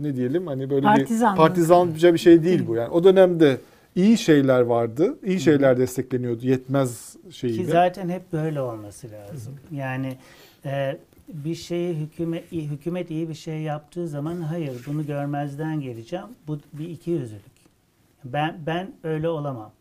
[0.00, 2.74] ne diyelim hani böyle bir partizanca bir şey değil bu.
[2.74, 3.58] Yani o dönemde
[3.94, 5.18] iyi şeyler vardı.
[5.24, 6.46] iyi şeyler destekleniyordu.
[6.46, 7.64] Yetmez Ki şeyiyle.
[7.64, 9.54] zaten hep böyle olması lazım.
[9.72, 10.16] Yani
[10.64, 10.98] e,
[11.28, 16.26] bir şeyi hükümet hükümet iyi bir şey yaptığı zaman hayır bunu görmezden geleceğim.
[16.46, 17.42] Bu bir iki yüzlülük.
[18.24, 19.72] Ben ben öyle olamam.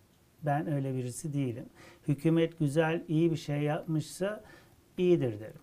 [0.44, 1.66] Ben öyle birisi değilim.
[2.08, 4.44] Hükümet güzel iyi bir şey yapmışsa
[4.98, 5.62] iyidir derim.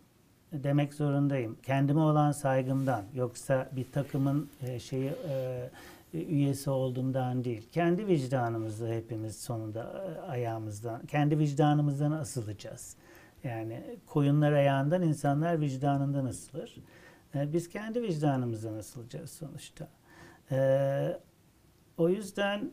[0.53, 1.59] Demek zorundayım.
[1.63, 5.71] Kendime olan saygımdan yoksa bir takımın e, şeyi e,
[6.13, 7.69] üyesi olduğumdan değil.
[7.73, 12.97] Kendi vicdanımızda hepimiz sonunda e, ayağımızdan, kendi vicdanımızdan asılacağız.
[13.45, 16.77] Yani koyunlar ayağından, insanlar vicdanından asılır.
[17.35, 19.89] Biz kendi vicdanımızdan asılacağız sonuçta.
[21.99, 22.71] O yüzden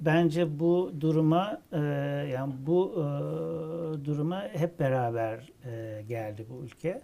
[0.00, 1.78] bence bu duruma e,
[2.32, 3.04] yani bu e,
[4.04, 7.02] duruma hep beraber e, geldi bu ülke.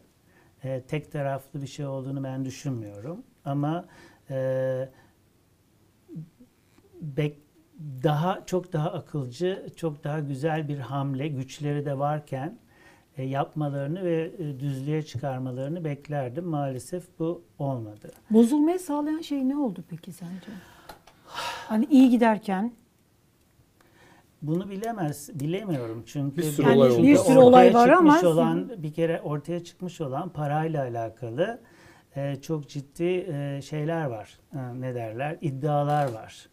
[0.64, 3.22] E, tek taraflı bir şey olduğunu ben düşünmüyorum.
[3.44, 3.84] Ama
[4.30, 4.88] e,
[7.00, 7.38] bek,
[8.02, 12.58] daha çok daha akılcı, çok daha güzel bir hamle, güçleri de varken
[13.16, 16.44] e, yapmalarını ve e, düzlüğe çıkarmalarını beklerdim.
[16.44, 18.10] Maalesef bu olmadı.
[18.30, 20.50] Bozulmayı sağlayan şey ne oldu peki sence?
[21.68, 22.72] Hani iyi giderken
[24.42, 28.92] Bunu bilemez, bilemiyorum çünkü Bir sürü Yani olay bir sürü olay var ama olan bir
[28.92, 31.60] kere ortaya çıkmış olan parayla alakalı
[32.16, 34.38] e, çok ciddi e, şeyler var.
[34.54, 35.38] E, ne derler?
[35.40, 36.48] İddialar var.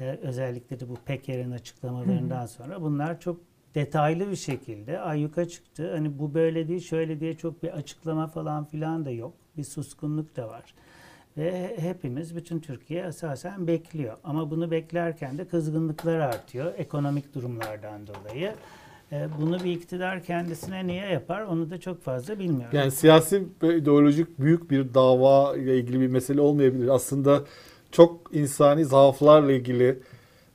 [0.00, 3.40] E, özellikle de bu Peker'in açıklamalarından sonra bunlar çok
[3.74, 5.92] detaylı bir şekilde ayyuka çıktı.
[5.92, 9.34] Hani bu böyle değil, şöyle diye çok bir açıklama falan filan da yok.
[9.56, 10.74] Bir suskunluk da var.
[11.36, 14.16] Ve he- hepimiz, bütün Türkiye esasen bekliyor.
[14.24, 18.52] Ama bunu beklerken de kızgınlıklar artıyor ekonomik durumlardan dolayı.
[19.12, 22.70] E, Bunu bir iktidar kendisine niye yapar onu da çok fazla bilmiyorum.
[22.78, 26.88] Yani siyasi ve ideolojik büyük bir dava ile ilgili bir mesele olmayabilir.
[26.88, 27.40] Aslında
[27.92, 29.98] çok insani zaaflarla ilgili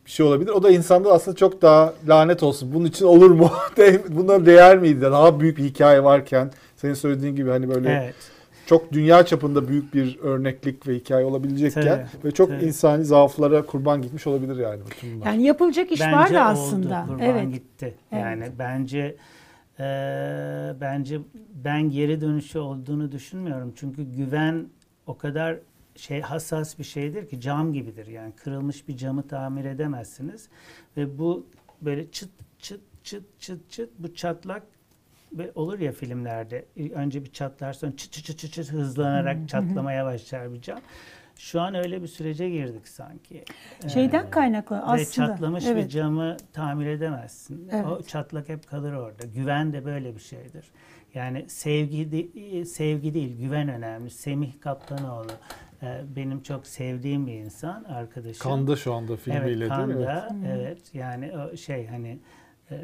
[0.05, 0.49] bir şey olabilir.
[0.51, 2.73] O da insanda aslında çok daha lanet olsun.
[2.73, 3.51] Bunun için olur mu?
[4.09, 5.01] Buna değer miydi?
[5.01, 8.15] Daha büyük bir hikaye varken senin söylediğin gibi hani böyle Evet.
[8.67, 12.65] Çok dünya çapında büyük bir örneklik ve hikaye olabilecekken Tabii, ve çok tabii.
[12.65, 15.25] insani zaaflara kurban gitmiş olabilir yani bütün bunlar.
[15.25, 17.05] yani yapılacak iş bence var da oldu, aslında.
[17.07, 17.53] kurban Evet.
[17.53, 17.95] gitti.
[18.11, 18.21] Evet.
[18.23, 19.15] Yani bence
[19.79, 19.83] e,
[20.81, 21.19] bence
[21.63, 23.73] ben geri dönüşü olduğunu düşünmüyorum.
[23.75, 24.65] Çünkü güven
[25.07, 25.57] o kadar
[25.95, 28.07] şey hassas bir şeydir ki cam gibidir.
[28.07, 30.49] Yani kırılmış bir camı tamir edemezsiniz
[30.97, 31.45] ve bu
[31.81, 32.29] böyle çıt
[32.59, 34.63] çıt çıt çıt çıt bu çatlak
[35.33, 40.05] ve olur ya filmlerde önce bir çatlar sonra çıt çıt çıt çıt, çıt hızlanarak çatlamaya
[40.05, 40.79] başlar bir cam.
[41.35, 43.43] Şu an öyle bir sürece girdik sanki.
[43.93, 45.27] Şeyden Ee, kaynaklı ve aslında.
[45.27, 45.91] çatlamış bir evet.
[45.91, 47.69] camı tamir edemezsin.
[47.69, 48.07] O Evet.
[48.07, 49.25] çatlak hep kalır orada.
[49.35, 50.65] Güven de böyle bir şeydir.
[51.13, 54.09] Yani sevgi de- sevgi değil, güven önemli.
[54.09, 55.31] Semih Kaptanoğlu
[55.83, 58.43] e, benim çok sevdiğim bir insan, arkadaşım.
[58.43, 60.05] Kanda şu anda filmiyle evet, değil mi?
[60.05, 60.79] Kanda, evet.
[60.93, 62.19] Yani o şey hani
[62.71, 62.77] e,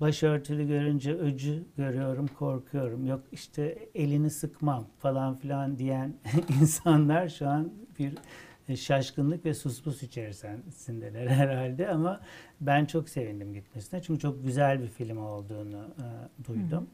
[0.00, 3.06] başörtülü görünce öcü görüyorum, korkuyorum.
[3.06, 6.14] Yok işte elini sıkmam falan filan diyen
[6.60, 8.12] insanlar şu an bir
[8.68, 12.20] e, şaşkınlık ve suspus içerisindeler herhalde ama
[12.60, 16.86] ben çok sevindim gitmesine çünkü çok güzel bir film olduğunu e, duydum.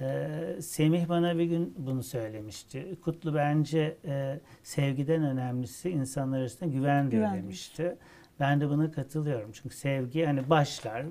[0.00, 0.28] E,
[0.60, 2.96] Semih bana bir gün bunu söylemişti.
[3.04, 7.42] Kutlu bence e, sevgiden önemlisi insanlar arasında güvendir Güvendir.
[7.42, 7.96] demişti.
[8.40, 11.06] Ben de buna katılıyorum çünkü sevgi hani başlar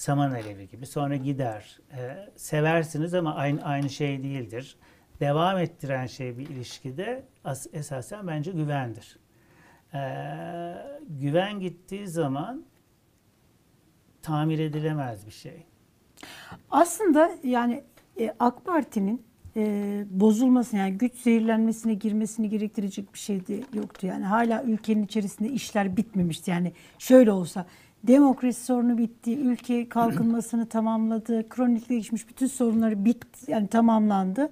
[0.00, 1.80] saman alevi gibi sonra gider.
[1.92, 4.76] E, seversiniz ama aynı aynı şey değildir.
[5.20, 9.18] Devam ettiren şey bir ilişkide as, esasen bence güvendir.
[9.94, 10.00] E,
[11.08, 12.64] güven gittiği zaman
[14.22, 15.66] tamir edilemez bir şey.
[16.70, 17.84] Aslında yani
[18.20, 19.22] e, AK Parti'nin
[19.56, 24.06] e, bozulmasın yani güç zehirlenmesine girmesini gerektirecek bir şey de yoktu.
[24.06, 26.50] Yani hala ülkenin içerisinde işler bitmemişti.
[26.50, 27.66] Yani şöyle olsa
[28.04, 34.50] demokrasi sorunu bitti, ülke kalkınmasını tamamladı, kronikleşmiş bütün sorunları bitti yani tamamlandı.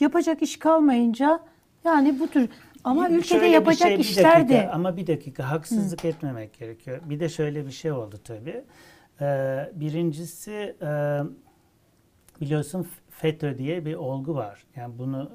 [0.00, 1.40] Yapacak iş kalmayınca
[1.84, 2.48] yani bu tür
[2.84, 7.00] ama ülkede şöyle yapacak şey, işler dakika, de Ama bir dakika haksızlık etmemek gerekiyor.
[7.04, 8.64] Bir de şöyle bir şey oldu tabii.
[9.20, 11.20] Ee, birincisi e,
[12.40, 14.64] biliyorsun FETÖ diye bir olgu var.
[14.76, 15.30] Yani bunu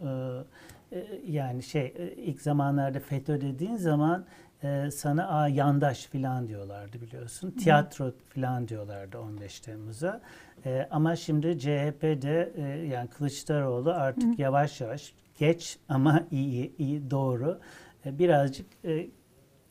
[0.91, 4.25] e, e, yani şey e, ilk zamanlarda FETÖ dediğin zaman
[4.63, 7.51] e, sana Aa, yandaş filan diyorlardı biliyorsun.
[7.51, 10.21] Tiyatro filan diyorlardı 15 Temmuz'a.
[10.65, 17.59] E, ama şimdi CHP'de e, yani Kılıçdaroğlu artık yavaş yavaş geç ama iyi iyi doğru
[18.05, 19.07] e, birazcık e,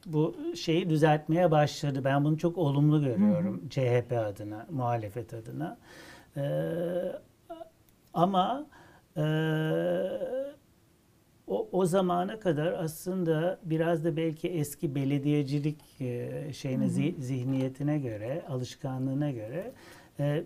[0.06, 2.04] bu şeyi düzeltmeye başladı.
[2.04, 5.78] Ben bunu çok olumlu görüyorum CHP adına, muhalefet adına.
[6.36, 6.42] E,
[8.14, 8.66] ama
[9.16, 9.22] e,
[11.50, 18.44] o, o zamana kadar aslında biraz da belki eski belediyecilik e, şeyine zi- zihniyetine göre,
[18.48, 19.72] alışkanlığına göre
[20.20, 20.44] e,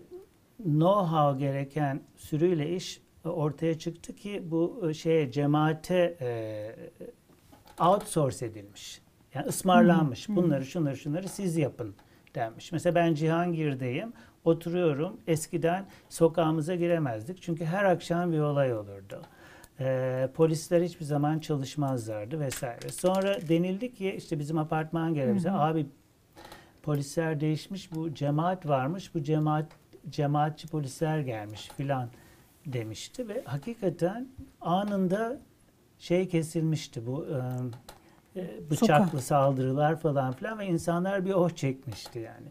[0.65, 6.75] know-how gereken sürüyle iş ortaya çıktı ki bu e, şeye cemaate e,
[7.79, 9.01] outsource edilmiş.
[9.33, 10.29] Yani ısmarlanmış.
[10.29, 11.95] Bunları şunları şunları siz yapın
[12.35, 12.71] denmiş.
[12.71, 14.13] Mesela ben Cihangir'deyim.
[14.43, 15.17] Oturuyorum.
[15.27, 17.41] Eskiden sokağımıza giremezdik.
[17.41, 19.21] Çünkü her akşam bir olay olurdu.
[19.79, 22.89] Ee, polisler hiçbir zaman çalışmazlardı vesaire.
[22.89, 25.85] Sonra denildi ki işte bizim apartman görevlisi abi
[26.83, 29.65] polisler değişmiş bu cemaat varmış bu cemaat
[30.09, 32.09] cemaatçi polisler gelmiş filan
[32.65, 34.27] demişti ve hakikaten
[34.61, 35.39] anında
[35.99, 39.23] şey kesilmişti bu e, e, bıçaklı Sokak.
[39.23, 42.47] saldırılar falan filan ve insanlar bir oh çekmişti yani.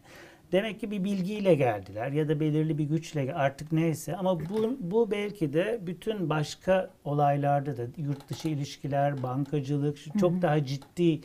[0.55, 5.11] Demek ki bir bilgiyle geldiler ya da belirli bir güçle artık neyse ama bu, bu
[5.11, 11.21] belki de bütün başka olaylarda da yurt dışı ilişkiler, bankacılık çok daha ciddi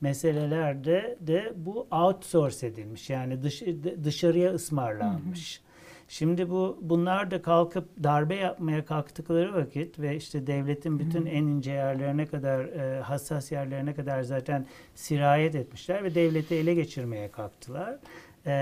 [0.00, 3.10] meselelerde de bu outsource edilmiş.
[3.10, 3.62] Yani dış,
[4.04, 5.60] dışarıya ısmarlanmış.
[6.08, 11.72] Şimdi bu bunlar da kalkıp darbe yapmaya kalktıkları vakit ve işte devletin bütün en ince
[11.72, 17.98] yerlerine kadar e, hassas yerlerine kadar zaten sirayet etmişler ve devleti ele geçirmeye kalktılar.
[18.46, 18.52] E,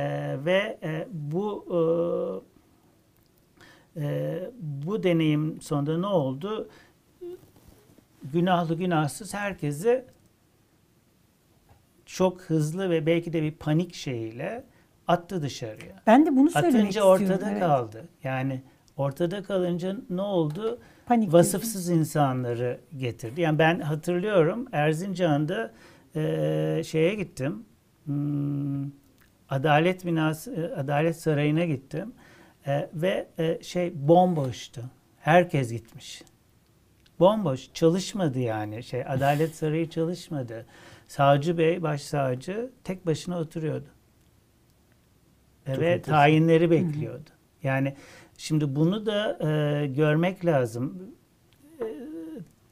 [0.44, 1.66] ve e, bu
[3.96, 6.68] e, e, bu deneyim sonunda ne oldu?
[8.32, 10.04] Günahlı günahsız herkesi
[12.06, 14.64] çok hızlı ve belki de bir panik şeyiyle
[15.08, 16.02] attı dışarıya.
[16.06, 17.24] ben de bunu söylemek Atınca istiyorum.
[17.24, 17.60] ortada evet.
[17.60, 18.08] kaldı.
[18.24, 18.62] Yani
[18.96, 20.78] ortada kalınca ne oldu?
[21.06, 23.40] Panik Vasıfsız insanları getirdi.
[23.40, 25.72] Yani ben hatırlıyorum Erzincan'da
[26.14, 27.64] eee, şeye gittim.
[28.04, 29.01] Hmm,
[29.52, 32.12] Adalet binası, e, Adalet Sarayı'na gittim.
[32.66, 34.82] E, ve e, şey bomboştu.
[35.20, 36.22] Herkes gitmiş.
[37.20, 37.68] Bomboş.
[37.74, 38.82] Çalışmadı yani.
[38.82, 40.66] Şey Adalet Sarayı çalışmadı.
[41.08, 43.86] Savcı Bey, başsavcı tek başına oturuyordu.
[45.66, 46.12] E, ve enteresan.
[46.12, 47.30] tayinleri bekliyordu.
[47.62, 47.94] Yani
[48.38, 51.14] şimdi bunu da e, görmek lazım.
[51.80, 51.84] E,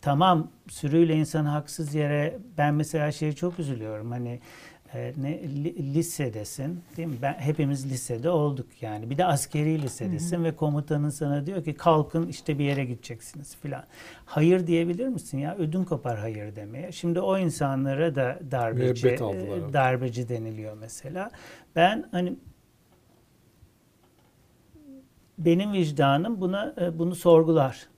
[0.00, 4.10] tamam sürüyle insan haksız yere ben mesela şeye çok üzülüyorum.
[4.10, 4.40] Hani
[4.94, 7.16] e, ne li- lisedesin değil mi?
[7.22, 9.10] Ben hepimiz lisede olduk yani.
[9.10, 13.84] Bir de askeri lisedesin ve komutanın sana diyor ki kalkın işte bir yere gideceksiniz filan.
[14.24, 15.56] Hayır diyebilir misin ya?
[15.56, 16.92] Ödün kopar hayır demeye.
[16.92, 21.30] Şimdi o insanlara da darbeci e, darbeci deniliyor mesela.
[21.76, 22.36] Ben hani
[25.38, 27.88] benim vicdanım buna e, bunu sorgular.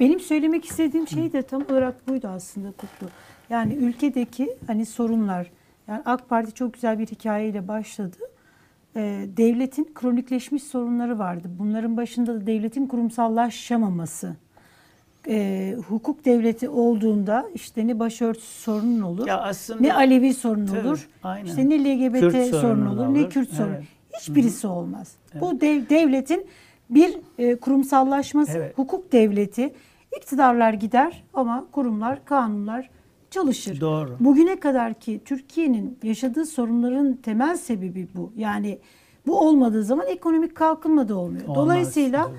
[0.00, 3.06] Benim söylemek istediğim şey de tam olarak buydu aslında Kutlu.
[3.50, 5.50] Yani ülkedeki hani sorunlar.
[5.88, 8.16] Yani AK Parti çok güzel bir hikayeyle başladı.
[8.96, 11.48] Ee, devletin kronikleşmiş sorunları vardı.
[11.58, 14.36] Bunların başında da devletin kurumsallaşamaması.
[15.28, 20.88] Ee, hukuk devleti olduğunda işte ne başörtüsü sorunun olur, Ya aslında ne Alevi sorunu Tabii,
[20.88, 21.46] olur, aynen.
[21.46, 23.30] işte ne LGBT Kürt sorunu sorunu olur, ne olur.
[23.30, 23.74] Kürt sorunu.
[23.74, 23.84] Evet.
[24.20, 25.12] Hiçbirisi olmaz.
[25.40, 26.46] Bu dev, devletin
[26.90, 28.78] bir e, kurumsallaşması, Evet.
[28.78, 29.74] hukuk devleti,
[30.16, 32.90] iktidarlar gider ama kurumlar, kanunlar
[33.30, 33.80] çalışır.
[33.80, 34.16] Doğru.
[34.20, 38.32] Bugüne kadar ki Türkiye'nin yaşadığı sorunların temel sebebi bu.
[38.36, 38.78] Yani
[39.26, 41.44] bu olmadığı zaman ekonomik kalkınma da olmuyor.
[41.44, 42.30] Olmaz, Dolayısıyla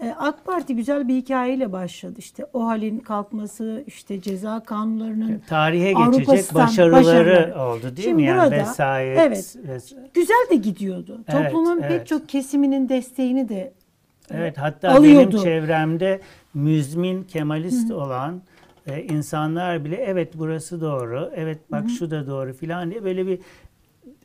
[0.00, 2.14] e, AK Parti güzel bir hikayeyle başladı.
[2.18, 7.60] İşte o halin kalkması, işte ceza kanunlarının tarihe Avrupa geçecek başarıları başarıları.
[7.60, 8.22] oldu değil Şimdi mi?
[8.22, 9.18] Yani burada- vesayet.
[9.18, 9.56] evet.
[10.14, 11.20] güzel de gidiyordu.
[11.28, 11.88] Evet, Toplumun evet.
[11.98, 13.72] pek çok kesiminin desteğini de
[14.30, 15.32] Evet hatta alıyordu.
[15.32, 16.20] benim çevremde
[16.54, 18.42] müzmin Kemalist olan
[18.86, 23.38] e, insanlar bile evet burası doğru, evet bak şu da doğru filan diye böyle bir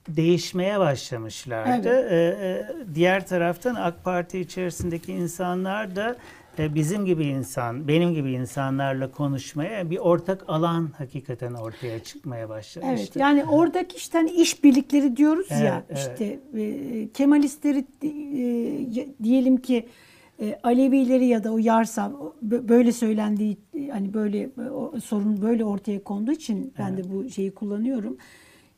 [0.08, 1.90] değişmeye başlamışlardı.
[1.90, 2.12] Evet.
[2.12, 6.18] E, e, diğer taraftan AK Parti içerisindeki insanlar da
[6.60, 13.00] e, bizim gibi insan, benim gibi insanlarla konuşmaya bir ortak alan hakikaten ortaya çıkmaya başlamıştı.
[13.00, 16.22] Evet yani oradaki işte hani iş birlikleri diyoruz ya Evet, evet.
[16.22, 17.86] işte e, Kemalistleri
[19.24, 19.88] diyelim ki
[20.42, 22.12] e, Alevileri ya da o Yarsav
[22.48, 23.58] bö- böyle söylendiği
[23.92, 28.18] hani böyle o sorun böyle ortaya konduğu için ben de bu şeyi kullanıyorum.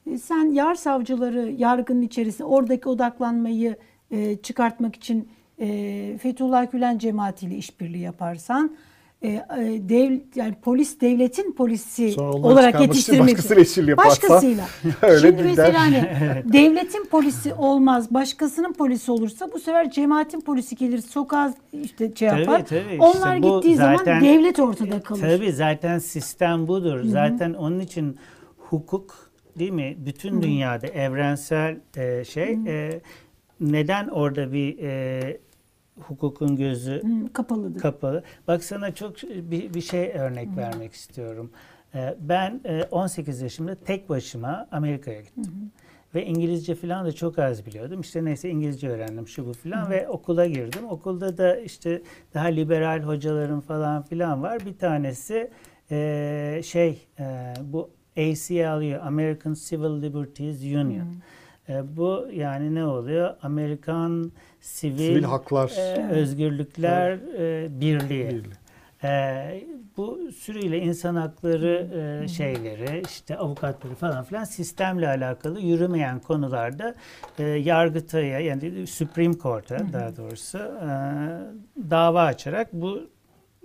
[0.05, 3.75] E, sen yar savcıları yargının içerisinde oradaki odaklanmayı
[4.11, 5.29] e, çıkartmak için
[5.59, 8.75] e, Fethullah Gülen cemaatiyle işbirliği yaparsan
[9.23, 9.41] e, e,
[9.89, 14.65] dev, yani polis devletin polisi Sonra olarak yetiştirmek başkasıyla başkasıyla.
[15.01, 16.03] öyle Şimdi bir mesela hani
[16.53, 21.53] devletin polisi olmaz, başkasının polisi olursa bu sefer cemaatin polisi gelir, sokağa
[21.83, 22.65] işte şey Tabii, yapar.
[22.65, 22.97] tabii.
[22.99, 25.21] Onlar İşte gittiği zaman zaten- devlet ortada kalır.
[25.21, 26.99] Tabii zaten sistem budur.
[27.03, 28.17] Zaten onun için
[28.57, 29.97] hukuk değil mi?
[30.05, 33.01] Bütün dünyada evrensel e, şey e,
[33.59, 35.37] neden orada bir e,
[36.01, 37.79] hukukun gözü Hı, kapalıdır.
[37.79, 38.23] kapalı.
[38.47, 41.51] Bak sana çok bir, bir şey örnek vermek istiyorum.
[41.95, 45.71] Ee, Ben e, 18 yaşımda tek başıma Amerika'ya gittim.
[46.15, 48.01] Ve İngilizce falan da çok az biliyordum.
[48.01, 50.81] İşte neyse İngilizce öğrendim şu bu falan ve okula girdim.
[50.89, 52.01] Okulda da işte
[52.33, 54.65] daha liberal hocalarım falan filan var.
[54.65, 55.51] Bir tanesi
[55.91, 61.07] e, şey e, bu ACLU American Civil Liberties Union.
[61.71, 63.35] E, bu yani ne oluyor?
[63.41, 68.27] Amerikan Sivil, Sivil Haklar e, Özgürlükler e, Birliği.
[68.27, 68.61] Birliği.
[69.03, 69.63] E,
[69.97, 71.89] bu sürüyle insan hakları
[72.23, 76.95] e, şeyleri, işte avukatları falan filan sistemle alakalı yürümeyen konularda
[77.39, 80.89] e, Yargıtay'a yani Supreme Court'a daha doğrusu e,
[81.89, 83.09] dava açarak bu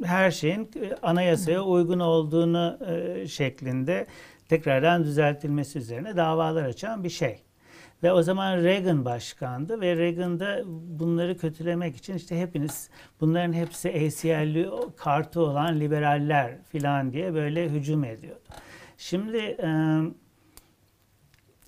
[0.04, 4.06] her şeyin e, anayasaya uygun olduğunu e, şeklinde
[4.48, 7.42] tekrardan düzeltilmesi üzerine davalar açan bir şey.
[8.02, 10.62] Ve o zaman Reagan başkandı ve Reagan da
[10.98, 12.90] bunları kötülemek için işte hepiniz
[13.20, 18.42] bunların hepsi ACLU kartı olan liberaller filan diye böyle hücum ediyordu.
[18.98, 19.68] Şimdi e,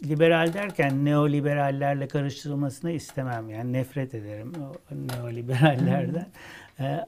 [0.05, 3.51] liberal derken neoliberallerle karıştırılmasını istemem.
[3.51, 6.27] Yani nefret ederim o neoliberallerden.
[6.81, 7.07] E, e,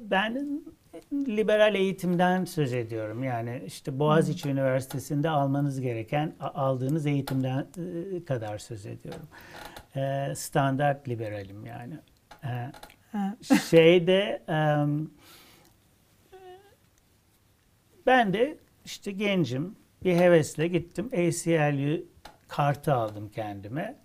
[0.00, 0.62] ben
[1.12, 3.24] liberal eğitimden söz ediyorum.
[3.24, 7.66] Yani işte Boğaziçi Üniversitesi'nde almanız gereken aldığınız eğitimden
[8.16, 9.28] e, kadar söz ediyorum.
[9.96, 11.94] E, standart liberalim yani.
[12.44, 12.72] E,
[13.70, 14.42] şeyde
[18.06, 22.04] ben de işte gencim bir hevesle gittim ACLU
[22.48, 23.96] kartı aldım kendime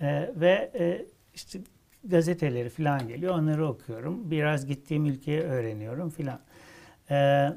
[0.00, 1.60] E, ve e, işte
[2.04, 6.40] gazeteleri falan geliyor onları okuyorum biraz gittiğim ülkeyi öğreniyorum filan.
[7.10, 7.48] E,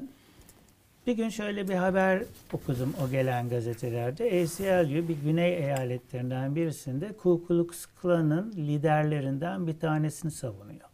[1.06, 2.22] bir gün şöyle bir haber
[2.52, 4.24] okudum o gelen gazetelerde.
[4.24, 10.88] ACLU bir güney eyaletlerinden birisinde Ku Klux Klan'ın liderlerinden bir tanesini savunuyor.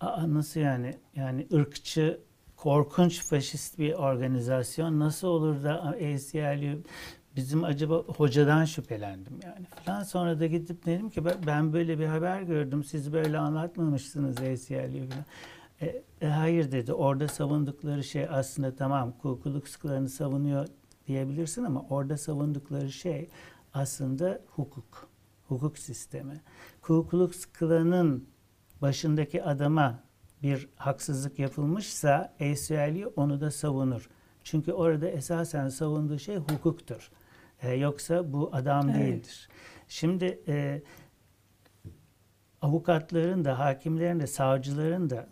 [0.00, 0.94] Aa, nasıl yani?
[1.16, 2.20] Yani ırkçı,
[2.56, 6.82] korkunç faşist bir organizasyon nasıl olur da ACLU
[7.36, 10.02] bizim acaba hocadan şüphelendim yani falan.
[10.02, 12.84] Sonra da gidip dedim ki ben- böyle bir haber gördüm.
[12.84, 15.24] Siz böyle anlatmamışsınız ACLU falan.
[15.80, 16.92] E, e, hayır dedi.
[16.92, 20.66] Orada savundukları şey aslında tamam Ku Klux Klan'ı savunuyor
[21.06, 23.28] diyebilirsin ama orada savundukları şey
[23.74, 25.08] aslında hukuk.
[25.48, 26.40] Hukuk sistemi.
[26.82, 28.28] Ku Klux Klan'ın
[28.82, 29.98] başındaki adama
[30.42, 34.08] bir haksızlık yapılmışsa ACLU onu da savunur.
[34.44, 37.10] Çünkü orada esasen savunduğu şey hukuktur.
[37.62, 39.00] E, yoksa bu adam Evet.
[39.00, 39.48] değildir.
[39.88, 40.82] Şimdi e,
[42.62, 45.26] avukatların da, hakimlerin de, savcıların da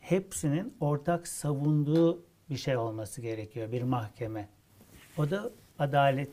[0.00, 4.48] hepsinin ortak savunduğu bir şey olması gerekiyor bir mahkeme.
[5.18, 6.30] O da adalet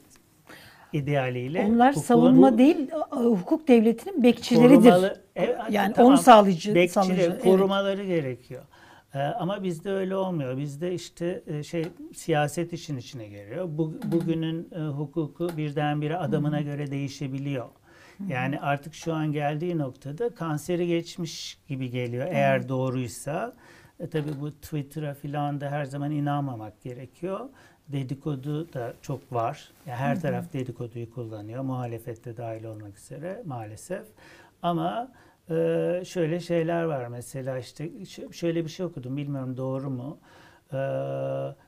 [0.94, 4.76] idealiyle Onlar savunma değil, hukuk devletinin bekçileridir.
[4.92, 6.12] Korumalı- Evet, yani tamam.
[6.12, 7.44] onu sağlayıcı, Bekçili, sağlayıcı, evet.
[7.44, 8.64] korumaları gerekiyor.
[9.16, 10.58] Ee, ama bizde öyle olmuyor.
[10.58, 13.68] Bizde işte e, şey siyaset işin içine giriyor.
[13.70, 17.66] Bu, bugünün e, hukuku birdenbire adamına göre değişebiliyor.
[18.28, 23.54] Yani artık şu an geldiği noktada kanseri geçmiş gibi geliyor eğer doğruysa.
[24.00, 27.50] E, tabii bu Twitter'a filan da her zaman inanmamak gerekiyor.
[27.88, 29.72] Dedikodu da çok var.
[29.88, 31.64] Yani her taraf dedikoduyu kullanıyor.
[31.64, 34.04] Muhalefette dahil olmak üzere maalesef.
[34.62, 35.12] Ama
[35.50, 37.90] e, şöyle şeyler var mesela işte
[38.32, 40.20] şöyle bir şey okudum bilmiyorum doğru mu?
[40.74, 40.78] E,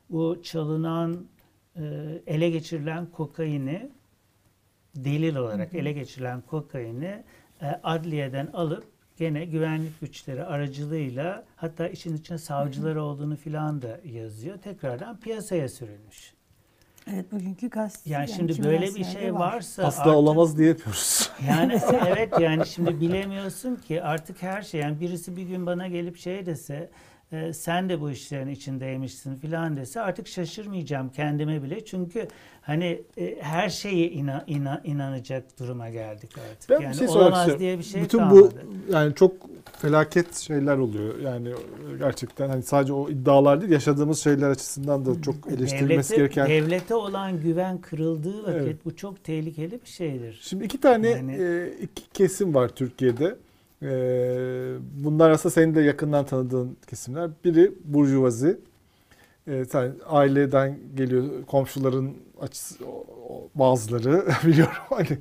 [0.09, 1.27] bu çalınan
[1.75, 1.81] e,
[2.27, 3.91] ele geçirilen kokaini
[4.95, 7.23] delil olarak ele geçirilen kokaini
[7.61, 8.83] e, adliyeden alıp
[9.17, 14.57] gene güvenlik güçleri aracılığıyla hatta işin içine savcılar olduğunu filan da yazıyor.
[14.57, 16.36] Tekrardan piyasaya sürülmüş.
[17.13, 18.09] Evet bugünkü gazete.
[18.09, 19.39] Yani şimdi kim böyle bir şey var.
[19.39, 21.29] varsa Asla artık- olamaz diyemiyoruz.
[21.47, 26.17] Yani evet yani şimdi bilemiyorsun ki artık her şey yani birisi bir gün bana gelip
[26.17, 26.89] şey dese
[27.31, 32.27] e, sen de bu işlerin içindeymişsin filan dese artık şaşırmayacağım kendime bile çünkü
[32.61, 36.69] hani e, her şeye ina, ina- inanacak duruma geldik artık.
[36.69, 38.51] Ben bir yani şey sormak olamaz diye bir şey Bütün kalmadı.
[38.87, 39.33] bu yani çok
[39.81, 41.19] felaket şeyler oluyor.
[41.19, 41.49] Yani
[41.99, 46.47] gerçekten hani sadece o iddialar değil yaşadığımız şeyler açısından da çok eleştirilmesi Devlete, gereken.
[46.49, 48.85] devlete olan güven kırıldığı vakit Evet.
[48.85, 50.39] bu çok tehlikeli bir şeydir.
[50.41, 53.35] Şimdi iki tane Yani- e, iki kesim var Türkiye'de.
[53.83, 53.87] E,
[55.03, 57.29] bunlar aslında senin de yakından tanıdığın kesimler.
[57.43, 58.59] Biri burjuvazi.
[59.47, 62.75] E, sen aileden geliyor, komşuların açısı,
[63.55, 64.73] bazıları biliyorum.
[64.89, 65.17] Hani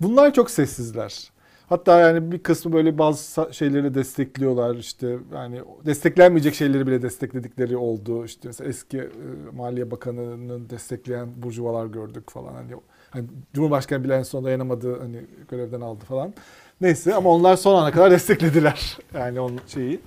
[0.00, 1.30] bunlar çok sessizler.
[1.68, 4.76] Hatta yani bir kısmı böyle bazı şeyleri destekliyorlar.
[4.76, 8.24] İşte yani desteklenmeyecek şeyleri bile destekledikleri oldu.
[8.24, 9.08] İşte mesela eski e,
[9.56, 12.54] Maliye Bakanı'nı destekleyen burjuvalar gördük falan.
[12.54, 12.72] Hani,
[13.10, 13.24] hani
[13.54, 16.34] Cumhurbaşkanı bile en son dayanamadı hani görevden aldı falan.
[16.80, 18.98] Neyse ama onlar son ana kadar desteklediler.
[19.14, 20.00] Yani onun şeyi.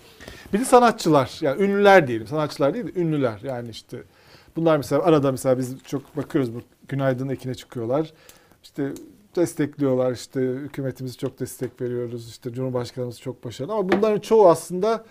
[0.54, 2.28] Bir de sanatçılar yani ünlüler diyelim.
[2.28, 3.40] Sanatçılar değil de ünlüler.
[3.44, 4.04] Yani işte
[4.56, 8.14] bunlar mesela arada mesela biz çok bakıyoruz bu günaydın ekine çıkıyorlar.
[8.64, 8.92] İşte
[9.36, 15.06] destekliyorlar işte hükümetimiz çok destek veriyoruz işte Cumhurbaşkanımız çok başarılı ama bunların çoğu aslında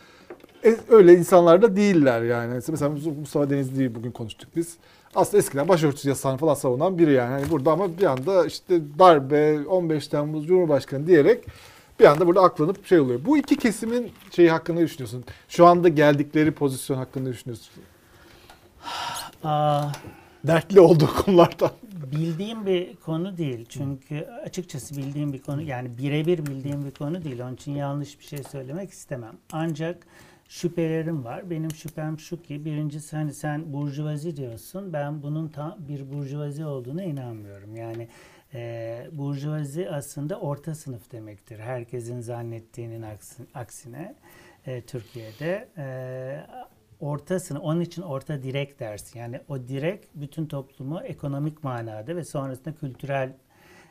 [0.65, 2.61] e- öyle insanlar da değiller yani.
[2.69, 2.91] Mesela
[3.21, 4.77] Mustafa Denizli'yi bugün konuştuk biz.
[5.15, 7.31] Aslında eskiden başörtüsü yasağını falan savunan biri yani.
[7.31, 11.45] Hani burada ama bir anda işte darbe 15 Temmuz Cumhurbaşkanı diyerek
[12.01, 13.21] bir anda burada aklanıp şey oluyor.
[13.25, 15.25] Bu iki kesimin şeyi hakkında düşünüyorsun?
[15.49, 17.73] Şu anda geldikleri pozisyon hakkında düşünüyorsun?
[19.45, 19.85] Aa,
[20.45, 21.71] Dertli olduğu konulardan.
[22.13, 23.67] Bildiğim bir konu değil.
[23.69, 27.41] Çünkü açıkçası bildiğim bir konu yani birebir bildiğim bir konu değil.
[27.43, 29.37] Onun için yanlış bir şey söylemek istemem.
[29.53, 30.07] Ancak
[30.49, 31.51] şüphelerim var.
[31.51, 34.93] Benim şüphem şu ki birincisi hani sen burjuvazi diyorsun.
[34.93, 37.77] Ben bunun tam bir burjuvazi olduğuna inanmıyorum.
[37.77, 38.09] Yani
[38.55, 41.59] e, burjuvazi aslında orta sınıf demektir.
[41.59, 44.15] Herkesin zannettiğinin aksi- aksine
[44.67, 45.87] e, Türkiye'de e,
[47.01, 49.19] orta sınıf, onun için orta direk dersi.
[49.19, 53.33] Yani o direk bütün toplumu ekonomik manada ve sonrasında kültürel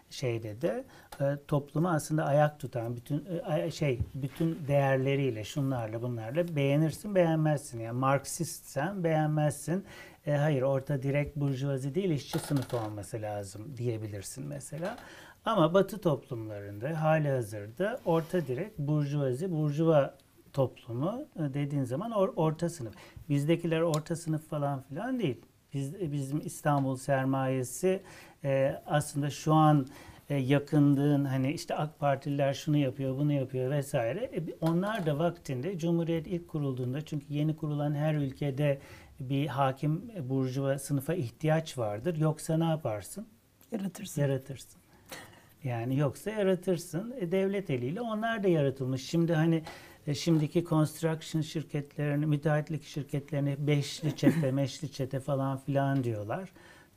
[0.09, 0.85] şeyde de
[1.21, 3.25] e, toplumu aslında ayak tutan bütün
[3.57, 9.85] e, şey bütün değerleriyle şunlarla bunlarla beğenirsin beğenmezsin yani Marksistsen beğenmezsin
[10.27, 14.97] E, hayır orta direkt burjuvazi değil işçi sınıfı olması lazım diyebilirsin mesela
[15.45, 20.15] ama batı toplumlarında hali hazırda orta direkt burjuvazi burjuva
[20.53, 22.93] toplumu e, dediğin zaman or- orta sınıf.
[23.29, 25.41] Bizdekiler orta sınıf falan filan değil.
[25.73, 28.01] Biz, e, bizim İstanbul sermayesi
[28.43, 29.87] e, aslında şu an
[30.29, 34.19] e, yakındığın hani işte AK Partililer şunu yapıyor, bunu yapıyor vesaire.
[34.19, 38.79] E, onlar da vaktinde Cumhuriyet ilk kurulduğunda çünkü yeni kurulan her ülkede
[39.19, 42.17] bir hakim burjuva sınıfa ihtiyaç vardır.
[42.17, 43.27] Yoksa ne yaparsın?
[43.71, 44.21] Yaratırsın.
[44.21, 44.81] Yaratırsın.
[45.63, 47.13] Yani yoksa yaratırsın.
[47.19, 49.09] E, devlet eliyle onlar da yaratılmış.
[49.09, 49.63] Şimdi hani
[50.07, 56.49] e, şimdiki construction şirketlerini, müteahhitlik şirketlerini beşli çete, meşli çete falan filan diyorlar.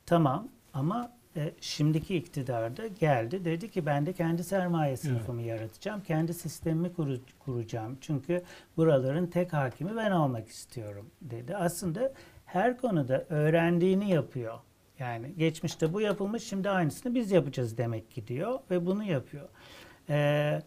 [0.05, 6.01] Tamam ama e, şimdiki iktidarda geldi dedi ki ben de kendi sermaye sınıfımı yaratacağım.
[6.01, 7.97] Kendi sistemimi kuru- kuracağım.
[8.01, 8.41] Çünkü
[8.77, 11.55] buraların tek hakimi ben olmak istiyorum dedi.
[11.55, 12.13] Aslında
[12.45, 14.57] her konuda öğrendiğini yapıyor.
[14.99, 19.49] Yani geçmişte bu yapılmış şimdi aynısını biz yapacağız demek ki diyor ve bunu yapıyor.
[20.09, 20.61] Ee,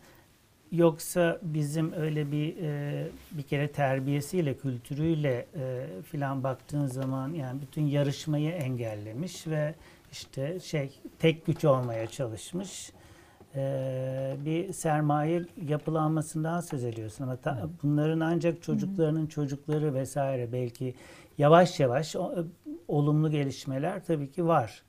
[0.72, 7.82] yoksa bizim öyle bir e, bir kere terbiyesiyle, kültürüyle e, filan baktığın zaman yani bütün
[7.82, 9.74] yarışmayı engellemiş ve
[10.18, 12.92] işte şey tek güç olmaya çalışmış.
[13.56, 20.94] Ee, bir sermaye yapılanmasından söz ediyorsun ama ta- bunların ancak çocuklarının çocukları vesaire belki
[21.38, 22.34] yavaş yavaş o-
[22.88, 24.82] olumlu gelişmeler tabii ki var.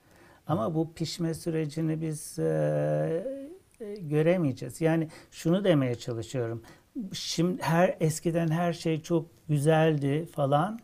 [0.47, 3.23] Ama bu pişme sürecini biz e,
[3.81, 4.81] e, göremeyeceğiz.
[4.81, 6.61] Yani şunu demeye çalışıyorum.
[7.13, 10.79] Şimdi her eskiden her şey çok güzeldi falan.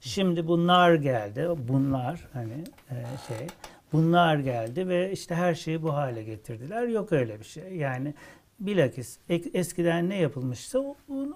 [0.00, 1.48] Şimdi bunlar geldi.
[1.68, 2.96] Bunlar hani e,
[3.28, 3.46] şey
[3.92, 6.88] bunlar geldi ve işte her şeyi bu hale getirdiler.
[6.88, 7.76] Yok öyle bir şey.
[7.76, 8.14] Yani
[8.60, 9.18] bilakis
[9.54, 10.78] eskiden ne yapılmışsa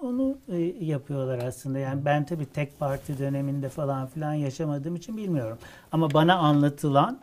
[0.01, 1.79] onu e, yapıyorlar aslında.
[1.79, 5.57] Yani ben tabii tek parti döneminde falan filan yaşamadığım için bilmiyorum.
[5.91, 7.19] Ama bana anlatılan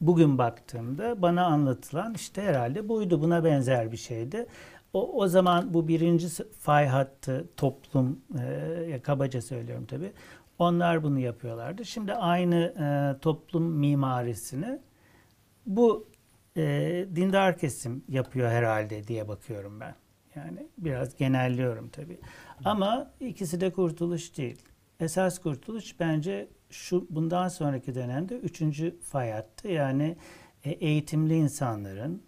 [0.00, 3.22] bugün baktığımda bana anlatılan işte herhalde buydu.
[3.22, 4.46] Buna benzer bir şeydi.
[4.94, 6.28] O, o zaman bu birinci
[6.60, 10.12] fay hattı toplum, e, kabaca söylüyorum tabii.
[10.58, 11.84] Onlar bunu yapıyorlardı.
[11.84, 14.78] Şimdi aynı e, toplum mimarisini
[15.66, 16.08] bu
[16.56, 16.62] e,
[17.16, 19.94] dindar kesim yapıyor herhalde diye bakıyorum ben.
[20.34, 22.18] Yani biraz genelliyorum tabii.
[22.64, 24.62] Ama ikisi de kurtuluş değil.
[25.00, 30.16] Esas kurtuluş bence şu bundan sonraki dönemde üçüncü fay hattı yani
[30.64, 32.22] e, eğitimli insanların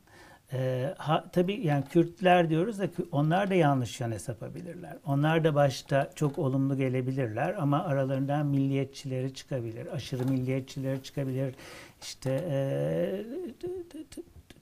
[0.52, 4.96] e, ha, tabii yani Kürtler diyoruz da onlar da yanlış yan sapabilirler.
[5.06, 11.54] Onlar da başta çok olumlu gelebilirler ama aralarından milliyetçileri çıkabilir, aşırı milliyetçileri çıkabilir.
[12.02, 13.24] İşte e,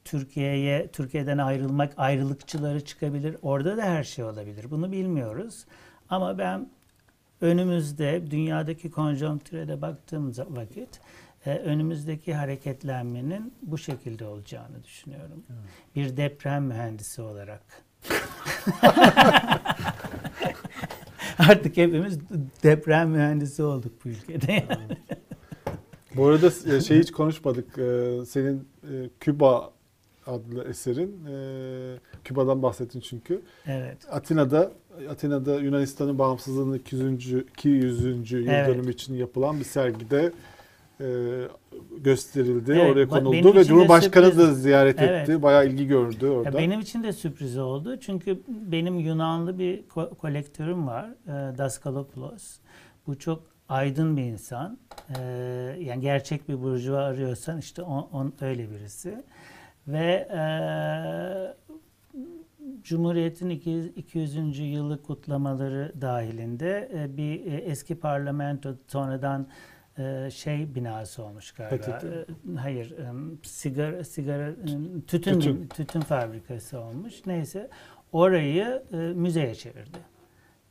[0.05, 3.37] Türkiye'ye Türkiye'den ayrılmak ayrılıkçıları çıkabilir.
[3.43, 4.71] Orada da her şey olabilir.
[4.71, 5.65] Bunu bilmiyoruz.
[6.11, 6.69] Ama ben
[7.41, 11.01] önümüzde dünyadaki konjonktüre de baktığım vakit
[11.51, 15.45] önümüzdeki hareketlenmenin bu şekilde olacağını düşünüyorum.
[15.97, 17.63] Bir deprem mühendisi olarak.
[21.39, 22.19] Artık hepimiz
[22.63, 24.65] deprem mühendisi olduk bu ülkede.
[26.17, 27.79] Bu arada e, şey hiç konuşmadık.
[27.79, 29.73] E, Senin e, Küba
[30.27, 31.25] adlı eserin.
[31.27, 33.43] e, Küba'dan bahsettin çünkü.
[33.67, 33.99] evet.
[34.11, 34.73] Atina'da
[35.11, 37.33] Atina'da Yunanistan'ın bağımsızlığının 200.
[37.35, 38.33] 200.
[38.33, 38.69] yıl Evet.
[38.69, 40.33] dönümü için yapılan bir sergide
[41.01, 41.07] e,
[41.99, 44.39] gösterildi, Evet, oraya konuldu ve Cumhurbaşkanı sürpriz.
[44.49, 45.29] da ziyaret Evet.
[45.29, 45.43] etti.
[45.43, 46.59] Bayağı ilgi gördü Ya orada.
[46.59, 47.97] benim için de sürpriz oldu.
[48.01, 51.09] Çünkü benim Yunanlı bir ko- kolektörüm var.
[51.27, 52.57] E, Daskalopoulos.
[53.07, 54.79] Bu çok aydın bir insan.
[55.19, 55.23] E,
[55.81, 59.23] yani gerçek bir burjuva arıyorsan işte on, on öyle birisi.
[59.89, 60.43] Ve e,
[62.83, 63.87] Cumhuriyet'in 200.
[63.97, 64.59] 200.
[64.59, 69.47] yılı kutlamaları dahilinde e, bir e, eski parlamento sonradan
[70.31, 71.77] şey binası olmuş galiba.
[71.77, 72.05] PTT.
[72.05, 72.27] E,
[72.57, 73.05] hayır, e,
[73.43, 74.55] sigara sigara e,
[75.07, 75.69] tütün Tütün.
[75.77, 77.15] tütün fabrikası olmuş.
[77.27, 77.71] Neyse
[78.13, 79.99] orayı e, müzeye çevirdi.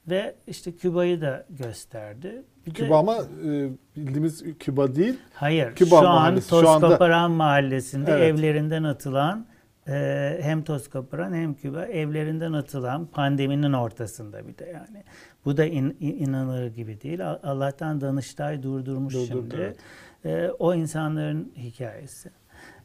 [0.10, 2.44] Ve işte Küba'yı da gösterdi.
[2.66, 5.20] Bir de- Küba ama e, bildiğimiz Küba değil.
[5.34, 5.76] Hayır.
[5.76, 8.24] Küba şu an Mahallesi, şu anda- Toskoparan Mahallesi'nde Evet.
[8.40, 9.46] evlerinden atılan
[9.88, 15.04] e, hem Toskoparan hem Küba evlerinden atılan pandeminin ortasında bir de yani.
[15.46, 17.20] Bu da in- in- inanılır gibi değil.
[17.30, 19.56] Allah'tan Danıştay durdurmuş Durdurdu, şimdi.
[19.56, 19.78] evet.
[20.26, 22.30] E, o insanların hikayesi.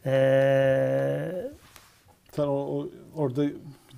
[0.06, 0.12] E,
[2.32, 3.44] Sen o, o- orada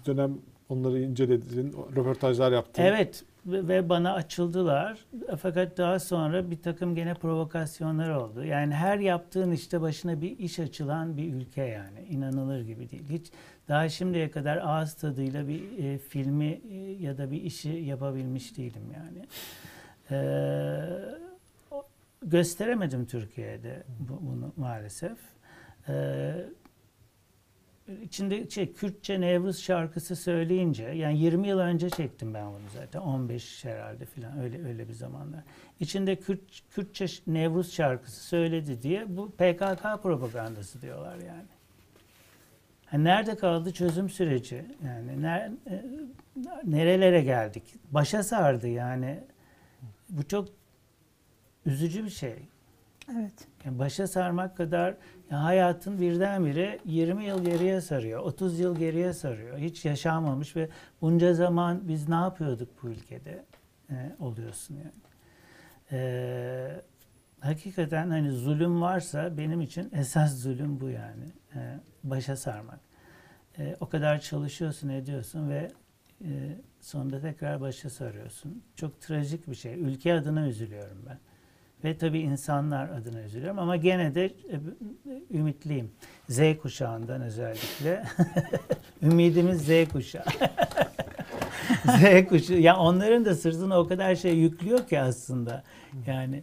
[0.06, 2.82] dönem onları inceledin, röportajlar yaptın.
[2.82, 4.98] Evet ve bana açıldılar.
[5.38, 8.44] Fakat daha sonra bir takım gene provokasyonlar oldu.
[8.44, 12.00] Yani her yaptığın işte başına bir iş açılan bir ülke yani.
[12.10, 13.08] inanılır gibi değil.
[13.10, 13.26] Hiç
[13.68, 18.82] daha şimdiye kadar ağız tadıyla bir e, filmi e, ya da bir işi yapabilmiş değilim
[18.94, 19.26] yani.
[21.70, 21.84] O-
[22.22, 25.18] gösteremedim Türkiye'de bu- bunu maalesef.
[25.88, 26.34] Ee,
[28.02, 33.64] içinde şey Kürtçe Nevruz şarkısı söyleyince yani 20 yıl önce çektim ben bunu zaten 15
[33.64, 35.40] herhalde filan öyle öyle bir zamanlar.
[35.80, 36.40] İçinde Kürt,
[36.70, 41.48] Kürtçe Nevruz şarkısı söyledi diye bu PKK propagandası diyorlar yani.
[42.86, 44.64] Ha, nerede kaldı çözüm süreci?
[44.84, 45.84] Yani ner, e,
[46.64, 47.62] nerelere geldik?
[47.90, 49.20] Başa sardı yani.
[50.08, 50.48] Bu çok
[51.66, 52.36] üzücü bir şey.
[53.12, 53.32] Evet.
[53.64, 54.94] Yani başa sarmak kadar
[55.36, 59.58] hayatın birdenbire 20 yıl geriye sarıyor, 30 yıl geriye sarıyor.
[59.58, 60.68] Hiç yaşanmamış ve
[61.00, 63.44] bunca zaman biz ne yapıyorduk bu ülkede
[63.90, 64.92] e, oluyorsun yani.
[65.92, 66.82] E,
[67.40, 71.24] hakikaten hani zulüm varsa benim için esas zulüm bu yani.
[71.54, 72.80] E, başa sarmak.
[73.58, 75.70] E, o kadar çalışıyorsun, ediyorsun ve
[76.24, 76.28] e,
[76.80, 78.62] sonunda tekrar başa sarıyorsun.
[78.76, 79.74] Çok trajik bir şey.
[79.74, 81.18] Ülke adına üzülüyorum ben.
[81.84, 84.32] Ve tabii insanlar adına üzülüyorum ama gene de e,
[85.30, 85.90] ümitliyim.
[86.28, 88.04] Z kuşağından özellikle.
[89.02, 90.24] Ümidimiz Z kuşağı.
[91.86, 92.58] Z kuşağı.
[92.58, 95.62] Ya onların da sırtına o kadar şey yüklüyor ki aslında.
[96.06, 96.42] Yani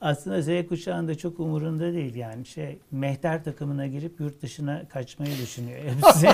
[0.00, 5.78] aslında Z kuşağında çok umurunda değil yani şey mehter takımına girip yurt dışına kaçmayı düşünüyor
[5.84, 6.26] hepsi.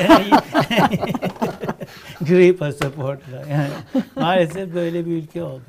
[2.25, 3.71] Gri pasaportla yani
[4.17, 5.67] maalesef böyle bir ülke olduk.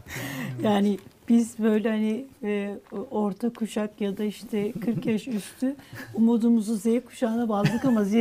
[0.64, 0.74] yani.
[0.74, 2.76] Yani biz böyle hani e,
[3.12, 5.76] orta kuşak ya da işte 40 yaş üstü
[6.14, 8.14] umudumuzu Z kuşağına bağladık ama Z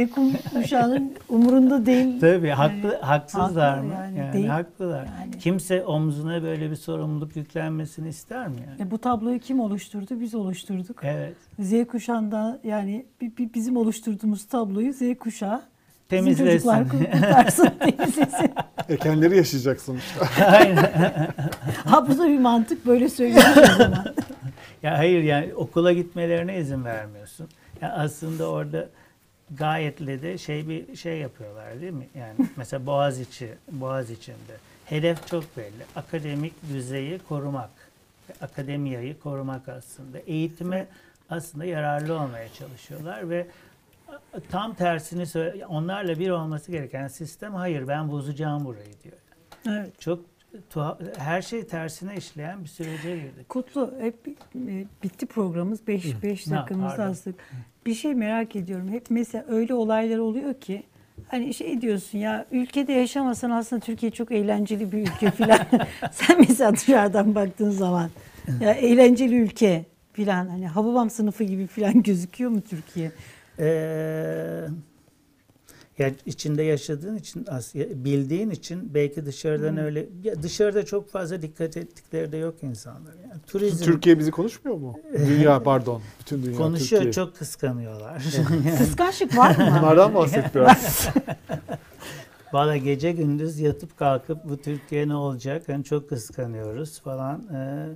[0.54, 2.20] kuşağının umurunda değil.
[2.20, 3.94] Tabii haklı, haksızlar haklı mı?
[3.94, 4.46] yani, Yani, değil.
[4.46, 5.04] haklılar.
[5.20, 5.38] Yani.
[5.40, 8.88] Kimse omzuna böyle bir sorumluluk yüklenmesini ister mi yani?
[8.88, 10.20] E, bu tabloyu kim oluşturdu?
[10.20, 11.00] Biz oluşturduk.
[11.04, 11.36] Evet.
[11.58, 15.62] Z kuşağında yani bi- bi- bizim oluşturduğumuz tabloyu Z kuşağı
[16.10, 16.50] bizim Temizlesin.
[16.52, 18.52] çocuklar kurtarsın, temizlesin.
[18.88, 20.44] Ekenleri yaşayacak sonuçta.
[20.46, 20.92] Aynen.
[21.84, 24.14] Ha bu da bir mantık böyle söylüyoruz o zaman.
[24.82, 27.48] ya hayır yani okula gitmelerine izin vermiyorsun.
[27.82, 28.88] Ya aslında orada
[29.58, 32.08] gayetle de şey bir şey yapıyorlar değil mi?
[32.18, 34.52] Yani mesela Boğaziçi, Boğaz içinde.
[34.84, 35.84] Hedef çok belli.
[35.96, 37.70] Akademik düzeyi korumak.
[38.40, 40.18] Akademiyayı korumak aslında.
[40.18, 40.86] Eğitime
[41.30, 43.46] aslında yararlı olmaya çalışıyorlar ve
[44.50, 49.16] tam tersini söyle onlarla bir olması gereken sistem hayır ben bozacağım burayı diyor.
[49.68, 50.00] Evet.
[50.00, 50.24] Çok
[50.74, 53.48] tuha- her şey tersine işleyen bir sürece girdik.
[53.48, 57.10] Kutlu hep e, bitti programımız 5 5 Ha, dakikamızı pardon.
[57.12, 57.34] astık.
[57.86, 58.88] Bir şey merak ediyorum.
[58.88, 60.82] Hep mesela öyle olaylar oluyor ki
[61.28, 65.58] hani şey diyorsun ya ülkede yaşamasan aslında Türkiye çok eğlenceli bir ülke filan.
[66.12, 68.10] Sen mesela dışarıdan baktığın zaman
[68.60, 73.12] ya eğlenceli ülke filan hani Hababam sınıfı gibi filan gözüküyor mu Türkiye?
[75.98, 77.46] Ya içinde yaşadığın için,
[78.04, 83.14] bildiğin için belki dışarıdan öyle ya dışarıda çok fazla dikkat ettikleri de yok insanlar.
[83.22, 84.98] Yani turizm Türkiye bizi konuşmuyor mu?
[85.26, 86.02] Dünya pardon.
[86.20, 87.12] Bütün dünya konuşuyor, Türkiye.
[87.12, 88.22] çok kıskanıyorlar.
[88.78, 89.74] Kıskançlık var mı?
[89.78, 91.08] Bunlardan bahset biraz.
[92.52, 95.68] Valla gece gündüz yatıp kalkıp bu Türkiye ne olacak?
[95.68, 97.42] Yani çok kıskanıyoruz falan.
[97.54, 97.86] Ee,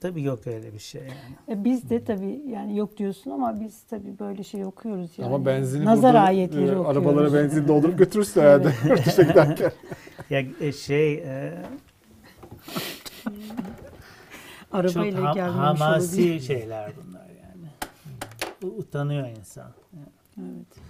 [0.00, 1.60] tabii yok öyle bir şey yani.
[1.60, 5.34] E, Biz de tabii yani yok diyorsun ama biz tabii böyle şey okuyoruz yani.
[5.34, 6.86] Ama benzini Nazar burada, ayetleri e, okuyoruz.
[6.96, 9.72] Arabalara benzin doldurup götürürsün herhalde yurt dışına giderken.
[10.30, 11.54] Ya e, şey e,
[13.24, 16.40] çok Arabayla ha- gelmemiş hamasi olabilir.
[16.40, 18.74] şeyler bunlar yani.
[18.76, 19.70] Utanıyor insan.
[20.38, 20.87] Evet.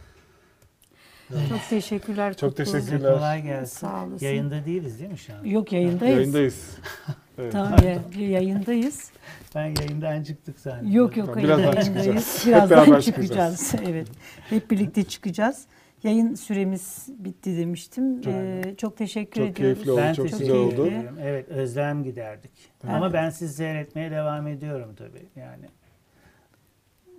[1.49, 2.35] Çok teşekkürler.
[2.37, 2.65] Çok Kutlu.
[2.73, 3.15] teşekkürler.
[3.15, 3.79] Kolay gelsin.
[3.79, 4.27] Sağ olasın.
[4.27, 5.45] Yayında değiliz değil mi şu an?
[5.45, 6.17] Yok yayındayız.
[6.19, 6.77] Yayındayız.
[7.41, 7.53] Evet.
[7.53, 9.11] Tamam ya, yayındayız.
[9.55, 10.97] Ben yayından çıktık zannediyorum.
[10.97, 11.87] Yok yok Tamam, hayır, birazdan yayındayız.
[11.97, 12.47] çıkacağız.
[12.47, 13.75] Hep Birazdan beraber çıkacağız.
[13.89, 14.09] evet.
[14.51, 15.67] Hep birlikte çıkacağız.
[16.03, 18.21] Yayın süremiz bitti demiştim.
[18.27, 19.75] Ee, çok teşekkür Çok ediyoruz.
[19.75, 20.01] keyifli oldu.
[20.01, 20.87] Ben çok teşekkür güzel oldu.
[20.87, 21.17] ederim.
[21.23, 22.51] Evet özlem giderdik.
[22.89, 25.65] Ama ben sizi seyretmeye devam ediyorum tabii yani.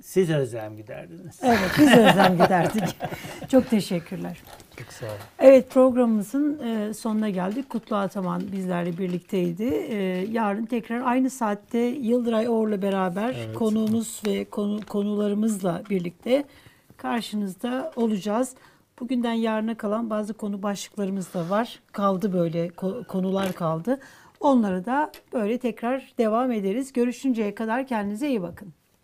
[0.02, 1.40] Siz özlem giderdiniz.
[1.44, 2.84] Evet biz özlem giderdik.
[3.52, 4.38] çok teşekkürler.
[4.78, 5.16] Çok sağ olun.
[5.40, 7.70] Evet programımızın e, sonuna geldik.
[7.70, 9.64] Kutlu Ataman bizlerle birlikteydi.
[9.64, 9.96] E,
[10.32, 13.56] yarın tekrar aynı saatte Yıldıray Or'la beraber Evet.
[13.56, 16.44] konuğumuz ve konu, konularımızla birlikte
[16.98, 18.54] karşınızda olacağız.
[19.00, 21.80] Bugünden yarına kalan bazı konu başlıklarımız da var.
[21.92, 24.00] Kaldı böyle ko- konular kaldı.
[24.40, 26.94] Onları da böyle tekrar devam ederiz.
[26.94, 28.74] Görüşünceye kadar kendinize iyi bakın.